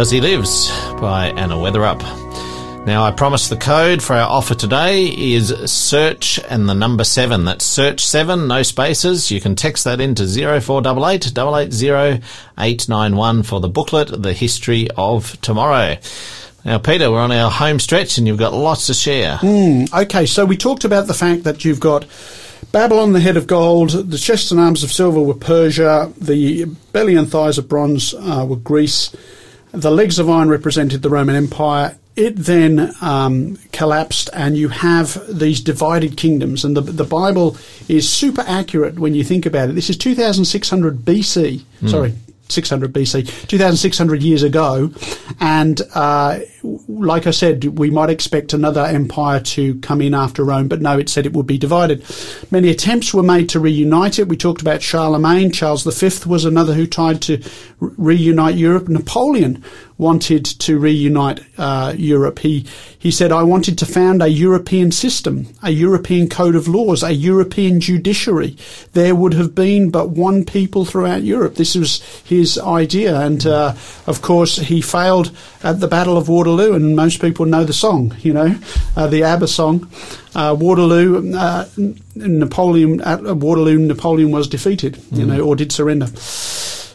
Because 0.02 0.10
He 0.10 0.20
Lives 0.20 0.72
by 1.00 1.28
Anna 1.28 1.54
Weatherup. 1.54 2.88
Now, 2.88 3.04
I 3.04 3.12
promise 3.12 3.50
the 3.50 3.56
code 3.56 4.02
for 4.02 4.14
our 4.14 4.28
offer 4.28 4.56
today 4.56 5.06
is 5.06 5.50
search 5.72 6.40
and 6.50 6.68
the 6.68 6.74
number 6.74 7.04
seven. 7.04 7.46
That's 7.46 7.64
search 7.64 8.04
seven, 8.04 8.48
no 8.48 8.64
spaces. 8.64 9.30
You 9.30 9.40
can 9.40 9.56
text 9.56 9.84
that 9.84 10.02
into 10.02 10.26
0488 10.26 11.28
880 11.28 12.26
891 12.58 13.44
for 13.44 13.60
the 13.60 13.70
booklet, 13.70 14.24
The 14.24 14.34
History 14.34 14.88
of 14.98 15.40
Tomorrow. 15.42 15.98
Now, 16.66 16.80
Peter, 16.80 17.12
we're 17.12 17.20
on 17.20 17.32
our 17.32 17.52
home 17.52 17.78
stretch 17.78 18.18
and 18.18 18.26
you've 18.26 18.40
got 18.40 18.54
lots 18.54 18.88
to 18.88 18.96
share. 18.96 19.38
Okay, 19.94 20.26
so 20.26 20.46
we 20.46 20.58
talked 20.58 20.84
about 20.84 21.06
the 21.06 21.14
fact 21.14 21.44
that 21.44 21.64
you've 21.64 21.80
got 21.80 22.08
Babylon, 22.72 23.14
the 23.14 23.20
head 23.20 23.38
of 23.38 23.46
gold, 23.46 23.92
the 23.92 24.18
chests 24.18 24.50
and 24.50 24.60
arms 24.60 24.84
of 24.84 24.92
silver 24.92 25.22
were 25.22 25.36
Persia, 25.36 26.12
the 26.18 26.66
belly 26.92 27.16
and 27.16 27.30
thighs 27.30 27.60
of 27.60 27.70
bronze 27.70 28.16
uh, 28.16 28.44
were 28.50 28.56
Greece, 28.56 29.16
the 29.72 29.92
legs 29.92 30.20
of 30.20 30.30
iron 30.30 30.50
represented 30.50 31.02
the 31.02 31.10
Roman 31.10 31.36
Empire. 31.36 31.98
It 32.16 32.36
then 32.36 32.94
um, 33.02 33.58
collapsed, 33.72 34.30
and 34.34 34.58
you 34.58 34.68
have 34.68 35.22
these 35.30 35.62
divided 35.62 36.18
kingdoms. 36.18 36.66
And 36.66 36.76
the, 36.76 36.82
the 36.82 37.06
Bible 37.06 37.56
is 37.88 38.10
super 38.10 38.44
accurate 38.46 39.00
when 39.00 39.16
you 39.16 39.24
think 39.24 39.46
about 39.46 39.70
it. 39.70 39.76
This 39.76 39.90
is 39.90 39.98
2600 39.98 41.00
BC, 41.00 41.64
sorry, 41.88 42.14
2600 42.52 42.94
BC, 42.94 43.48
2600 43.48 44.22
years 44.22 44.44
ago. 44.44 44.92
And, 45.40 45.82
uh, 45.96 46.40
like 46.88 47.26
I 47.28 47.32
said, 47.32 47.80
we 47.80 47.90
might 47.90 48.10
expect 48.10 48.54
another 48.54 48.86
empire 48.86 49.40
to 49.40 49.80
come 49.80 50.02
in 50.02 50.14
after 50.14 50.44
Rome, 50.44 50.68
but 50.68 50.82
no, 50.82 50.98
it 51.00 51.10
said 51.10 51.26
it 51.26 51.34
would 51.34 51.48
be 51.48 51.58
divided. 51.58 52.04
Many 52.52 52.70
attempts 52.70 53.14
were 53.14 53.24
made 53.24 53.50
to 53.50 53.60
reunite 53.60 54.20
it. 54.20 54.28
We 54.28 54.38
talked 54.38 54.62
about 54.62 54.82
Charlemagne. 54.82 55.52
Charles 55.52 55.84
V 55.84 56.30
was 56.30 56.46
another 56.46 56.74
who 56.74 56.86
tried 56.86 57.22
to 57.24 57.42
re- 57.80 58.22
reunite 58.22 58.56
Europe. 58.56 58.90
Napoleon 58.90 59.64
wanted 60.02 60.44
to 60.44 60.80
reunite 60.80 61.40
uh, 61.60 61.94
Europe. 61.96 62.40
He 62.40 62.66
he 62.98 63.12
said, 63.12 63.32
"I 63.32 63.44
wanted 63.44 63.78
to 63.78 63.86
found 63.86 64.22
a 64.22 64.28
European 64.28 64.92
system, 64.92 65.48
a 65.62 65.70
European 65.70 66.28
code 66.28 66.56
of 66.56 66.68
laws, 66.68 67.04
a 67.04 67.14
European 67.14 67.80
judiciary. 67.80 68.58
There 68.94 69.14
would 69.16 69.34
have 69.36 69.54
been 69.54 69.92
but 69.92 70.10
one 70.10 70.44
people 70.44 70.86
throughout 70.86 71.24
Europe." 71.24 71.56
This 71.56 71.76
was 71.76 72.02
his 72.26 72.58
idea, 72.58 73.16
and 73.22 73.46
uh, 73.46 73.76
of 74.08 74.22
course 74.22 74.58
he 74.58 74.82
failed 74.82 75.32
at 75.64 75.80
the 75.80 75.88
Battle 75.88 76.18
of 76.18 76.28
Waterloo. 76.28 76.74
And 76.74 76.96
most 76.96 77.22
people 77.22 77.46
know 77.46 77.64
the 77.64 77.74
song, 77.74 78.16
you 78.22 78.34
know, 78.34 78.56
uh, 78.98 79.08
the 79.08 79.24
ABBA 79.24 79.48
song. 79.48 79.88
Uh, 80.34 80.56
Waterloo, 80.58 81.36
uh, 81.36 81.66
Napoleon 82.16 83.02
at 83.02 83.22
Waterloo, 83.22 83.78
Napoleon 83.78 84.32
was 84.32 84.48
defeated, 84.48 84.98
you 85.12 85.26
know, 85.26 85.42
or 85.42 85.56
did 85.56 85.72
surrender. 85.72 86.08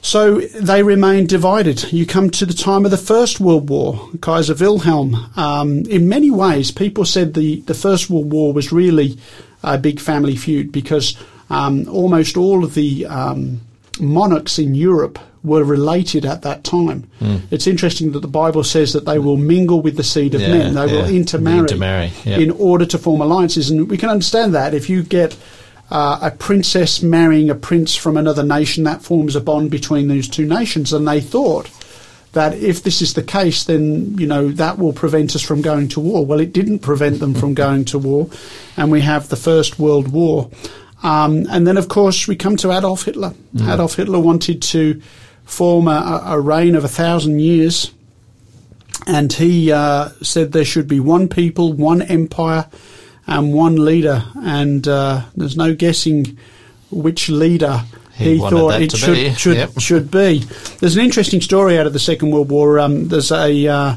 So 0.07 0.39
they 0.39 0.85
remained 0.85 1.29
divided. 1.29 1.93
You 1.93 2.07
come 2.07 2.31
to 2.31 2.47
the 2.47 2.55
time 2.55 2.85
of 2.85 2.93
the 2.93 2.97
First 2.97 3.41
World 3.41 3.69
War, 3.69 4.09
Kaiser 4.21 4.55
Wilhelm. 4.55 5.17
Um, 5.35 5.81
in 5.87 6.09
many 6.09 6.31
ways, 6.31 6.71
people 6.71 7.05
said 7.05 7.35
the, 7.35 7.61
the 7.63 7.75
First 7.75 8.09
World 8.09 8.31
War 8.31 8.53
was 8.53 8.71
really 8.71 9.19
a 9.65 9.77
big 9.77 9.99
family 9.99 10.37
feud 10.37 10.71
because 10.71 11.17
um, 11.51 11.89
almost 11.89 12.37
all 12.37 12.63
of 12.63 12.75
the 12.75 13.05
um, 13.07 13.61
monarchs 13.99 14.61
in 14.61 14.77
Europe 14.77 15.19
were 15.43 15.65
related 15.65 16.25
at 16.25 16.43
that 16.43 16.63
time. 16.63 17.11
It's 17.51 17.67
interesting 17.67 18.13
that 18.13 18.21
the 18.21 18.29
Bible 18.29 18.63
says 18.63 18.93
that 18.93 19.07
they 19.07 19.19
will 19.19 19.37
mingle 19.37 19.83
with 19.83 19.97
the 19.97 20.05
seed 20.05 20.37
of 20.37 20.41
Yeah, 20.41 20.57
men. 20.57 20.75
They 20.75 20.87
will 20.87 21.09
intermarry, 21.09 21.59
Intermarry, 21.63 22.13
yeah. 22.25 22.39
in 22.39 22.53
order 22.53 22.87
to 22.87 22.99
form 22.99 23.21
alliances. 23.21 23.71
And 23.71 23.91
we 23.91 23.99
can 23.99 24.11
understand 24.11 24.55
that 24.55 24.73
if 24.73 24.89
you 24.89 25.03
get 25.03 25.37
uh, 25.91 26.19
a 26.23 26.31
princess 26.31 27.03
marrying 27.03 27.51
a 27.51 27.55
prince 27.55 27.95
from 27.95 28.17
another 28.17 28.43
nation, 28.43 28.85
that 28.85 29.03
forms 29.03 29.37
a 29.37 29.41
bond 29.41 29.71
between 29.71 30.09
those 30.09 30.29
two 30.29 30.47
nations. 30.47 30.93
And 30.93 31.07
they 31.07 31.21
thought 31.21 31.71
that 32.33 32.55
if 32.55 32.83
this 32.83 33.01
is 33.01 33.15
the 33.15 33.23
case, 33.23 33.65
then 33.65 34.19
you 34.19 34.27
know 34.27 34.49
that 34.49 34.79
will 34.79 34.93
prevent 34.93 35.35
us 35.35 35.43
from 35.43 35.63
going 35.63 35.89
to 35.89 36.01
war. 36.01 36.27
Well, 36.27 36.41
it 36.41 36.53
didn't 36.53 36.81
prevent 36.81 37.19
them 37.19 37.35
from 37.35 37.55
going 37.55 37.85
to 37.87 37.99
war, 37.99 38.29
and 38.77 38.93
we 38.93 39.01
have 39.01 39.29
the 39.29 39.37
First 39.37 39.79
World 39.79 40.09
War. 40.13 40.51
Um, 41.03 41.47
and 41.51 41.67
then, 41.67 41.77
of 41.77 41.89
course, 41.89 42.27
we 42.27 42.37
come 42.37 42.57
to 42.57 42.73
Adolf 42.73 43.05
Hitler. 43.05 43.35
Adolf 43.61 43.97
Hitler 43.97 44.19
wanted 44.19 44.61
to 44.63 45.01
form 45.45 45.89
a, 45.89 46.23
a 46.27 46.37
a 46.37 46.41
reign 46.41 46.75
of 46.75 46.85
a 46.85 46.89
thousand 46.89 47.39
years, 47.39 47.93
and 49.07 49.33
he 49.33 49.73
uh, 49.73 50.11
said 50.23 50.53
there 50.53 50.65
should 50.65 50.89
be 50.89 51.01
one 51.01 51.29
people, 51.29 51.73
one 51.73 52.03
empire, 52.03 52.69
and 53.27 53.53
one 53.53 53.77
leader. 53.77 54.25
And 54.37 54.87
uh, 54.87 55.23
there's 55.37 55.57
no 55.57 55.75
guessing 55.75 56.39
which 56.91 57.29
leader 57.29 57.83
He 58.15 58.35
he, 58.35 58.39
thought 58.39 58.81
it 58.81 58.93
should 58.93 59.15
be, 59.15 59.35
should 59.37 59.57
yep. 59.57 59.81
should 59.81 60.11
be. 60.11 60.39
There's 60.81 60.97
an 60.97 61.05
interesting 61.05 61.41
story 61.41 61.79
out 61.79 61.87
of 61.87 61.93
the 61.93 61.99
Second 61.99 62.31
World 62.31 62.51
War. 62.51 62.79
Um, 62.79 63.09
there's 63.09 63.33
a 63.33 63.67
uh, 63.67 63.97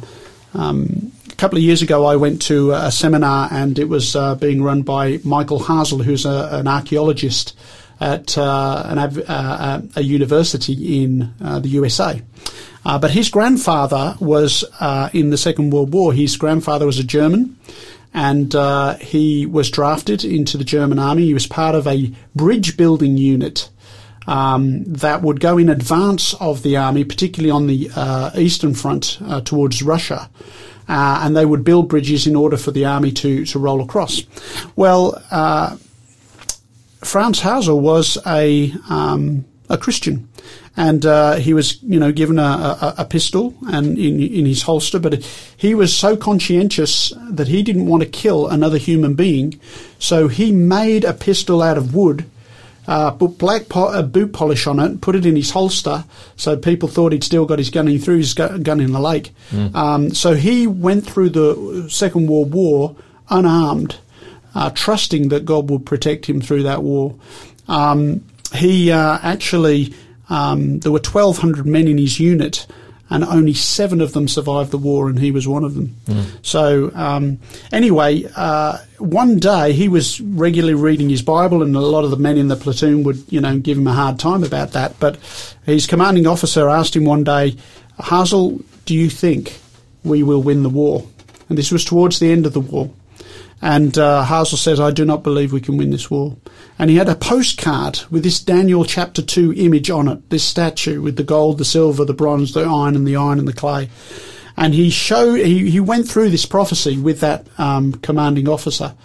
um, 0.54 1.12
a 1.32 1.36
couple 1.36 1.58
of 1.58 1.64
years 1.64 1.82
ago, 1.82 2.06
I 2.06 2.16
went 2.16 2.42
to 2.44 2.72
a 2.72 2.92
seminar 2.92 3.48
and 3.52 3.78
it 3.80 3.88
was 3.88 4.16
uh, 4.16 4.36
being 4.36 4.62
run 4.62 4.82
by 4.82 5.20
Michael 5.24 5.60
Hasel, 5.60 6.04
who's 6.04 6.26
a, 6.26 6.50
an 6.52 6.68
archaeologist 6.68 7.56
at 8.00 8.38
uh, 8.38 8.84
an, 8.86 8.98
uh, 8.98 9.82
a 9.96 10.02
university 10.02 11.04
in 11.04 11.34
uh, 11.42 11.60
the 11.60 11.70
USA. 11.70 12.22
Uh, 12.86 12.98
but 12.98 13.12
his 13.12 13.30
grandfather 13.30 14.16
was 14.20 14.64
uh, 14.80 15.10
in 15.14 15.30
the 15.32 15.38
Second 15.38 15.72
World 15.72 15.94
War. 15.94 16.14
His 16.14 16.38
grandfather 16.38 16.86
was 16.86 16.98
a 16.98 17.04
German, 17.04 17.58
and 18.14 18.55
uh, 18.55 18.95
he 18.95 19.45
was 19.45 19.70
drafted 19.70 20.24
into 20.24 20.57
the 20.57 20.64
German 20.64 20.99
army. 20.99 21.26
He 21.26 21.34
was 21.34 21.47
part 21.47 21.76
of 21.76 21.88
a 21.88 22.12
bridge 22.36 22.78
building 22.78 23.18
unit 23.18 23.70
um, 24.28 24.84
that 24.86 25.22
would 25.22 25.39
go 25.39 25.57
in 25.57 25.70
advance 25.70 26.34
of 26.36 26.64
the 26.64 26.78
army, 26.78 27.03
particularly 27.03 27.51
on 27.51 27.68
the 27.68 27.89
uh, 27.95 28.32
eastern 28.36 28.74
front 28.74 29.20
uh, 29.26 29.41
towards 29.41 29.82
Russia. 29.82 30.30
Uh, 30.88 31.22
and 31.24 31.38
they 31.38 31.45
would 31.45 31.64
build 31.64 31.88
bridges 31.88 32.26
in 32.26 32.36
order 32.36 32.57
for 32.57 32.72
the 32.72 32.86
army 32.86 33.12
to, 33.12 33.45
to 33.45 33.60
roll 33.60 33.82
across. 33.82 34.24
Well, 34.76 35.22
uh, 35.30 35.78
Franz 37.03 37.41
Hasel 37.41 37.80
was 37.80 38.18
a 38.26 38.74
um, 38.89 39.45
a 39.70 39.78
Christian, 39.78 40.28
and 40.80 41.06
uh, 41.06 41.36
he 41.36 41.54
was 41.54 41.78
you 41.84 42.00
know 42.00 42.12
given 42.14 42.40
a, 42.40 42.42
a, 42.88 42.94
a 43.00 43.06
pistol 43.06 43.54
and 43.68 43.98
in 43.98 44.20
in 44.22 44.46
his 44.46 44.62
holster, 44.64 44.98
but 45.00 45.14
he 45.58 45.76
was 45.76 45.94
so 45.96 46.16
conscientious 46.16 47.14
that 47.30 47.48
he 47.50 47.62
didn't 47.64 47.86
want 47.88 48.02
to 48.02 48.10
kill 48.10 48.48
another 48.48 48.78
human 48.80 49.14
being, 49.14 49.60
so 50.00 50.28
he 50.30 50.52
made 50.52 51.04
a 51.04 51.14
pistol 51.14 51.62
out 51.62 51.78
of 51.78 51.94
wood. 51.94 52.24
Uh, 52.88 53.12
put 53.12 53.38
black 53.38 53.70
po- 53.70 53.90
uh, 53.94 54.02
boot 54.02 54.32
polish 54.34 54.66
on 54.66 54.80
it, 54.80 55.00
put 55.00 55.16
it 55.16 55.24
in 55.24 55.36
his 55.36 55.52
holster, 55.52 56.04
so 56.38 56.58
people 56.58 56.90
thought 56.90 57.12
he'd 57.12 57.24
still 57.24 57.46
got 57.46 57.60
his 57.60 57.70
gun. 57.70 57.86
He 57.86 58.00
threw 58.00 58.18
his 58.18 58.34
gu- 58.34 58.58
gun 58.60 58.80
in 58.80 58.94
the 58.94 59.00
lake. 59.00 59.32
Um, 59.76 60.10
so 60.16 60.34
he 60.34 60.66
went 60.66 61.06
through 61.06 61.30
the 61.30 61.88
Second 61.90 62.28
World 62.28 62.52
War 62.52 62.96
unarmed, 63.30 63.98
uh, 64.56 64.72
trusting 64.74 65.30
that 65.30 65.46
God 65.46 65.70
would 65.70 65.86
protect 65.86 66.26
him 66.26 66.42
through 66.42 66.64
that 66.64 66.82
war. 66.82 67.14
Um, 67.68 68.22
he 68.56 68.92
uh, 68.92 69.20
actually, 69.22 69.94
um, 70.30 70.80
there 70.80 70.92
were 70.92 71.00
1,200 71.00 71.66
men 71.66 71.88
in 71.88 71.98
his 71.98 72.20
unit, 72.20 72.68
and 73.12 73.24
only 73.24 73.54
seven 73.56 74.02
of 74.02 74.14
them 74.14 74.28
survived 74.28 74.70
the 74.70 74.78
war, 74.78 75.10
and 75.10 75.18
he 75.18 75.32
was 75.32 75.48
one 75.48 75.64
of 75.64 75.74
them. 75.74 75.96
So, 76.44 76.92
um, 76.94 77.40
anyway, 77.72 78.26
uh, 78.36 78.78
one 79.00 79.40
day 79.40 79.74
he 79.74 79.88
was 79.88 80.22
regularly 80.22 80.76
reading 80.76 81.10
his 81.10 81.24
Bible, 81.24 81.64
and 81.64 81.76
a 81.76 81.80
lot 81.80 82.04
of 82.04 82.12
the 82.12 82.18
men 82.18 82.38
in 82.38 82.50
the 82.50 82.56
platoon 82.56 83.04
would, 83.04 83.24
you 83.30 83.42
know, 83.42 83.58
give 83.58 83.78
him 83.80 83.88
a 83.88 83.94
hard 83.94 84.20
time 84.20 84.44
about 84.44 84.74
that. 84.74 85.00
But 85.00 85.18
his 85.66 85.88
commanding 85.88 86.28
officer 86.28 86.70
asked 86.70 86.96
him 86.96 87.06
one 87.06 87.24
day, 87.24 87.56
Hasel, 88.00 88.64
do 88.86 88.94
you 88.94 89.10
think 89.10 89.60
we 90.04 90.22
will 90.22 90.44
win 90.44 90.62
the 90.62 90.70
war? 90.70 91.08
And 91.50 91.58
this 91.58 91.72
was 91.72 91.84
towards 91.84 92.20
the 92.20 92.32
end 92.32 92.46
of 92.46 92.54
the 92.54 92.60
war. 92.60 92.92
And 93.62 93.97
uh, 93.97 94.26
Hasel 94.26 94.57
says, 94.57 94.80
I 94.80 94.91
do 94.91 95.03
not 95.03 95.24
believe 95.24 95.51
we 95.51 95.60
can 95.60 95.78
win 95.78 95.89
this 95.89 96.10
war. 96.10 96.38
And 96.78 96.89
he 96.89 96.95
had 96.95 97.10
a 97.10 97.16
postcard 97.16 98.01
with 98.10 98.24
this 98.24 98.39
Daniel 98.39 98.86
chapter 98.86 99.22
2 99.22 99.53
image 99.53 99.89
on 99.89 100.07
it, 100.07 100.30
this 100.30 100.43
statue 100.43 101.01
with 101.01 101.18
the 101.18 101.24
gold, 101.24 101.57
the 101.57 101.66
silver, 101.66 102.05
the 102.05 102.14
bronze, 102.14 102.53
the 102.53 102.62
iron, 102.62 102.95
and 102.95 103.05
the 103.05 103.18
iron 103.18 103.38
and 103.38 103.47
the 103.47 103.53
clay. 103.53 103.89
And 104.55 104.74
he 104.74 104.89
showed, 104.89 105.39
he, 105.39 105.70
he 105.70 105.80
went 105.80 106.07
through 106.07 106.30
this 106.30 106.45
prophecy 106.45 106.97
with 106.97 107.20
that 107.20 107.47
um, 107.57 107.93
commanding 107.93 108.47
officer. 108.47 108.95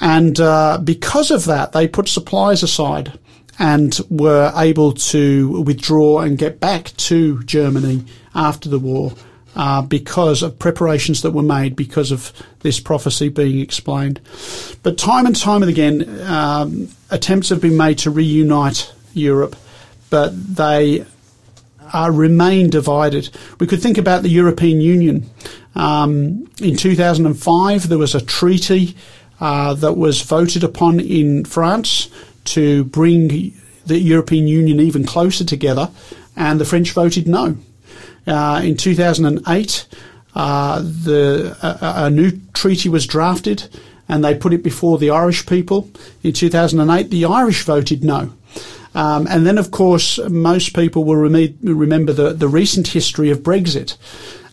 And 0.00 0.40
uh, 0.40 0.78
because 0.82 1.30
of 1.30 1.44
that, 1.44 1.72
they 1.72 1.86
put 1.86 2.08
supplies 2.08 2.64
aside 2.64 3.18
and 3.58 4.00
were 4.10 4.52
able 4.56 4.92
to 4.92 5.62
withdraw 5.62 6.20
and 6.20 6.36
get 6.36 6.58
back 6.58 6.86
to 6.96 7.42
Germany 7.44 8.04
after 8.34 8.68
the 8.68 8.78
war 8.78 9.12
uh, 9.54 9.82
because 9.82 10.42
of 10.42 10.58
preparations 10.58 11.22
that 11.22 11.32
were 11.32 11.42
made 11.42 11.76
because 11.76 12.10
of 12.10 12.32
this 12.60 12.80
prophecy 12.80 13.28
being 13.28 13.60
explained. 13.60 14.20
But 14.82 14.98
time 14.98 15.26
and 15.26 15.36
time 15.36 15.62
and 15.62 15.70
again, 15.70 16.20
um, 16.22 16.88
attempts 17.10 17.50
have 17.50 17.60
been 17.60 17.76
made 17.76 17.98
to 17.98 18.10
reunite 18.10 18.92
Europe, 19.12 19.56
but 20.10 20.56
they 20.56 21.04
uh, 21.92 22.10
remain 22.12 22.70
divided. 22.70 23.30
We 23.60 23.66
could 23.66 23.82
think 23.82 23.98
about 23.98 24.22
the 24.22 24.30
European 24.30 24.80
Union. 24.80 25.28
Um, 25.74 26.50
in 26.60 26.76
2005, 26.76 27.88
there 27.88 27.98
was 27.98 28.14
a 28.14 28.20
treaty 28.20 28.96
uh, 29.40 29.74
that 29.74 29.94
was 29.94 30.22
voted 30.22 30.64
upon 30.64 31.00
in 31.00 31.44
France 31.44 32.08
to 32.44 32.84
bring 32.84 33.52
the 33.86 33.98
European 33.98 34.46
Union 34.46 34.80
even 34.80 35.04
closer 35.04 35.44
together, 35.44 35.90
and 36.36 36.60
the 36.60 36.64
French 36.64 36.92
voted 36.92 37.26
no. 37.26 37.56
Uh, 38.26 38.60
in 38.64 38.76
2008, 38.76 39.86
uh, 40.34 40.80
the 40.80 41.56
a, 41.62 42.04
a 42.06 42.10
new 42.10 42.32
treaty 42.54 42.88
was 42.88 43.06
drafted, 43.06 43.68
and 44.08 44.24
they 44.24 44.34
put 44.34 44.52
it 44.52 44.62
before 44.62 44.98
the 44.98 45.10
Irish 45.10 45.46
people. 45.46 45.90
In 46.22 46.32
2008, 46.32 47.10
the 47.10 47.24
Irish 47.24 47.64
voted 47.64 48.04
no. 48.04 48.32
Um, 48.94 49.26
and 49.28 49.46
then, 49.46 49.58
of 49.58 49.70
course, 49.70 50.18
most 50.28 50.74
people 50.74 51.04
will 51.04 51.16
reme- 51.16 51.56
remember 51.62 52.12
the, 52.12 52.32
the 52.32 52.48
recent 52.48 52.88
history 52.88 53.30
of 53.30 53.42
Brexit. 53.42 53.96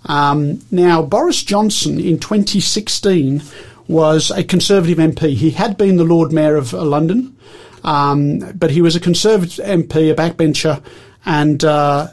Um, 0.05 0.61
now, 0.71 1.01
Boris 1.01 1.43
Johnson 1.43 1.99
in 1.99 2.19
2016 2.19 3.43
was 3.87 4.31
a 4.31 4.43
Conservative 4.43 4.97
MP. 4.97 5.33
He 5.33 5.51
had 5.51 5.77
been 5.77 5.97
the 5.97 6.03
Lord 6.03 6.31
Mayor 6.31 6.55
of 6.55 6.73
uh, 6.73 6.83
London, 6.83 7.35
um, 7.83 8.39
but 8.55 8.71
he 8.71 8.81
was 8.81 8.95
a 8.95 8.99
Conservative 8.99 9.65
MP, 9.65 10.11
a 10.11 10.15
backbencher, 10.15 10.81
and 11.25 11.63
uh, 11.65 12.07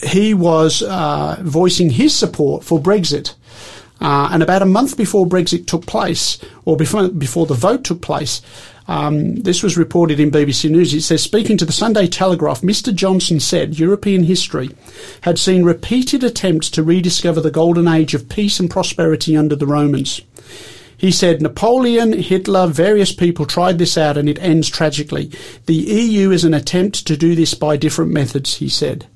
he 0.00 0.34
was 0.34 0.82
uh, 0.82 1.38
voicing 1.42 1.90
his 1.90 2.14
support 2.14 2.64
for 2.64 2.80
Brexit. 2.80 3.34
Uh, 4.00 4.30
and 4.32 4.42
about 4.42 4.62
a 4.62 4.66
month 4.66 4.96
before 4.96 5.26
Brexit 5.26 5.66
took 5.66 5.86
place, 5.86 6.38
or 6.64 6.76
before, 6.76 7.08
before 7.08 7.46
the 7.46 7.54
vote 7.54 7.84
took 7.84 8.02
place, 8.02 8.42
Um, 8.88 9.36
this 9.36 9.62
was 9.62 9.76
reported 9.76 10.18
in 10.18 10.30
BBC 10.30 10.70
News. 10.70 10.92
It 10.92 11.02
says, 11.02 11.22
speaking 11.22 11.56
to 11.58 11.64
the 11.64 11.72
Sunday 11.72 12.06
Telegraph, 12.06 12.62
Mr. 12.62 12.94
Johnson 12.94 13.40
said 13.40 13.78
European 13.78 14.24
history 14.24 14.70
had 15.22 15.38
seen 15.38 15.64
repeated 15.64 16.24
attempts 16.24 16.68
to 16.70 16.82
rediscover 16.82 17.40
the 17.40 17.50
golden 17.50 17.86
age 17.86 18.14
of 18.14 18.28
peace 18.28 18.58
and 18.58 18.70
prosperity 18.70 19.36
under 19.36 19.56
the 19.56 19.66
Romans. 19.66 20.20
He 20.96 21.10
said 21.10 21.42
Napoleon, 21.42 22.12
Hitler, 22.12 22.68
various 22.68 23.12
people 23.12 23.44
tried 23.44 23.78
this 23.78 23.98
out 23.98 24.16
and 24.16 24.28
it 24.28 24.38
ends 24.40 24.68
tragically. 24.68 25.30
The 25.66 25.74
EU 25.74 26.30
is 26.30 26.44
an 26.44 26.54
attempt 26.54 27.06
to 27.06 27.16
do 27.16 27.34
this 27.34 27.54
by 27.54 27.76
different 27.76 28.12
methods, 28.12 28.56
he 28.56 28.68
said. 28.68 29.06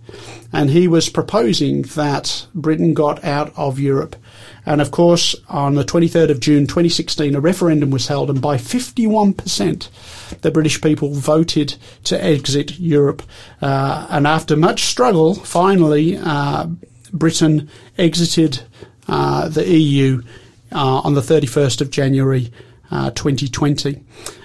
And 0.52 0.70
he 0.70 0.88
was 0.88 1.08
proposing 1.08 1.82
that 1.82 2.46
Britain 2.54 2.94
got 2.94 3.22
out 3.24 3.52
of 3.56 3.78
Europe. 3.78 4.16
And 4.64 4.80
of 4.80 4.90
course, 4.90 5.36
on 5.48 5.74
the 5.74 5.84
23rd 5.84 6.30
of 6.30 6.40
June 6.40 6.66
2016, 6.66 7.34
a 7.34 7.40
referendum 7.40 7.90
was 7.90 8.08
held, 8.08 8.30
and 8.30 8.40
by 8.40 8.56
51%, 8.56 10.40
the 10.40 10.50
British 10.50 10.80
people 10.80 11.14
voted 11.14 11.76
to 12.04 12.22
exit 12.22 12.78
Europe. 12.78 13.22
Uh, 13.62 14.06
and 14.10 14.26
after 14.26 14.56
much 14.56 14.84
struggle, 14.84 15.34
finally, 15.34 16.16
uh, 16.16 16.66
Britain 17.12 17.68
exited 17.98 18.62
uh, 19.08 19.48
the 19.48 19.68
EU 19.68 20.22
uh, 20.72 21.00
on 21.04 21.14
the 21.14 21.20
31st 21.20 21.80
of 21.80 21.90
January 21.90 22.50
uh, 22.90 23.10
2020. 23.10 24.02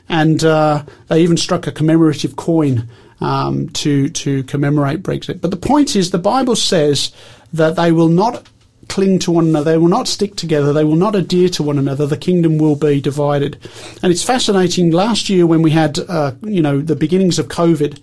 And 0.10 0.44
uh, 0.44 0.84
they 1.08 1.22
even 1.22 1.38
struck 1.38 1.68
a 1.68 1.72
commemorative 1.72 2.36
coin 2.36 2.90
um, 3.22 3.70
to, 3.70 4.10
to 4.10 4.44
commemorate 4.44 5.04
Brexit. 5.04 5.42
But 5.42 5.52
the 5.52 5.58
point 5.58 5.96
is, 5.96 6.12
the 6.12 6.18
Bible 6.18 6.56
says 6.56 7.12
that 7.54 7.76
they 7.76 7.92
will 7.92 8.10
not 8.10 8.48
cling 8.88 9.20
to 9.20 9.32
one 9.32 9.48
another. 9.48 9.72
They 9.72 9.78
will 9.78 9.88
not 9.88 10.08
stick 10.08 10.36
together. 10.36 10.74
They 10.74 10.84
will 10.84 10.98
not 10.98 11.16
adhere 11.16 11.50
to 11.50 11.64
one 11.64 11.80
another. 11.80 12.06
The 12.06 12.18
kingdom 12.18 12.58
will 12.58 12.76
be 12.76 13.00
divided. 13.00 13.58
And 14.04 14.12
it's 14.12 14.24
fascinating. 14.24 14.92
Last 14.92 15.30
year, 15.30 15.46
when 15.46 15.62
we 15.62 15.72
had, 15.72 15.98
uh, 16.00 16.34
you 16.42 16.62
know, 16.62 16.82
the 16.82 16.96
beginnings 16.96 17.40
of 17.40 17.48
COVID, 17.48 18.00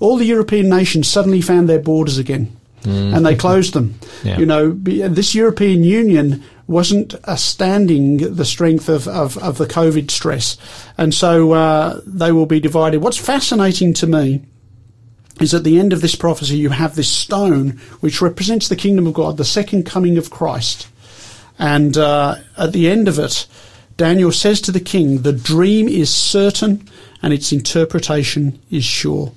all 0.00 0.16
the 0.16 0.24
European 0.24 0.68
nations 0.70 1.08
suddenly 1.08 1.42
found 1.42 1.68
their 1.68 1.78
borders 1.78 2.16
again. 2.16 2.56
And 3.14 3.26
they 3.26 3.36
closed 3.36 3.74
them. 3.74 3.98
Yeah. 4.24 4.38
You 4.38 4.46
know, 4.46 4.70
this 4.72 5.34
European 5.34 5.84
Union 5.84 6.42
wasn't 6.66 7.14
uh, 7.24 7.36
standing 7.36 8.36
the 8.36 8.44
strength 8.46 8.88
of, 8.88 9.06
of, 9.08 9.36
of 9.36 9.58
the 9.58 9.66
COVID 9.66 10.10
stress. 10.10 10.56
And 10.96 11.12
so 11.12 11.52
uh, 11.52 12.00
they 12.06 12.32
will 12.32 12.46
be 12.46 12.60
divided. 12.60 13.02
What's 13.02 13.18
fascinating 13.18 13.92
to 13.94 14.06
me 14.06 14.42
is 15.40 15.54
at 15.54 15.64
the 15.64 15.78
end 15.78 15.92
of 15.92 16.00
this 16.00 16.14
prophecy, 16.14 16.58
you 16.58 16.70
have 16.70 16.94
this 16.94 17.10
stone 17.10 17.80
which 18.00 18.20
represents 18.20 18.68
the 18.68 18.76
kingdom 18.76 19.06
of 19.06 19.14
God, 19.14 19.36
the 19.36 19.44
second 19.44 19.86
coming 19.86 20.18
of 20.18 20.30
Christ. 20.30 20.88
And 21.58 21.96
uh, 21.96 22.36
at 22.56 22.72
the 22.72 22.88
end 22.88 23.08
of 23.08 23.18
it, 23.18 23.46
Daniel 23.96 24.32
says 24.32 24.60
to 24.62 24.72
the 24.72 24.80
king, 24.80 25.22
The 25.22 25.32
dream 25.32 25.88
is 25.88 26.12
certain 26.12 26.88
and 27.22 27.32
its 27.32 27.52
interpretation 27.52 28.60
is 28.70 28.84
sure. 28.84 29.32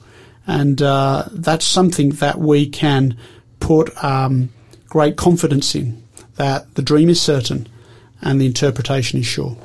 And 0.48 0.82
uh, 0.82 1.26
that's 1.32 1.66
something 1.66 2.12
that 2.12 2.40
we 2.40 2.68
can 2.68 3.18
put 3.60 3.92
um, 4.04 4.50
great 4.88 5.16
confidence 5.16 5.76
in 5.76 6.04
that 6.36 6.76
the 6.76 6.82
dream 6.82 7.10
is 7.10 7.22
certain 7.22 7.68
and 8.22 8.40
the 8.40 8.46
interpretation 8.46 9.20
is 9.20 9.26
sure. 9.26 9.58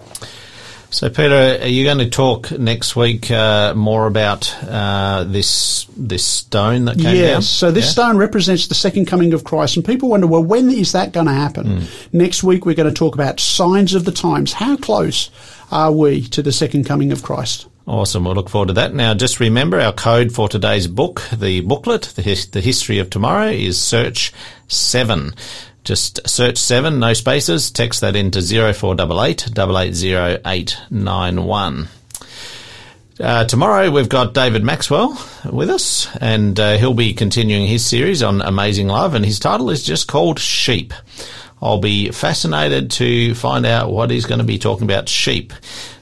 So, 0.91 1.11
Peter, 1.11 1.59
are 1.61 1.66
you 1.66 1.84
going 1.84 1.99
to 1.99 2.09
talk 2.09 2.51
next 2.51 2.97
week 2.97 3.30
uh, 3.30 3.74
more 3.74 4.07
about 4.07 4.55
uh, 4.64 5.24
this 5.24 5.86
this 5.97 6.24
stone 6.24 6.86
that 6.86 6.95
came 6.97 7.05
down? 7.05 7.14
Yes. 7.14 7.47
So 7.47 7.70
this 7.70 7.84
Yeah? 7.86 7.91
stone 7.91 8.16
represents 8.16 8.68
the 8.68 8.74
second 8.74 9.05
coming 9.05 9.34
of 9.34 9.45
Christ, 9.45 9.76
and 9.76 9.84
people 9.84 10.09
wonder, 10.09 10.26
well, 10.26 10.43
when 10.43 10.70
is 10.70 10.93
that 10.93 11.12
going 11.12 11.26
to 11.26 11.32
happen? 11.32 11.80
Hmm. 11.82 12.16
Next 12.16 12.43
week 12.43 12.64
we're 12.64 12.74
going 12.74 12.89
to 12.89 12.95
talk 12.95 13.14
about 13.14 13.39
signs 13.39 13.95
of 13.95 14.07
the 14.07 14.12
times. 14.12 14.55
How 14.55 14.76
close 14.78 15.30
are 15.70 15.93
we 15.93 16.22
to 16.28 16.43
the 16.43 16.53
second 16.53 16.84
coming 16.84 17.12
of 17.12 17.22
Christ? 17.22 17.66
Awesome. 17.86 18.24
We'll 18.24 18.34
look 18.34 18.49
forward 18.51 18.68
to 18.68 18.74
that. 18.74 18.95
Now, 18.95 19.14
just 19.14 19.41
remember 19.41 19.80
our 19.80 19.93
code 19.93 20.32
for 20.32 20.49
today's 20.49 20.86
book, 20.86 21.22
the 21.32 21.61
booklet, 21.62 22.03
the, 22.16 22.22
his, 22.22 22.47
the 22.51 22.61
history 22.61 22.99
of 22.99 23.09
tomorrow, 23.11 23.49
is 23.49 23.80
search 23.80 24.32
seven. 24.68 25.34
Just 25.89 26.28
search 26.28 26.59
seven, 26.59 26.99
no 26.99 27.14
spaces. 27.14 27.70
Text 27.70 28.03
that 28.03 28.14
into 28.14 28.43
zero 28.43 28.74
four 28.74 28.95
double 28.95 29.24
eight 29.24 29.49
double 29.55 29.78
eight 29.78 29.95
zero 29.95 30.36
eight 30.45 30.76
nine 30.91 31.45
one. 31.45 31.89
Uh, 33.18 33.47
tomorrow 33.47 33.91
we've 33.91 34.11
got 34.11 34.34
David 34.34 34.62
Maxwell 34.62 35.18
with 35.51 35.70
us, 35.70 36.07
and 36.20 36.61
uh, 36.61 36.76
he'll 36.76 36.93
be 36.93 37.14
continuing 37.14 37.66
his 37.66 37.86
series 37.86 38.22
on 38.22 38.43
amazing 38.43 38.89
love, 38.89 39.14
and 39.14 39.24
his 39.24 39.39
title 39.39 39.70
is 39.70 39.82
just 39.82 40.09
called 40.09 40.39
Sheep. 40.39 40.93
I'll 41.62 41.80
be 41.80 42.11
fascinated 42.11 42.91
to 42.91 43.34
find 43.34 43.64
out 43.64 43.91
what 43.91 44.11
he's 44.11 44.26
going 44.26 44.41
to 44.41 44.45
be 44.45 44.59
talking 44.59 44.84
about 44.84 45.09
sheep. 45.09 45.55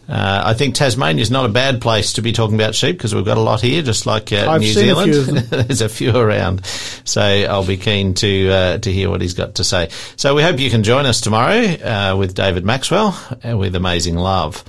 Uh, 0.08 0.42
I 0.46 0.54
think 0.54 0.76
Tasmania 0.76 1.20
is 1.22 1.32
not 1.32 1.46
a 1.46 1.48
bad 1.48 1.80
place 1.80 2.12
to 2.14 2.22
be 2.22 2.30
talking 2.32 2.54
about 2.54 2.76
sheep 2.76 2.96
because 2.96 3.12
we've 3.14 3.24
got 3.24 3.38
a 3.38 3.40
lot 3.40 3.60
here, 3.60 3.82
just 3.82 4.06
like 4.06 4.32
uh, 4.32 4.56
New 4.58 4.68
a 4.68 4.72
Zealand. 4.72 5.12
them. 5.12 5.46
There's 5.66 5.80
a 5.80 5.88
few 5.88 6.16
around, 6.16 6.64
so 7.06 7.22
I'll 7.22 7.66
be 7.66 7.78
keen 7.78 8.14
to 8.14 8.50
uh, 8.50 8.78
to 8.78 8.92
hear 8.92 9.08
what 9.08 9.22
he's 9.22 9.34
got 9.34 9.54
to 9.54 9.64
say. 9.64 9.88
So 10.16 10.34
we 10.34 10.42
hope 10.42 10.60
you 10.60 10.70
can 10.70 10.82
join 10.82 11.06
us 11.06 11.20
tomorrow 11.20 11.56
uh, 11.56 12.16
with 12.18 12.34
David 12.34 12.64
Maxwell 12.64 13.18
uh, 13.42 13.56
with 13.56 13.74
Amazing 13.74 14.16
Love. 14.16 14.62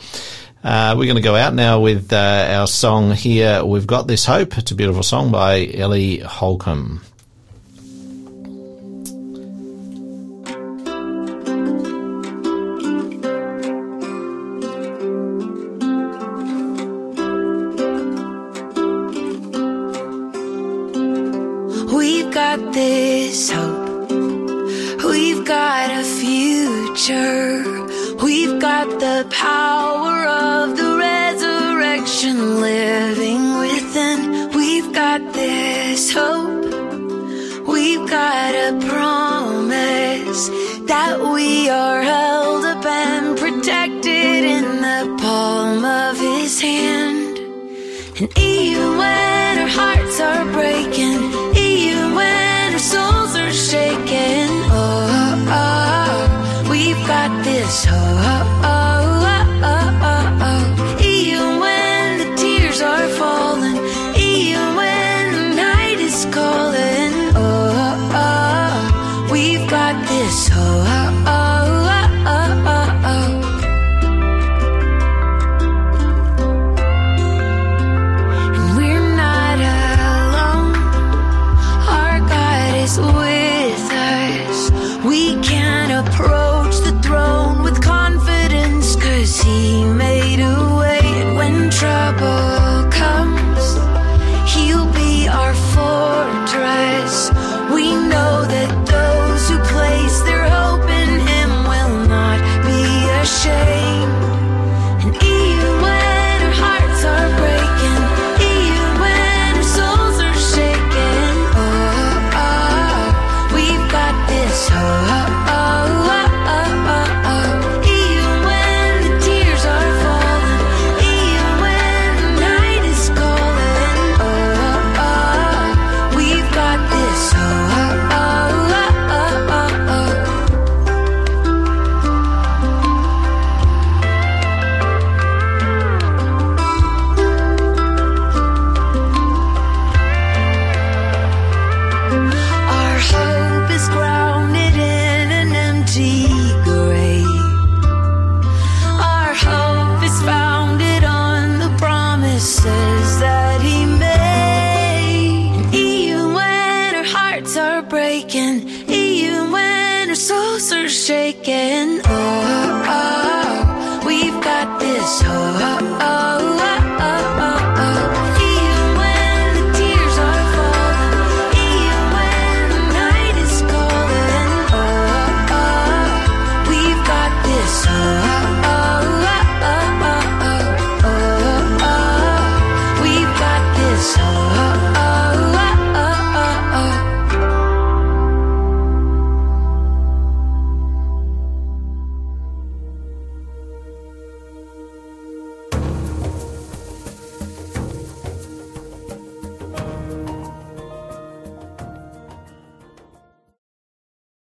Uh, 0.63 0.95
we're 0.97 1.05
going 1.05 1.15
to 1.15 1.21
go 1.21 1.35
out 1.35 1.53
now 1.53 1.79
with 1.79 2.11
uh, 2.13 2.47
our 2.49 2.67
song 2.67 3.11
here. 3.11 3.63
We've 3.63 3.87
got 3.87 4.07
this 4.07 4.25
hope. 4.25 4.57
It's 4.57 4.71
a 4.71 4.75
beautiful 4.75 5.03
song 5.03 5.31
by 5.31 5.67
Ellie 5.73 6.19
Holcomb. 6.19 7.01